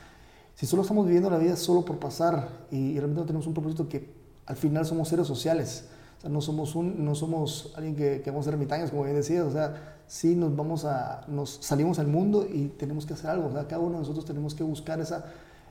Si 0.55 0.65
solo 0.65 0.81
estamos 0.81 1.05
viviendo 1.05 1.29
la 1.29 1.37
vida 1.37 1.55
solo 1.55 1.85
por 1.85 1.97
pasar 1.97 2.49
y, 2.69 2.95
realmente 2.95 3.21
no 3.21 3.27
tenemos 3.27 3.47
un 3.47 3.53
propósito 3.53 3.87
que 3.87 4.13
al 4.45 4.57
final 4.57 4.85
somos 4.85 5.07
seres 5.07 5.25
sociales, 5.25 5.85
o 6.17 6.21
sea, 6.23 6.29
no 6.29 6.41
somos, 6.41 6.75
un, 6.75 7.05
no 7.05 7.15
somos 7.15 7.71
alguien 7.77 7.95
que, 7.95 8.21
que 8.21 8.29
vamos 8.29 8.43
a 8.43 8.47
ser 8.47 8.55
ermitaños, 8.55 8.89
como 8.89 9.03
bien 9.03 9.15
decías, 9.15 9.45
o 9.45 9.51
sea, 9.51 9.96
sí 10.07 10.35
nos 10.35 10.55
vamos 10.55 10.85
a, 10.85 11.25
nos 11.27 11.59
salimos 11.61 11.99
al 11.99 12.07
mundo 12.07 12.47
y 12.49 12.67
tenemos 12.69 13.05
que 13.05 13.13
hacer 13.13 13.29
algo, 13.29 13.47
o 13.47 13.51
sea, 13.51 13.67
cada 13.67 13.81
uno 13.81 13.93
de 13.93 13.99
nosotros 13.99 14.25
tenemos 14.25 14.55
que 14.55 14.63
buscar 14.63 14.99
esa 14.99 15.25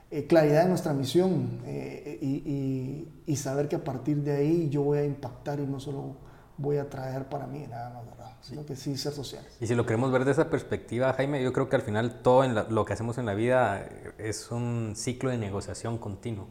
eh, 0.09 0.25
claridad 0.25 0.63
de 0.63 0.69
nuestra 0.69 0.93
misión 0.93 1.59
eh, 1.65 2.17
y, 2.21 2.27
y, 2.27 3.23
y, 3.25 3.35
saber 3.35 3.67
que 3.67 3.75
a 3.75 3.83
partir 3.83 4.17
de 4.23 4.31
ahí 4.31 4.69
yo 4.69 4.83
voy 4.83 4.99
a 4.99 5.05
impactar 5.05 5.59
y 5.59 5.67
no 5.67 5.79
solo 5.79 6.15
voy 6.57 6.77
a 6.77 6.89
traer 6.89 7.25
para 7.25 7.45
mí 7.45 7.65
nada 7.69 7.89
más, 7.89 8.05
¿verdad? 8.05 8.31
Sino 8.41 8.65
que 8.65 8.75
sí 8.75 8.97
ser 8.97 9.13
sociales. 9.13 9.57
Y 9.59 9.67
si 9.67 9.75
lo 9.75 9.85
queremos 9.85 10.11
ver 10.11 10.25
de 10.25 10.31
esa 10.31 10.49
perspectiva, 10.49 11.13
Jaime, 11.13 11.43
yo 11.43 11.51
creo 11.53 11.69
que 11.69 11.75
al 11.75 11.81
final 11.81 12.21
todo 12.21 12.43
en 12.43 12.55
lo 12.55 12.85
que 12.85 12.93
hacemos 12.93 13.17
en 13.17 13.25
la 13.25 13.33
vida 13.33 13.87
es 14.17 14.49
un 14.51 14.93
ciclo 14.95 15.29
de 15.29 15.37
negociación 15.37 15.97
continuo. 15.97 16.47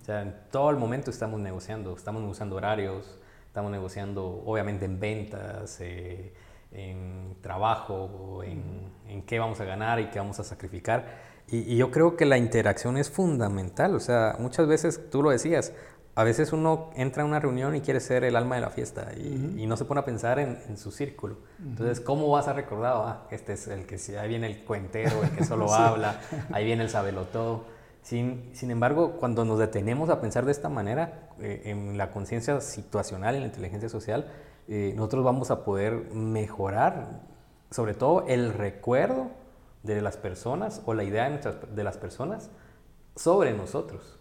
O 0.00 0.04
sea, 0.04 0.22
en 0.22 0.34
todo 0.50 0.70
el 0.70 0.78
momento 0.78 1.12
estamos 1.12 1.38
negociando, 1.38 1.94
estamos 1.94 2.22
negociando 2.22 2.56
horarios, 2.56 3.18
estamos 3.46 3.70
negociando 3.70 4.42
obviamente 4.44 4.84
en 4.84 4.98
ventas, 4.98 5.76
eh, 5.80 6.34
en 6.74 7.36
trabajo, 7.40 8.42
en, 8.42 8.92
en, 9.08 9.22
qué 9.22 9.38
vamos 9.38 9.60
a 9.60 9.64
ganar 9.64 10.00
y 10.00 10.10
qué 10.10 10.18
vamos 10.18 10.38
a 10.40 10.44
sacrificar. 10.44 11.34
Y, 11.48 11.58
y, 11.72 11.76
yo 11.76 11.90
creo 11.90 12.16
que 12.16 12.24
la 12.24 12.38
interacción 12.38 12.96
es 12.96 13.10
fundamental. 13.10 13.94
O 13.94 14.00
sea, 14.00 14.36
muchas 14.38 14.66
veces 14.66 15.10
tú 15.10 15.22
lo 15.22 15.30
decías, 15.30 15.72
a 16.16 16.22
veces 16.22 16.52
uno 16.52 16.90
entra 16.94 17.24
a 17.24 17.26
una 17.26 17.40
reunión 17.40 17.74
y 17.74 17.80
quiere 17.80 17.98
ser 17.98 18.22
el 18.24 18.36
alma 18.36 18.54
de 18.54 18.60
la 18.60 18.70
fiesta 18.70 19.08
y, 19.16 19.66
no 19.66 19.76
se 19.76 19.84
pone 19.84 20.00
a 20.00 20.04
pensar 20.04 20.38
en, 20.38 20.76
su 20.76 20.92
círculo. 20.92 21.38
Entonces, 21.58 22.00
¿cómo 22.00 22.30
vas 22.30 22.46
a 22.46 22.52
recordar? 22.52 22.94
Ah, 22.96 23.26
este 23.30 23.54
es 23.54 23.66
el 23.66 23.86
que 23.86 23.96
ahí 24.18 24.28
viene 24.28 24.46
el 24.46 24.64
cuentero, 24.64 25.22
el 25.22 25.30
que 25.30 25.44
solo 25.44 25.72
habla, 25.72 26.20
ahí 26.52 26.64
viene 26.64 26.84
el 26.84 26.90
sabelotó. 26.90 27.64
Sin, 28.02 28.50
sin 28.52 28.70
embargo, 28.70 29.16
cuando 29.18 29.44
nos 29.44 29.58
detenemos 29.58 30.10
a 30.10 30.20
pensar 30.20 30.44
de 30.44 30.52
esta 30.52 30.68
manera, 30.68 31.23
eh, 31.40 31.62
en 31.66 31.96
la 31.98 32.10
conciencia 32.10 32.60
situacional, 32.60 33.34
en 33.34 33.42
la 33.42 33.46
inteligencia 33.46 33.88
social, 33.88 34.30
eh, 34.68 34.92
nosotros 34.96 35.24
vamos 35.24 35.50
a 35.50 35.64
poder 35.64 36.10
mejorar, 36.12 37.20
sobre 37.70 37.94
todo, 37.94 38.24
el 38.26 38.52
recuerdo 38.52 39.30
de 39.82 40.00
las 40.00 40.16
personas 40.16 40.82
o 40.86 40.94
la 40.94 41.04
idea 41.04 41.28
de, 41.28 41.52
de 41.74 41.84
las 41.84 41.98
personas 41.98 42.50
sobre 43.16 43.52
nosotros. 43.52 44.18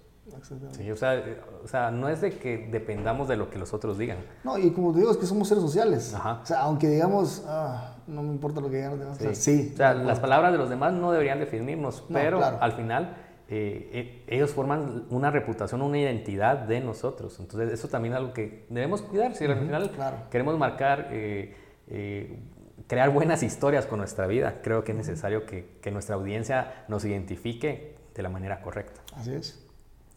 Sí, 0.71 0.89
o 0.89 0.95
sea, 0.95 1.21
o 1.63 1.67
sea, 1.67 1.91
no 1.91 2.07
es 2.07 2.21
de 2.21 2.37
que 2.37 2.69
dependamos 2.71 3.27
de 3.27 3.35
lo 3.35 3.49
que 3.49 3.59
los 3.59 3.73
otros 3.73 3.97
digan. 3.97 4.19
No, 4.45 4.57
y 4.57 4.71
como 4.71 4.93
te 4.93 4.99
digo, 4.99 5.11
es 5.11 5.17
que 5.17 5.25
somos 5.25 5.49
seres 5.49 5.61
sociales. 5.61 6.15
O 6.15 6.45
sea, 6.45 6.61
aunque 6.61 6.87
digamos, 6.87 7.43
ah, 7.45 7.95
no 8.07 8.23
me 8.23 8.29
importa 8.29 8.61
lo 8.61 8.69
que 8.69 8.77
digan 8.77 8.91
los 8.91 8.99
demás. 8.99 9.17
Sí. 9.17 9.35
sí 9.35 9.71
o 9.73 9.77
sea, 9.77 9.93
las 9.93 10.21
palabras 10.21 10.53
de 10.53 10.57
los 10.57 10.69
demás 10.69 10.93
no 10.93 11.11
deberían 11.11 11.39
definirnos, 11.39 12.05
pero 12.11 12.41
al 12.43 12.71
final 12.71 13.17
eh, 13.49 13.89
eh, 13.93 14.23
ellos 14.27 14.51
forman 14.51 15.05
una 15.09 15.31
reputación, 15.31 15.81
una 15.81 15.97
identidad 15.97 16.57
de 16.57 16.79
nosotros. 16.79 17.39
Entonces, 17.39 17.71
eso 17.71 17.87
también 17.87 18.13
es 18.13 18.19
algo 18.19 18.33
que 18.33 18.65
debemos 18.69 19.01
cuidar. 19.01 19.35
Si 19.35 19.45
al 19.45 19.59
final 19.59 19.91
queremos 20.31 20.57
marcar, 20.57 21.09
eh, 21.11 22.39
crear 22.87 23.09
buenas 23.11 23.43
historias 23.43 23.85
con 23.85 23.99
nuestra 23.99 24.27
vida, 24.27 24.61
creo 24.63 24.83
que 24.83 24.91
es 24.91 24.97
necesario 24.97 25.45
que, 25.45 25.77
que 25.81 25.91
nuestra 25.91 26.15
audiencia 26.15 26.85
nos 26.87 27.05
identifique 27.05 27.95
de 28.15 28.23
la 28.23 28.29
manera 28.29 28.61
correcta. 28.61 29.01
Así 29.15 29.33
es. 29.33 29.59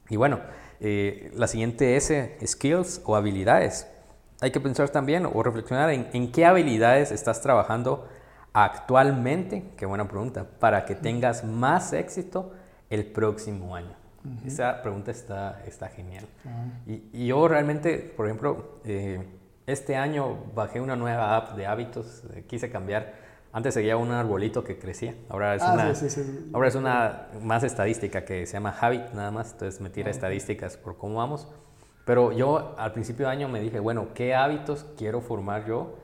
Y 0.09 0.17
bueno, 0.17 0.41
eh, 0.81 1.31
la 1.35 1.47
siguiente 1.47 1.97
S, 1.97 2.37
skills 2.45 3.03
o 3.05 3.17
habilidades. 3.17 3.89
Hay 4.41 4.51
que 4.51 4.61
pensar 4.61 4.91
también 4.91 5.27
o 5.27 5.43
reflexionar 5.43 5.91
en, 5.91 6.09
en 6.13 6.31
qué 6.31 6.45
habilidades 6.45 7.11
estás 7.11 7.41
trabajando 7.41 8.07
actualmente, 8.53 9.65
qué 9.77 9.87
buena 9.87 10.07
pregunta, 10.09 10.47
para 10.59 10.85
que 10.85 10.95
tengas 10.95 11.45
más 11.45 11.93
éxito 11.93 12.53
el 12.91 13.07
próximo 13.07 13.75
año. 13.75 13.95
Esa 14.45 14.83
pregunta 14.83 15.13
está, 15.13 15.63
está 15.67 15.89
genial. 15.89 16.27
y, 16.87 17.27
yo 17.27 17.47
realmente, 17.47 17.99
por 18.17 18.27
ejemplo, 18.27 18.81
eh, 18.85 19.25
este 19.67 19.97
año 19.97 20.37
bajé 20.55 20.81
una 20.81 20.97
nueva 20.97 21.37
app 21.37 21.57
de 21.57 21.67
hábitos, 21.67 22.25
eh, 22.35 22.45
quise 22.47 22.71
cambiar. 22.71 23.15
Antes 23.53 23.75
seguía 23.75 23.97
un 23.97 24.11
arbolito 24.11 24.65
que 24.65 24.79
crecía, 24.79 25.15
ahora 25.29 25.55
es, 25.55 25.63
ah, 25.63 25.73
una, 25.75 25.93
Ahora 26.53 26.69
es 26.69 26.75
una 26.75 27.29
más 27.41 27.63
estadística 27.63 28.25
que 28.25 28.47
se 28.47 28.55
llama 28.55 28.77
Habit 28.79 29.13
nada 29.13 29.31
más, 29.31 29.53
entonces 29.53 29.81
me 29.81 29.91
tira 29.91 30.09
ah, 30.09 30.11
estadísticas 30.11 30.77
por 30.77 30.97
cómo 30.97 31.17
vamos. 31.17 31.49
Pero 32.05 32.33
yo 32.33 32.75
al 32.79 32.93
principio 32.93 33.27
de 33.27 33.33
año 33.33 33.49
me 33.49 33.61
dije, 33.61 33.81
bueno, 33.81 34.09
¿qué 34.15 34.35
hábitos 34.35 34.87
quiero 34.97 35.21
formar 35.21 35.67
yo 35.67 35.99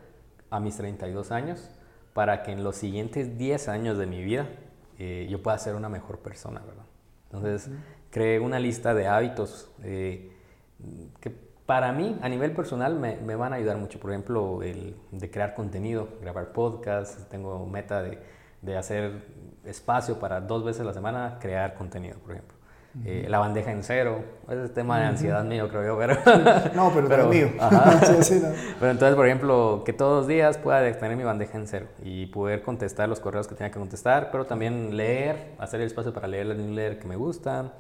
a 0.51 0.61
mis 0.61 0.77
32 0.77 1.31
años 1.31 1.71
para 2.15 2.43
que 2.43 2.53
en 2.53 2.65
los 2.65 2.77
siguientes 2.77 3.39
10 3.39 3.69
años 3.69 3.99
de 3.99 4.07
mi 4.07 4.23
vida 4.23 4.49
eh, 4.99 5.27
yo 5.31 5.43
pueda 5.43 5.59
ser 5.59 5.75
una 5.75 5.89
mejor 5.89 6.19
persona, 6.19 6.61
¿verdad? 6.61 6.85
Entonces, 7.33 7.71
creé 8.11 8.41
una 8.41 8.59
lista 8.59 8.95
de 8.95 9.07
hábitos 9.07 9.71
eh, 9.83 10.33
que 11.21 11.31
para 11.67 11.93
mí, 11.93 12.19
a 12.21 12.29
nivel 12.29 12.53
personal, 12.53 12.99
me, 12.99 13.17
me, 13.17 13.35
van 13.35 13.53
a 13.53 13.57
ayudar 13.57 13.79
mucho. 13.79 13.99
Por 13.99 14.11
ejemplo, 14.11 14.63
el 14.63 14.97
de 15.11 15.31
crear 15.31 15.55
contenido, 15.55 16.09
grabar 16.21 16.53
podcasts. 16.53 17.27
Tengo 17.31 17.65
meta 17.67 18.03
de, 18.03 18.19
de 18.61 18.77
hacer 18.77 19.25
espacio 19.65 20.19
para 20.19 20.41
dos 20.41 20.65
veces 20.65 20.83
a 20.83 20.85
la 20.85 20.93
semana 20.93 21.39
crear 21.41 21.75
contenido, 21.75 22.19
por 22.19 22.33
ejemplo. 22.33 22.57
Eh, 23.07 23.25
la 23.27 23.39
bandeja 23.39 23.73
en 23.73 23.83
cero, 23.83 24.23
ese 24.51 24.65
es 24.67 24.75
tema 24.75 25.01
de 25.01 25.07
ansiedad 25.07 25.43
mío, 25.45 25.67
creo 25.71 25.83
yo, 25.83 25.99
pero... 25.99 26.15
no, 26.75 26.93
pero, 26.93 27.09
pero 27.09 27.27
mío. 27.27 27.49
Pero 27.59 28.91
entonces, 28.91 29.17
por 29.17 29.27
ejemplo, 29.27 29.83
que 29.85 29.95
todos 29.95 30.21
los 30.21 30.29
días 30.29 30.59
pueda 30.59 30.81
tener 30.99 31.17
mi 31.17 31.25
bandeja 31.25 31.57
en 31.57 31.67
cero 31.67 31.87
y 32.03 32.27
poder 32.27 32.61
contestar 32.63 33.09
los 33.09 33.19
correos 33.19 33.49
que 33.49 33.55
tenga 33.55 33.71
que 33.71 33.79
contestar, 33.79 34.31
pero 34.31 34.45
también 34.45 34.95
leer, 34.97 35.55
hacer 35.59 35.81
el 35.81 35.87
espacio 35.87 36.13
para 36.13 36.29
leer 36.29 36.47
el 36.49 36.75
leer 36.75 36.99
que 36.99 37.09
me 37.09 37.17
gustan, 37.17 37.73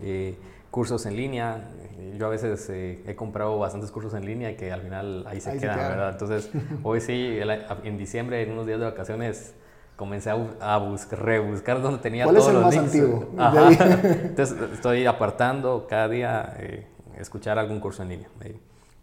eh, 0.00 0.36
cursos 0.70 1.06
en 1.06 1.16
línea. 1.16 1.70
Yo 2.18 2.26
a 2.26 2.30
veces 2.30 2.68
eh, 2.68 3.02
he 3.06 3.14
comprado 3.14 3.58
bastantes 3.58 3.90
cursos 3.92 4.14
en 4.14 4.26
línea 4.26 4.50
y 4.50 4.56
que 4.56 4.72
al 4.72 4.82
final 4.82 5.24
ahí 5.28 5.40
se, 5.40 5.56
quedan, 5.58 5.78
¿verdad? 5.78 6.10
Entonces, 6.10 6.50
hoy 6.82 7.00
sí, 7.00 7.38
en 7.84 7.96
diciembre, 7.96 8.42
en 8.42 8.52
unos 8.52 8.66
días 8.66 8.80
de 8.80 8.86
vacaciones, 8.86 9.54
comencé 9.96 10.30
a, 10.30 10.76
buscar, 10.78 11.24
rebuscar 11.24 11.82
donde 11.82 12.00
tenía 12.00 12.24
¿Cuál 12.24 12.36
todos 12.36 12.48
es 12.48 12.54
el 12.54 12.60
los 12.60 12.74
más 12.74 12.74
links. 12.74 12.94
Antiguo? 12.94 14.08
Entonces, 14.24 14.56
estoy 14.72 15.06
apartando 15.06 15.86
cada 15.88 16.08
día 16.08 16.54
eh, 16.58 16.86
escuchar 17.18 17.58
algún 17.58 17.80
curso 17.80 18.02
en 18.02 18.10
línea. 18.10 18.28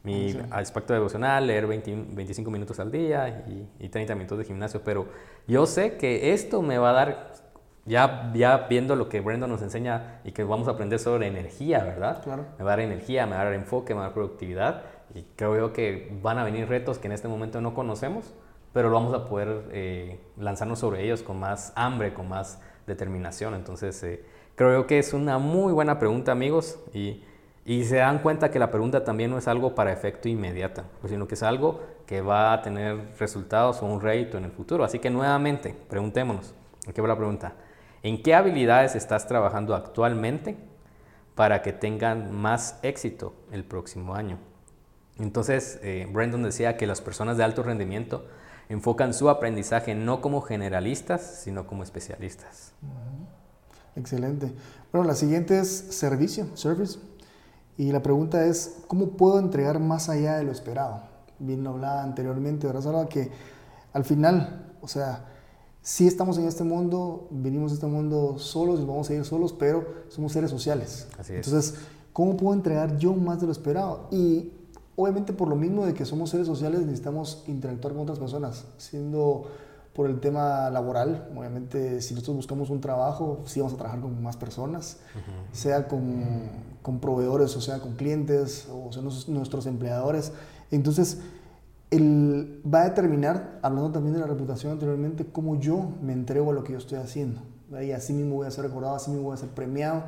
Mi 0.04 0.38
aspecto 0.52 0.94
devocional, 0.94 1.48
leer 1.48 1.66
25 1.66 2.52
minutos 2.52 2.80
al 2.80 2.92
día 2.92 3.46
y, 3.48 3.86
y 3.86 3.90
30 3.90 4.16
minutos 4.16 4.38
de 4.38 4.44
gimnasio, 4.46 4.82
pero 4.84 5.08
yo 5.48 5.66
sé 5.66 5.98
que 5.98 6.34
esto 6.34 6.62
me 6.62 6.78
va 6.78 6.90
a 6.90 6.94
dar 6.94 7.34
ya, 7.86 8.32
ya 8.34 8.58
viendo 8.70 8.96
lo 8.96 9.10
que 9.10 9.20
Brenda 9.22 9.48
nos 9.48 9.62
enseña 9.62 10.20
y 10.24 10.32
que 10.32 10.44
vamos 10.44 10.68
a 10.68 10.72
aprender 10.72 11.00
sobre 11.00 11.28
energía, 11.28 11.84
¿verdad? 11.84 12.22
Claro. 12.24 12.46
Me 12.58 12.64
va 12.64 12.74
a 12.74 12.78
dar 12.78 12.80
energía, 12.82 13.26
me 13.26 13.36
va 13.36 13.42
a 13.42 13.46
dar 13.46 13.54
enfoque, 13.54 13.94
me 13.94 14.00
va 14.00 14.06
a 14.06 14.08
dar 14.08 14.14
productividad 14.14 14.84
y 15.14 15.24
creo 15.36 15.58
yo 15.58 15.74
que 15.74 16.18
van 16.22 16.38
a 16.38 16.44
venir 16.44 16.68
retos 16.68 16.98
que 16.98 17.08
en 17.08 17.14
este 17.14 17.28
momento 17.28 17.62
no 17.62 17.74
conocemos, 17.74 18.34
pero 18.74 18.90
lo 18.90 18.96
vamos 18.96 19.14
a 19.14 19.30
poder 19.30 19.70
eh, 19.72 20.20
lanzarnos 20.38 20.80
sobre 20.80 21.04
ellos 21.04 21.22
con 21.22 21.40
más 21.40 21.72
hambre, 21.76 22.14
con 22.14 22.28
más 22.28 22.60
determinación. 22.88 23.54
Entonces, 23.54 24.02
eh, 24.04 24.26
creo 24.56 24.88
que 24.88 25.00
es 25.00 25.14
una 25.14 25.38
muy 25.38 25.72
buena 25.72 26.00
pregunta, 26.00 26.32
amigos, 26.32 26.80
y, 26.94 27.24
se 27.66 27.98
dan 27.98 28.20
cuenta 28.20 28.52
que 28.52 28.60
la 28.60 28.72
pregunta 28.72 29.06
también 29.06 29.32
no 29.32 29.38
es 29.38 29.48
algo 29.48 29.74
para 29.74 29.94
efecto 29.94 30.28
inmediato, 30.28 30.84
pues, 31.00 31.12
sino 31.12 31.28
que 31.28 31.36
es 31.36 31.44
algo 31.44 31.80
que 32.06 32.20
va 32.20 32.52
a 32.52 32.62
tener 32.62 33.14
resultados 33.18 33.82
o 33.82 33.86
un 33.86 34.02
rédito 34.02 34.38
en 34.38 34.44
el 34.44 34.52
futuro. 34.52 34.84
Así 34.84 35.00
que 35.00 35.10
nuevamente, 35.10 35.74
preguntémonos. 35.90 36.54
Aquí 36.90 37.00
va 37.00 37.16
pregunta. 37.16 37.54
¿En 38.02 38.22
qué 38.22 38.36
habilidades 38.36 38.96
estás 38.96 39.28
trabajando 39.28 39.76
actualmente 39.76 40.58
para 41.36 41.62
que 41.62 41.72
tengan 41.72 42.34
más 42.34 42.80
éxito 42.84 43.34
el 43.54 43.64
próximo 43.64 44.14
año? 44.14 44.40
Entonces, 45.18 45.80
eh, 45.84 46.06
Brandon 46.12 46.44
decía 46.44 46.76
que 46.76 46.86
las 46.86 47.00
personas 47.00 47.38
de 47.38 47.46
alto 47.46 47.64
rendimiento 47.64 48.26
enfocan 48.70 49.14
su 49.14 49.30
aprendizaje 49.30 49.96
no 49.96 50.22
como 50.22 50.42
generalistas, 50.42 51.42
sino 51.44 51.68
como 51.68 51.84
especialistas. 51.84 52.74
Excelente. 53.96 54.52
Bueno, 54.92 55.08
la 55.08 55.16
siguiente 55.16 55.60
es 55.60 55.70
servicio, 55.70 56.48
service. 56.56 57.00
Y 57.78 57.92
la 57.92 58.02
pregunta 58.02 58.46
es, 58.46 58.84
¿cómo 58.88 59.12
puedo 59.12 59.40
entregar 59.40 59.80
más 59.80 60.10
allá 60.10 60.38
de 60.38 60.44
lo 60.44 60.52
esperado? 60.52 61.02
Bien 61.40 61.64
lo 61.64 61.72
hablaba 61.72 62.04
anteriormente, 62.04 62.68
¿verdad? 62.68 63.08
que 63.08 63.32
al 63.94 64.06
final, 64.06 64.76
o 64.82 64.88
sea, 64.88 65.26
sí 65.82 66.08
estamos 66.08 66.38
en 66.38 66.46
este 66.46 66.64
mundo, 66.64 67.28
venimos 67.32 67.72
a 67.72 67.76
este 67.76 67.88
mundo 67.88 68.38
solos 68.38 68.80
y 68.80 68.86
vamos 68.86 69.10
a 69.10 69.14
ir 69.14 69.26
solos, 69.26 69.54
pero 69.54 70.06
somos 70.10 70.32
seres 70.32 70.52
sociales. 70.52 71.08
Así 71.18 71.34
es. 71.34 71.46
Entonces, 71.46 71.80
¿cómo 72.12 72.38
puedo 72.38 72.54
entregar 72.54 72.98
yo 72.98 73.14
más 73.14 73.40
de 73.40 73.48
lo 73.48 73.52
esperado? 73.52 74.08
Y 74.12 74.52
obviamente 74.96 75.34
por 75.34 75.48
lo 75.48 75.56
mismo 75.56 75.86
de 75.86 75.94
que 75.94 76.06
somos 76.06 76.30
seres 76.30 76.48
sociales 76.48 76.82
necesitamos 76.82 77.44
interactuar 77.48 77.94
con 77.94 78.04
otras 78.04 78.20
personas, 78.20 78.66
siendo 78.78 79.48
por 79.94 80.10
el 80.10 80.20
tema 80.20 80.70
laboral, 80.72 81.30
obviamente 81.38 82.02
si 82.02 82.16
nosotros 82.16 82.38
buscamos 82.38 82.70
un 82.72 82.82
trabajo, 82.82 83.42
sí 83.46 83.60
vamos 83.60 83.74
a 83.74 83.78
trabajar 83.78 84.02
con 84.02 84.24
más 84.24 84.38
personas, 84.38 84.98
sea 85.52 85.88
con, 85.88 86.50
con, 86.82 87.00
proveedores 87.00 87.56
o 87.56 87.62
sea 87.62 87.80
con 87.80 87.94
clientes 87.94 88.68
o 88.72 88.92
sea 88.92 89.04
nuestros 89.04 89.68
empleadores. 89.68 90.32
Entonces, 90.72 91.20
el, 91.92 92.60
va 92.66 92.82
a 92.82 92.90
determinar, 92.90 93.60
hablando 93.62 93.92
también 93.92 94.16
de 94.16 94.20
la 94.20 94.26
reputación 94.26 94.72
anteriormente, 94.72 95.28
cómo 95.32 95.60
yo 95.60 95.92
me 96.02 96.14
entrego 96.14 96.50
a 96.50 96.54
lo 96.54 96.64
que 96.64 96.74
yo 96.74 96.80
estoy 96.80 96.98
haciendo. 96.98 97.42
Y 97.82 97.92
así 97.92 98.14
mismo 98.14 98.36
voy 98.36 98.48
a 98.48 98.52
ser 98.52 98.66
recordado, 98.66 98.96
así 98.96 99.12
mismo 99.12 99.28
voy 99.28 99.36
a 99.36 99.38
ser 99.38 99.50
premiado, 99.50 100.04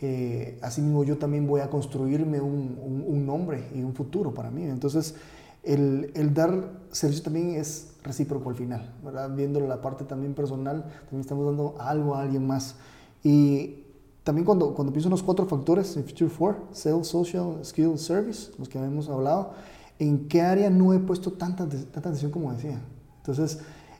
eh, 0.00 0.58
así 0.62 0.80
mismo 0.80 1.02
yo 1.02 1.18
también 1.18 1.46
voy 1.46 1.60
a 1.60 1.70
construirme 1.70 2.40
un, 2.40 3.04
un, 3.06 3.26
nombre 3.26 3.68
y 3.74 3.82
un 3.82 3.94
futuro 3.94 4.32
para 4.32 4.50
mí. 4.50 4.62
Entonces, 4.62 5.16
el, 5.64 6.12
el, 6.14 6.32
dar 6.32 6.70
servicio 6.92 7.24
también 7.24 7.50
es 7.50 7.94
recíproco 8.04 8.48
al 8.48 8.54
final, 8.54 8.94
¿verdad? 9.04 9.34
Viendo 9.34 9.58
la 9.60 9.80
parte 9.80 10.04
también 10.04 10.34
personal, 10.34 10.84
también 11.02 11.20
estamos 11.20 11.46
dando 11.46 11.74
algo 11.80 12.14
a 12.14 12.22
alguien 12.22 12.46
más. 12.46 12.76
Y 13.24 13.84
también 14.22 14.44
cuando, 14.44 14.72
cuando 14.74 14.92
pienso 14.92 15.08
en 15.08 15.12
los 15.12 15.22
cuatro 15.22 15.46
factores, 15.46 15.96
en 15.96 16.04
Future 16.04 16.30
4, 16.36 16.68
Sales, 16.72 17.06
Social, 17.08 17.58
Skill, 17.64 17.98
Service, 17.98 18.52
los 18.56 18.68
que 18.68 18.78
hemos 18.78 19.08
hablado, 19.08 19.52
en 19.98 20.28
qué 20.28 20.42
área 20.42 20.70
no 20.70 20.94
he 20.94 21.00
puesto 21.00 21.32
tanta, 21.32 21.68
tanta 21.68 21.98
atención 21.98 22.30
como 22.30 22.52
decía. 22.52 22.80
Entonces, 23.16 23.58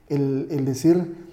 el, 0.09 0.47
el, 0.51 0.65
decir, 0.65 1.27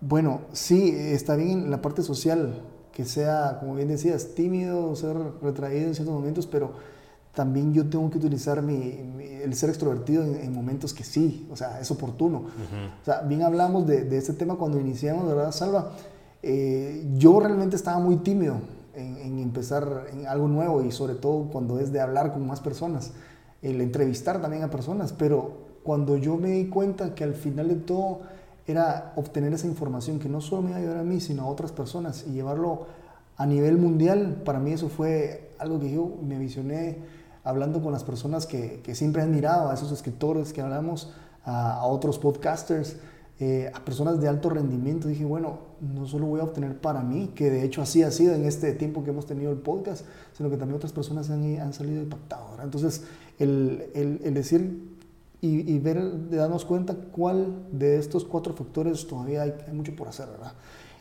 bueno, 0.00 0.40
sí, 0.52 0.90
está 0.96 1.36
bien 1.36 1.70
la 1.70 1.82
parte 1.82 2.02
social, 2.02 2.62
que 2.98 3.04
sea, 3.04 3.58
como 3.60 3.76
bien 3.76 3.86
decías, 3.86 4.34
tímido, 4.34 4.96
ser 4.96 5.16
retraído 5.40 5.86
en 5.86 5.94
ciertos 5.94 6.12
momentos, 6.12 6.48
pero 6.48 6.72
también 7.32 7.72
yo 7.72 7.88
tengo 7.88 8.10
que 8.10 8.18
utilizar 8.18 8.60
mi, 8.60 9.22
el 9.40 9.54
ser 9.54 9.68
extrovertido 9.68 10.24
en, 10.24 10.52
momentos 10.52 10.92
que 10.92 11.04
sí, 11.04 11.46
o 11.48 11.54
sea, 11.54 11.80
es 11.80 11.88
oportuno. 11.92 12.38
O 12.38 13.04
sea, 13.04 13.20
bien 13.20 13.42
hablamos 13.42 13.86
de, 13.86 14.02
de, 14.02 14.18
este 14.18 14.32
tema 14.32 14.56
cuando 14.56 14.80
iniciamos, 14.80 15.28
¿verdad, 15.28 15.52
Salva? 15.52 15.92
Eh, 16.42 17.06
yo 17.14 17.38
realmente 17.38 17.76
estaba 17.76 18.00
muy 18.00 18.16
tímido 18.16 18.56
en, 18.94 19.16
en, 19.18 19.38
empezar 19.38 20.08
en 20.12 20.26
algo 20.26 20.48
nuevo 20.48 20.82
y 20.82 20.90
sobre 20.90 21.14
todo 21.14 21.50
cuando 21.52 21.78
es 21.78 21.92
de 21.92 22.00
hablar 22.00 22.32
con 22.32 22.44
más 22.48 22.60
personas 22.60 23.12
el 23.62 23.80
entrevistar 23.80 24.42
también 24.42 24.64
a 24.64 24.70
personas, 24.70 25.12
pero 25.12 25.52
cuando 25.84 26.16
yo 26.16 26.36
me 26.36 26.50
di 26.50 26.66
cuenta 26.66 27.14
que 27.14 27.22
al 27.22 27.34
final 27.34 27.68
de 27.68 27.76
todo 27.76 28.22
era 28.72 29.12
obtener 29.16 29.52
esa 29.52 29.66
información 29.66 30.18
que 30.18 30.28
no 30.28 30.40
solo 30.40 30.62
me 30.62 30.70
iba 30.70 30.78
a 30.78 30.80
ayudar 30.80 30.98
a 30.98 31.04
mí, 31.04 31.20
sino 31.20 31.42
a 31.42 31.46
otras 31.46 31.72
personas 31.72 32.24
y 32.26 32.32
llevarlo 32.32 32.86
a 33.36 33.46
nivel 33.46 33.78
mundial, 33.78 34.42
para 34.44 34.58
mí 34.58 34.72
eso 34.72 34.88
fue 34.88 35.52
algo 35.58 35.78
que 35.78 35.90
yo 35.90 36.18
me 36.22 36.38
visioné 36.38 36.98
hablando 37.44 37.80
con 37.80 37.92
las 37.92 38.04
personas 38.04 38.46
que, 38.46 38.80
que 38.82 38.94
siempre 38.94 39.22
han 39.22 39.30
mirado, 39.30 39.70
a 39.70 39.74
esos 39.74 39.92
escritores 39.92 40.52
que 40.52 40.60
hablamos, 40.60 41.14
a, 41.44 41.86
otros 41.86 42.18
podcasters, 42.18 42.96
eh, 43.40 43.70
a 43.72 43.84
personas 43.84 44.20
de 44.20 44.28
alto 44.28 44.50
rendimiento. 44.50 45.08
Dije, 45.08 45.24
bueno, 45.24 45.60
no 45.80 46.06
solo 46.06 46.26
voy 46.26 46.40
a 46.40 46.44
obtener 46.44 46.80
para 46.80 47.02
mí, 47.02 47.32
que 47.34 47.50
de 47.50 47.64
hecho 47.64 47.80
así 47.80 48.02
ha 48.02 48.10
sido 48.10 48.34
en 48.34 48.44
este 48.44 48.72
tiempo 48.72 49.04
que 49.04 49.10
hemos 49.10 49.26
tenido 49.26 49.50
el 49.50 49.58
podcast, 49.58 50.04
sino 50.32 50.50
que 50.50 50.56
también 50.56 50.76
otras 50.76 50.92
personas 50.92 51.30
han, 51.30 51.58
han 51.60 51.72
salido 51.72 52.02
impactadas. 52.02 52.62
Entonces, 52.62 53.04
el, 53.38 53.90
el, 53.94 54.34
decir 54.34 54.97
y, 55.40 55.72
y, 55.72 55.78
ver, 55.78 56.30
darnos 56.30 56.64
cuenta 56.64 56.94
cuál 56.94 57.68
de 57.70 57.98
estos 57.98 58.24
cuatro 58.24 58.54
factores 58.54 59.06
todavía 59.06 59.42
hay, 59.42 59.54
mucho 59.72 59.94
por 59.94 60.08
hacer, 60.08 60.28
¿verdad? 60.28 60.52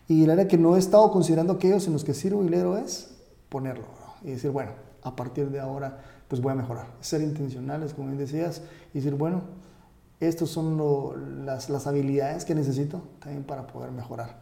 Y 0.07 0.25
la 0.25 0.33
área 0.33 0.47
que 0.47 0.57
no 0.57 0.75
he 0.75 0.79
estado 0.79 1.11
considerando 1.11 1.53
aquellos 1.53 1.87
en 1.87 1.93
los 1.93 2.03
que 2.03 2.13
sirvo 2.13 2.43
y 2.45 2.53
es 2.53 3.15
ponerlo, 3.49 3.85
Y 4.23 4.31
decir, 4.31 4.51
bueno, 4.51 4.71
a 5.01 5.15
partir 5.15 5.49
de 5.49 5.59
ahora, 5.59 5.99
pues 6.27 6.41
voy 6.41 6.51
a 6.51 6.55
mejorar. 6.55 6.87
Ser 7.01 7.21
intencionales, 7.21 7.93
como 7.93 8.07
bien 8.07 8.19
decías, 8.19 8.61
y 8.93 8.99
decir, 8.99 9.15
bueno, 9.15 9.41
estas 10.19 10.49
son 10.49 11.45
las, 11.45 11.69
las 11.69 11.87
habilidades 11.87 12.45
que 12.45 12.53
necesito 12.53 13.01
también 13.19 13.43
para 13.43 13.65
poder 13.65 13.91
mejorar. 13.91 14.37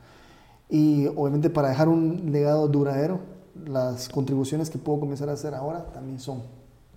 Y 0.70 1.08
obviamente 1.08 1.50
para 1.50 1.70
dejar 1.70 1.88
un 1.88 2.32
legado 2.32 2.68
duradero, 2.68 3.20
las 3.66 4.10
contribuciones 4.10 4.70
que 4.70 4.78
puedo 4.78 5.00
comenzar 5.00 5.30
a 5.30 5.34
hacer 5.34 5.56
ahora 5.56 5.86
también 5.93 6.20
son. 6.20 6.43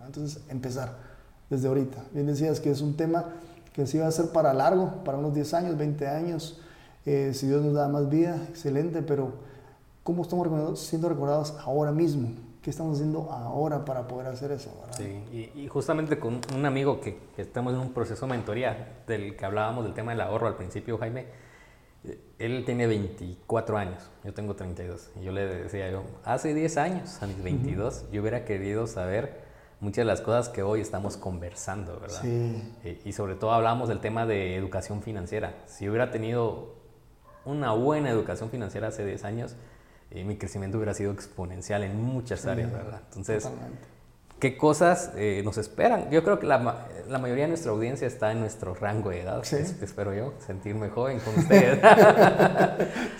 Entonces, 0.04 0.42
empezar 0.48 1.07
desde 1.50 1.68
ahorita. 1.68 2.04
Bien 2.12 2.26
decías 2.26 2.60
que 2.60 2.70
es 2.70 2.80
un 2.80 2.96
tema 2.96 3.26
que 3.72 3.86
sí 3.86 3.98
va 3.98 4.06
a 4.06 4.10
ser 4.10 4.30
para 4.30 4.52
largo, 4.52 5.04
para 5.04 5.18
unos 5.18 5.34
10 5.34 5.54
años, 5.54 5.78
20 5.78 6.06
años, 6.08 6.60
eh, 7.06 7.32
si 7.32 7.46
Dios 7.46 7.62
nos 7.62 7.74
da 7.74 7.88
más 7.88 8.08
vida, 8.10 8.36
excelente, 8.48 9.02
pero 9.02 9.32
¿cómo 10.02 10.22
estamos 10.22 10.80
siendo 10.80 11.08
recordados 11.08 11.54
ahora 11.64 11.92
mismo? 11.92 12.30
¿Qué 12.60 12.70
estamos 12.70 12.96
haciendo 12.96 13.30
ahora 13.30 13.84
para 13.84 14.06
poder 14.08 14.26
hacer 14.26 14.50
eso? 14.50 14.70
Sí, 14.96 15.52
y, 15.54 15.68
justamente 15.68 16.18
con 16.18 16.40
un 16.54 16.66
amigo 16.66 17.00
que, 17.00 17.18
que, 17.36 17.42
estamos 17.42 17.72
en 17.72 17.78
un 17.78 17.92
proceso 17.92 18.26
de 18.26 18.32
mentoría, 18.32 19.02
del 19.06 19.36
que 19.36 19.44
hablábamos 19.44 19.84
del 19.84 19.94
tema 19.94 20.10
del 20.10 20.20
ahorro 20.20 20.48
al 20.48 20.56
principio, 20.56 20.98
Jaime, 20.98 21.26
eh, 22.04 22.20
él 22.38 22.64
tiene 22.66 22.86
24 22.86 23.78
años, 23.78 24.10
yo 24.24 24.34
tengo 24.34 24.54
32, 24.54 25.10
y 25.20 25.24
yo 25.24 25.32
le 25.32 25.46
decía 25.46 25.90
yo, 25.90 26.02
hace 26.24 26.52
10 26.52 26.76
años, 26.78 27.22
a 27.22 27.26
mis 27.26 27.42
22, 27.42 28.06
yo 28.10 28.20
hubiera 28.20 28.44
querido 28.44 28.86
saber 28.86 29.47
muchas 29.80 29.98
de 29.98 30.04
las 30.04 30.20
cosas 30.20 30.48
que 30.48 30.62
hoy 30.62 30.80
estamos 30.80 31.16
conversando, 31.16 32.00
¿verdad? 32.00 32.20
Sí. 32.20 32.74
Eh, 32.84 33.00
y 33.04 33.12
sobre 33.12 33.34
todo 33.34 33.52
hablamos 33.52 33.88
del 33.88 34.00
tema 34.00 34.26
de 34.26 34.56
educación 34.56 35.02
financiera. 35.02 35.54
Si 35.66 35.88
hubiera 35.88 36.10
tenido 36.10 36.74
una 37.44 37.72
buena 37.72 38.10
educación 38.10 38.50
financiera 38.50 38.88
hace 38.88 39.04
10 39.04 39.24
años, 39.24 39.56
eh, 40.10 40.24
mi 40.24 40.36
crecimiento 40.36 40.78
hubiera 40.78 40.94
sido 40.94 41.12
exponencial 41.12 41.82
en 41.84 42.02
muchas 42.02 42.46
áreas, 42.46 42.72
¿verdad? 42.72 43.02
Entonces, 43.08 43.48
¿qué 44.40 44.56
cosas 44.56 45.12
eh, 45.16 45.42
nos 45.44 45.58
esperan? 45.58 46.10
Yo 46.10 46.24
creo 46.24 46.38
que 46.38 46.46
la, 46.46 46.86
la, 47.08 47.18
mayoría 47.18 47.44
de 47.44 47.48
nuestra 47.48 47.70
audiencia 47.72 48.06
está 48.06 48.32
en 48.32 48.40
nuestro 48.40 48.74
rango 48.74 49.10
de 49.10 49.20
edad, 49.20 49.42
espero 49.44 50.14
yo, 50.14 50.34
sentirme 50.38 50.88
joven 50.88 51.20
con 51.20 51.38
ustedes. 51.38 51.78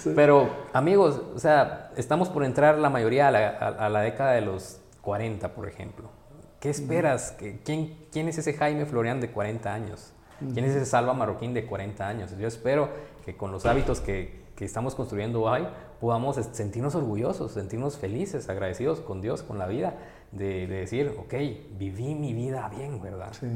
Pero, 0.15 0.49
amigos, 0.73 1.21
o 1.35 1.39
sea, 1.39 1.93
estamos 1.97 2.31
por 2.31 2.45
entrar 2.45 2.79
la 2.79 2.91
mayoría 2.91 3.29
a 3.29 3.31
la, 3.31 3.49
a 3.49 3.89
la 3.89 4.01
década 4.01 4.33
de 4.33 4.41
los 4.41 4.81
40, 5.03 5.55
por 5.55 5.69
ejemplo. 5.69 6.18
¿Qué 6.61 6.71
esperas? 6.71 7.37
¿Quién, 7.65 7.97
¿Quién 8.11 8.29
es 8.29 8.39
ese 8.39 8.55
Jaime 8.55 8.85
Florian 8.85 9.21
de 9.21 9.31
40 9.31 9.73
años? 9.73 10.13
¿Quién 10.53 10.65
es 10.65 10.75
ese 10.75 10.87
Salva 10.87 11.15
Marroquín 11.15 11.55
de 11.55 11.67
40 11.67 12.07
años? 12.07 12.37
Yo 12.39 12.47
espero 12.47 12.91
que 13.25 13.37
con 13.37 13.53
los 13.53 13.67
hábitos 13.67 14.01
que, 14.01 14.45
que 14.57 14.65
estamos 14.65 14.95
construyendo 14.95 15.43
hoy 15.43 15.67
podamos 16.01 16.37
sentirnos 16.37 16.95
orgullosos, 16.95 17.53
sentirnos 17.53 17.97
felices, 17.97 18.49
agradecidos 18.49 19.01
con 19.01 19.21
Dios, 19.21 19.43
con 19.43 19.59
la 19.59 19.67
vida, 19.67 19.95
de, 20.33 20.67
de 20.67 20.77
decir, 20.81 21.15
ok, 21.19 21.35
viví 21.79 22.15
mi 22.15 22.35
vida 22.35 22.69
bien, 22.69 23.01
¿verdad? 23.01 23.33
Sí. 23.39 23.47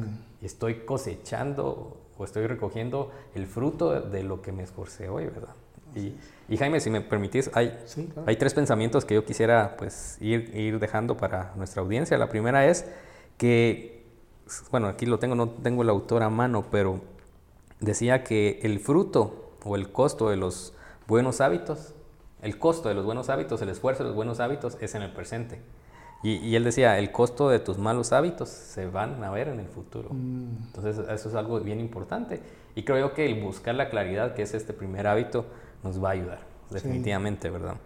Estoy 0.40 0.84
cosechando 0.84 2.00
o 2.16 2.24
estoy 2.24 2.46
recogiendo 2.46 3.10
el 3.34 3.46
fruto 3.46 4.00
de 4.00 4.22
lo 4.22 4.42
que 4.42 4.52
me 4.52 4.62
esforcé 4.62 5.08
hoy, 5.08 5.26
¿verdad? 5.26 5.54
Y, 5.94 6.14
y, 6.48 6.56
Jaime, 6.56 6.80
si 6.80 6.90
me 6.90 7.00
permitís, 7.00 7.50
hay, 7.54 7.78
hay 8.26 8.36
tres 8.36 8.54
pensamientos 8.54 9.04
que 9.04 9.14
yo 9.14 9.24
quisiera 9.24 9.76
pues, 9.76 10.16
ir, 10.20 10.54
ir 10.54 10.78
dejando 10.78 11.16
para 11.16 11.52
nuestra 11.56 11.82
audiencia. 11.82 12.18
La 12.18 12.28
primera 12.28 12.66
es 12.66 12.86
que, 13.36 14.04
bueno, 14.70 14.88
aquí 14.88 15.06
lo 15.06 15.18
tengo, 15.18 15.34
no 15.34 15.48
tengo 15.48 15.82
el 15.82 15.88
autor 15.88 16.22
a 16.22 16.30
mano, 16.30 16.66
pero 16.70 17.00
decía 17.80 18.24
que 18.24 18.60
el 18.62 18.80
fruto 18.80 19.52
o 19.64 19.76
el 19.76 19.90
costo 19.90 20.30
de 20.30 20.36
los 20.36 20.74
buenos 21.06 21.40
hábitos, 21.40 21.94
el 22.42 22.58
costo 22.58 22.88
de 22.88 22.94
los 22.94 23.04
buenos 23.04 23.28
hábitos, 23.28 23.62
el 23.62 23.68
esfuerzo 23.68 24.02
de 24.02 24.08
los 24.08 24.16
buenos 24.16 24.40
hábitos 24.40 24.76
es 24.80 24.94
en 24.94 25.02
el 25.02 25.12
presente. 25.12 25.60
Y, 26.22 26.36
y, 26.36 26.54
él 26.54 26.62
decía, 26.62 26.98
el 27.00 27.10
costo 27.10 27.48
de 27.48 27.58
tus 27.58 27.78
malos 27.78 28.12
hábitos 28.12 28.48
se 28.48 28.86
van 28.86 29.24
a 29.24 29.30
ver 29.30 29.48
en 29.48 29.58
el 29.58 29.66
futuro. 29.66 30.10
Mm. 30.12 30.66
Entonces, 30.66 30.98
eso 31.08 31.28
es 31.28 31.34
algo 31.34 31.58
bien 31.58 31.80
importante. 31.80 32.40
Y 32.76 32.84
creo 32.84 32.98
yo 32.98 33.14
que 33.14 33.26
el 33.26 33.42
buscar 33.42 33.74
la 33.74 33.90
claridad, 33.90 34.34
que 34.34 34.42
es 34.42 34.54
este 34.54 34.72
primer 34.72 35.08
hábito, 35.08 35.46
nos 35.82 36.02
va 36.02 36.10
a 36.10 36.12
ayudar, 36.12 36.40
definitivamente, 36.70 37.50
¿verdad? 37.50 37.76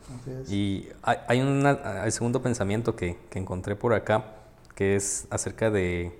Y 0.49 0.89
hay, 1.03 1.41
un 1.41 1.65
el 1.67 2.13
segundo 2.13 2.43
pensamiento 2.43 2.97
que, 2.97 3.19
que, 3.31 3.39
encontré 3.39 3.77
por 3.77 3.95
acá, 3.95 4.35
que 4.75 4.97
es 4.97 5.27
acerca 5.31 5.71
de 5.71 6.19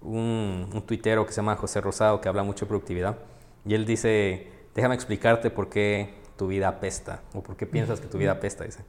un, 0.00 0.70
un 0.72 0.82
tuitero 0.82 1.26
que 1.26 1.32
se 1.32 1.36
llama 1.36 1.56
José 1.56 1.80
Rosado, 1.80 2.20
que 2.20 2.28
habla 2.28 2.42
mucho 2.42 2.64
de 2.64 2.68
productividad. 2.68 3.16
Y 3.64 3.74
él 3.74 3.86
dice, 3.86 4.50
déjame 4.74 4.94
explicarte 4.94 5.50
por 5.50 5.68
qué 5.68 6.14
tu 6.36 6.48
vida 6.48 6.68
apesta, 6.68 7.22
o 7.34 7.42
por 7.42 7.56
qué 7.56 7.66
piensas 7.66 8.00
que 8.00 8.08
tu 8.08 8.18
vida 8.18 8.32
apesta, 8.32 8.64
dice. 8.64 8.84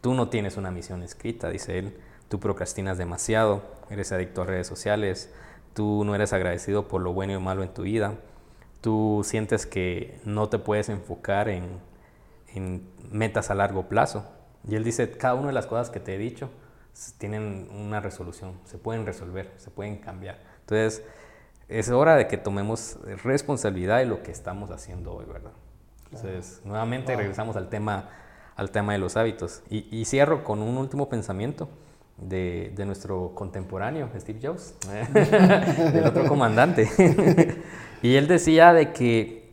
Tú 0.00 0.14
no 0.14 0.28
tienes 0.28 0.56
una 0.56 0.70
misión 0.70 1.02
escrita, 1.02 1.50
dice 1.50 1.78
él. 1.78 1.96
Tú 2.28 2.40
procrastinas 2.40 2.96
demasiado, 2.96 3.62
eres 3.90 4.12
adicto 4.12 4.42
a 4.42 4.46
redes 4.46 4.66
sociales, 4.66 5.30
tú 5.74 6.04
no 6.04 6.14
eres 6.14 6.32
agradecido 6.32 6.88
por 6.88 7.00
lo 7.02 7.12
bueno 7.12 7.32
y 7.32 7.38
malo 7.38 7.62
en 7.62 7.74
tu 7.74 7.82
vida, 7.82 8.14
tú 8.80 9.22
sientes 9.24 9.66
que 9.66 10.20
no 10.24 10.48
te 10.48 10.58
puedes 10.58 10.88
enfocar 10.88 11.48
en, 11.48 11.68
en, 12.54 12.88
metas 13.10 13.50
a 13.50 13.54
largo 13.54 13.88
plazo. 13.88 14.24
Y 14.66 14.76
él 14.76 14.84
dice, 14.84 15.10
cada 15.10 15.34
una 15.34 15.48
de 15.48 15.52
las 15.52 15.66
cosas 15.66 15.90
que 15.90 16.00
te 16.00 16.14
he 16.14 16.18
dicho 16.18 16.50
tienen 17.18 17.68
una 17.72 18.00
resolución, 18.00 18.54
se 18.64 18.76
pueden 18.76 19.06
resolver, 19.06 19.52
se 19.56 19.70
pueden 19.70 19.98
cambiar. 19.98 20.38
Entonces, 20.60 21.02
es 21.68 21.88
hora 21.90 22.16
de 22.16 22.26
que 22.26 22.36
tomemos 22.36 22.98
responsabilidad 23.24 23.98
de 23.98 24.06
lo 24.06 24.22
que 24.22 24.32
estamos 24.32 24.70
haciendo 24.70 25.14
hoy, 25.14 25.24
¿verdad? 25.24 25.52
Entonces, 26.06 26.60
nuevamente 26.64 27.14
regresamos 27.16 27.56
al 27.56 27.68
tema, 27.68 28.10
al 28.56 28.70
tema 28.70 28.92
de 28.92 28.98
los 28.98 29.16
hábitos. 29.16 29.62
Y, 29.70 29.86
y 29.96 30.04
cierro 30.04 30.44
con 30.44 30.60
un 30.60 30.76
último 30.76 31.08
pensamiento. 31.08 31.68
De, 32.18 32.70
de, 32.76 32.84
nuestro 32.84 33.34
contemporáneo, 33.34 34.10
Steve 34.18 34.40
Jobs, 34.42 34.74
del 35.14 36.04
otro 36.04 36.26
comandante. 36.26 36.86
Y 38.02 38.16
él 38.16 38.26
decía 38.28 38.72
de 38.72 38.92
que 38.92 39.52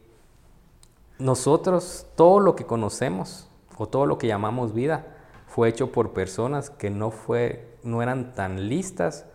nosotros, 1.19 2.07
todo 2.15 2.39
lo 2.39 2.55
que 2.55 2.65
conocemos 2.65 3.49
o 3.77 3.87
todo 3.87 4.05
lo 4.05 4.17
que 4.17 4.27
llamamos 4.27 4.73
vida, 4.73 5.05
fue 5.47 5.69
hecho 5.69 5.91
por 5.91 6.13
personas 6.13 6.69
que 6.69 6.89
no, 6.89 7.11
fue, 7.11 7.67
no 7.83 8.01
eran 8.01 8.33
tan 8.33 8.69
listas 8.69 9.25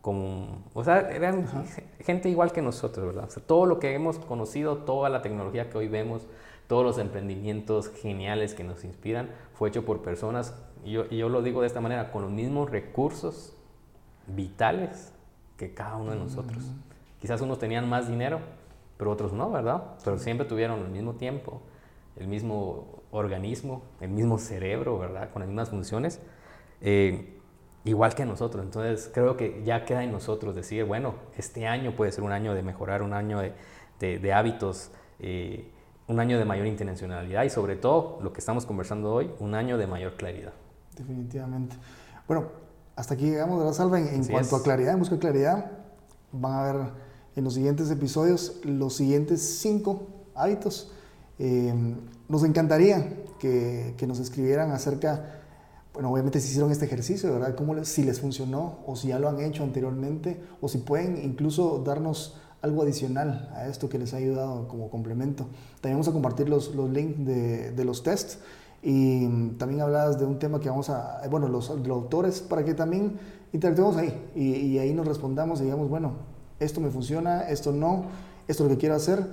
como, 0.00 0.62
o 0.72 0.84
sea, 0.84 1.00
eran 1.10 1.46
gente 2.00 2.28
igual 2.28 2.52
que 2.52 2.62
nosotros, 2.62 3.06
¿verdad? 3.06 3.24
O 3.24 3.30
sea, 3.30 3.42
todo 3.42 3.66
lo 3.66 3.78
que 3.78 3.92
hemos 3.94 4.18
conocido, 4.18 4.78
toda 4.78 5.10
la 5.10 5.20
tecnología 5.20 5.68
que 5.68 5.76
hoy 5.76 5.88
vemos, 5.88 6.26
todos 6.66 6.84
los 6.84 6.98
emprendimientos 6.98 7.90
geniales 7.90 8.54
que 8.54 8.64
nos 8.64 8.84
inspiran, 8.84 9.30
fue 9.54 9.68
hecho 9.68 9.84
por 9.84 10.00
personas, 10.00 10.54
y 10.84 10.92
yo, 10.92 11.04
y 11.10 11.16
yo 11.18 11.28
lo 11.28 11.42
digo 11.42 11.62
de 11.62 11.66
esta 11.66 11.80
manera, 11.80 12.12
con 12.12 12.22
los 12.22 12.30
mismos 12.30 12.70
recursos 12.70 13.54
vitales 14.28 15.12
que 15.56 15.74
cada 15.74 15.96
uno 15.96 16.12
de 16.12 16.18
nosotros. 16.18 16.62
Quizás 17.20 17.40
unos 17.40 17.58
tenían 17.58 17.88
más 17.88 18.08
dinero, 18.08 18.40
pero 18.96 19.10
otros 19.10 19.32
no, 19.32 19.50
¿verdad? 19.50 19.82
Pero 20.04 20.18
siempre 20.18 20.46
tuvieron 20.46 20.80
el 20.80 20.90
mismo 20.90 21.14
tiempo, 21.14 21.62
el 22.16 22.28
mismo 22.28 23.02
organismo, 23.10 23.82
el 24.00 24.10
mismo 24.10 24.38
cerebro, 24.38 24.98
¿verdad? 24.98 25.30
Con 25.32 25.40
las 25.40 25.48
mismas 25.48 25.70
funciones, 25.70 26.20
eh, 26.80 27.40
igual 27.84 28.14
que 28.14 28.24
nosotros. 28.24 28.64
Entonces 28.64 29.10
creo 29.12 29.36
que 29.36 29.62
ya 29.64 29.84
queda 29.84 30.04
en 30.04 30.12
nosotros 30.12 30.54
decir, 30.54 30.84
bueno, 30.84 31.14
este 31.36 31.66
año 31.66 31.92
puede 31.92 32.12
ser 32.12 32.24
un 32.24 32.32
año 32.32 32.54
de 32.54 32.62
mejorar, 32.62 33.02
un 33.02 33.14
año 33.14 33.40
de, 33.40 34.18
de, 34.18 34.32
hábitos, 34.32 34.90
eh, 35.20 35.70
un 36.06 36.20
año 36.20 36.38
de 36.38 36.44
mayor 36.44 36.66
intencionalidad 36.66 37.44
y 37.44 37.50
sobre 37.50 37.76
todo, 37.76 38.18
lo 38.22 38.32
que 38.32 38.40
estamos 38.40 38.66
conversando 38.66 39.12
hoy, 39.12 39.30
un 39.38 39.54
año 39.54 39.78
de 39.78 39.86
mayor 39.86 40.16
claridad. 40.16 40.52
Definitivamente. 40.96 41.76
Bueno, 42.26 42.46
hasta 42.96 43.14
aquí 43.14 43.26
llegamos 43.26 43.60
de 43.60 43.66
la 43.66 43.72
salva 43.72 44.00
en, 44.00 44.24
cuanto 44.26 44.56
a 44.56 44.62
claridad, 44.62 44.92
en 44.94 44.98
busca 44.98 45.14
de 45.14 45.20
claridad. 45.20 45.70
Van 46.32 46.52
a 46.52 46.62
ver 46.64 47.07
en 47.38 47.44
los 47.44 47.54
siguientes 47.54 47.88
episodios 47.90 48.56
los 48.64 48.94
siguientes 48.94 49.40
cinco 49.60 50.08
hábitos. 50.34 50.90
Eh, 51.38 51.72
nos 52.28 52.42
encantaría 52.42 53.22
que, 53.38 53.94
que, 53.96 54.06
nos 54.08 54.18
escribieran 54.18 54.72
acerca, 54.72 55.40
bueno, 55.94 56.10
obviamente 56.10 56.40
si 56.40 56.48
hicieron 56.48 56.72
este 56.72 56.86
ejercicio, 56.86 57.32
¿verdad? 57.32 57.54
¿Cómo 57.54 57.74
les, 57.74 57.86
si 57.86 58.02
les 58.02 58.20
funcionó 58.20 58.80
o 58.86 58.96
si 58.96 59.08
ya 59.08 59.20
lo 59.20 59.28
han 59.28 59.40
hecho 59.40 59.62
anteriormente 59.62 60.40
o 60.60 60.66
si 60.66 60.78
pueden 60.78 61.16
incluso 61.22 61.78
darnos 61.86 62.40
algo 62.60 62.82
adicional 62.82 63.48
a 63.54 63.68
esto 63.68 63.88
que 63.88 64.00
les 64.00 64.14
ha 64.14 64.16
ayudado 64.16 64.66
como 64.66 64.90
complemento. 64.90 65.44
También 65.80 65.94
vamos 65.94 66.08
a 66.08 66.12
compartir 66.12 66.48
los, 66.48 66.74
los 66.74 66.90
links 66.90 67.24
de, 67.24 67.70
de, 67.70 67.84
los 67.84 68.02
tests 68.02 68.40
y 68.82 69.28
también 69.58 69.80
hablas 69.80 70.18
de 70.18 70.26
un 70.26 70.40
tema 70.40 70.58
que 70.58 70.68
vamos 70.68 70.90
a, 70.90 71.22
bueno, 71.30 71.46
los, 71.46 71.70
los 71.70 71.88
autores, 71.88 72.40
para 72.40 72.64
que 72.64 72.74
también 72.74 73.16
interactuemos 73.52 73.96
ahí 73.96 74.28
y, 74.34 74.56
y 74.56 74.78
ahí 74.80 74.92
nos 74.92 75.06
respondamos 75.06 75.60
y 75.60 75.64
digamos, 75.64 75.88
bueno, 75.88 76.37
esto 76.60 76.80
me 76.80 76.90
funciona, 76.90 77.48
esto 77.48 77.72
no, 77.72 78.04
esto 78.46 78.64
es 78.64 78.70
lo 78.70 78.76
que 78.76 78.80
quiero 78.80 78.94
hacer. 78.94 79.26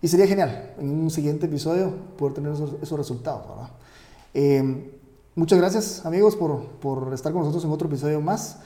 Y 0.00 0.08
sería 0.08 0.26
genial 0.26 0.74
en 0.78 0.90
un 0.90 1.10
siguiente 1.10 1.46
episodio 1.46 1.92
poder 2.16 2.34
tener 2.34 2.52
esos, 2.52 2.90
resultados. 2.92 3.46
Eh, 4.34 4.92
muchas 5.34 5.58
gracias 5.58 6.06
amigos 6.06 6.36
por, 6.36 6.66
por, 6.80 7.12
estar 7.12 7.32
con 7.32 7.40
nosotros 7.40 7.64
en 7.64 7.70
otro 7.70 7.88
episodio 7.88 8.20
más. 8.20 8.58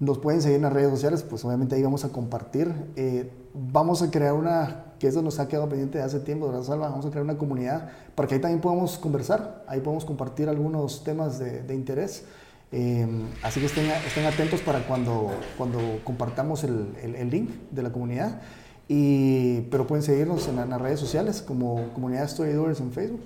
Nos 0.00 0.18
pueden 0.18 0.42
seguir 0.42 0.56
en 0.56 0.62
las 0.62 0.72
redes 0.72 0.90
sociales, 0.90 1.22
pues 1.22 1.44
obviamente 1.44 1.76
ahí 1.76 1.82
vamos 1.82 2.04
a 2.04 2.10
compartir. 2.10 2.74
Eh, 2.96 3.30
vamos 3.54 4.02
a 4.02 4.10
crear 4.10 4.34
una, 4.34 4.84
que 4.98 5.06
eso 5.06 5.22
nos 5.22 5.38
ha 5.38 5.48
quedado 5.48 5.68
pendiente 5.68 5.98
de 5.98 6.04
hace 6.04 6.20
tiempo, 6.20 6.48
¿verdad, 6.48 6.64
Salva? 6.64 6.88
Vamos 6.88 7.06
a 7.06 7.10
crear 7.10 7.24
una 7.24 7.38
comunidad 7.38 7.88
para 8.14 8.28
que 8.28 8.34
ahí 8.34 8.40
también 8.40 8.60
podamos 8.60 8.98
conversar, 8.98 9.64
ahí 9.68 9.80
podemos 9.80 10.04
compartir 10.04 10.48
algunos 10.48 11.04
temas 11.04 11.38
de, 11.38 11.62
de 11.62 11.74
interés. 11.74 12.24
Em, 12.72 13.26
así 13.42 13.60
que 13.60 13.66
estén, 13.66 13.86
estén, 13.90 14.26
atentos 14.26 14.60
para 14.60 14.86
cuando, 14.86 15.30
cuando 15.56 15.78
compartamos 16.02 16.64
el, 16.64 16.88
el, 17.02 17.30
link 17.30 17.50
de 17.70 17.82
la 17.82 17.92
comunidad. 17.92 18.42
Y, 18.88 19.62
pero 19.70 19.86
pueden 19.86 20.02
seguirnos 20.02 20.48
en, 20.48 20.56
las 20.56 20.80
redes 20.80 20.98
sociales 20.98 21.40
como 21.40 21.92
Comunidad 21.94 22.28
Storydoers 22.28 22.80
en 22.80 22.92
Facebook. 22.92 23.20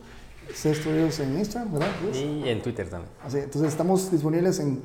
Studios 0.55 1.19
en 1.21 1.39
Instagram, 1.39 1.73
¿verdad? 1.73 1.89
Y 2.15 2.49
en 2.49 2.63
Twitter 2.63 2.89
también. 2.89 3.13
Así, 3.23 3.39
entonces 3.39 3.71
estamos 3.71 4.11
disponibles 4.11 4.59
en 4.61 4.83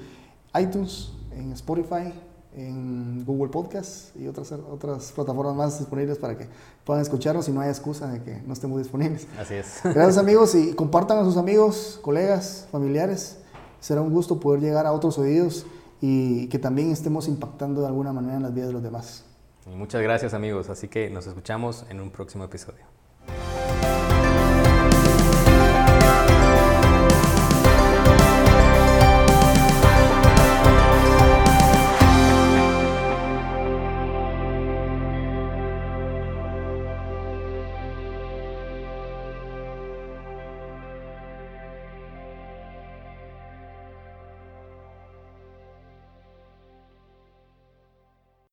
iTunes, 0.55 1.11
en 1.31 1.53
Spotify, 1.53 2.13
en 2.55 3.25
Google 3.25 3.49
Podcast 3.49 4.15
y 4.15 4.27
otras, 4.27 4.51
otras 4.51 5.11
plataformas 5.11 5.55
más 5.55 5.79
disponibles 5.79 6.17
para 6.17 6.37
que 6.37 6.47
puedan 6.83 7.01
escucharnos 7.01 7.47
y 7.47 7.51
no 7.51 7.61
haya 7.61 7.71
excusa 7.71 8.07
de 8.07 8.21
que 8.21 8.41
no 8.45 8.53
estemos 8.53 8.77
disponibles. 8.77 9.27
Así 9.39 9.55
es. 9.55 9.79
Gracias 9.83 10.17
amigos 10.17 10.53
y 10.55 10.73
compartan 10.73 11.17
a 11.17 11.23
sus 11.23 11.37
amigos, 11.37 11.99
colegas, 12.01 12.67
familiares. 12.71 13.37
Será 13.83 13.99
un 13.99 14.13
gusto 14.13 14.39
poder 14.39 14.61
llegar 14.61 14.85
a 14.85 14.93
otros 14.93 15.17
oídos 15.17 15.65
y 15.99 16.47
que 16.47 16.57
también 16.57 16.89
estemos 16.89 17.27
impactando 17.27 17.81
de 17.81 17.87
alguna 17.87 18.13
manera 18.13 18.37
en 18.37 18.43
las 18.43 18.53
vidas 18.53 18.69
de 18.69 18.73
los 18.75 18.81
demás. 18.81 19.25
Muchas 19.65 20.01
gracias 20.01 20.33
amigos, 20.33 20.69
así 20.69 20.87
que 20.87 21.09
nos 21.09 21.27
escuchamos 21.27 21.85
en 21.89 21.99
un 21.99 22.09
próximo 22.09 22.45
episodio. 22.45 22.85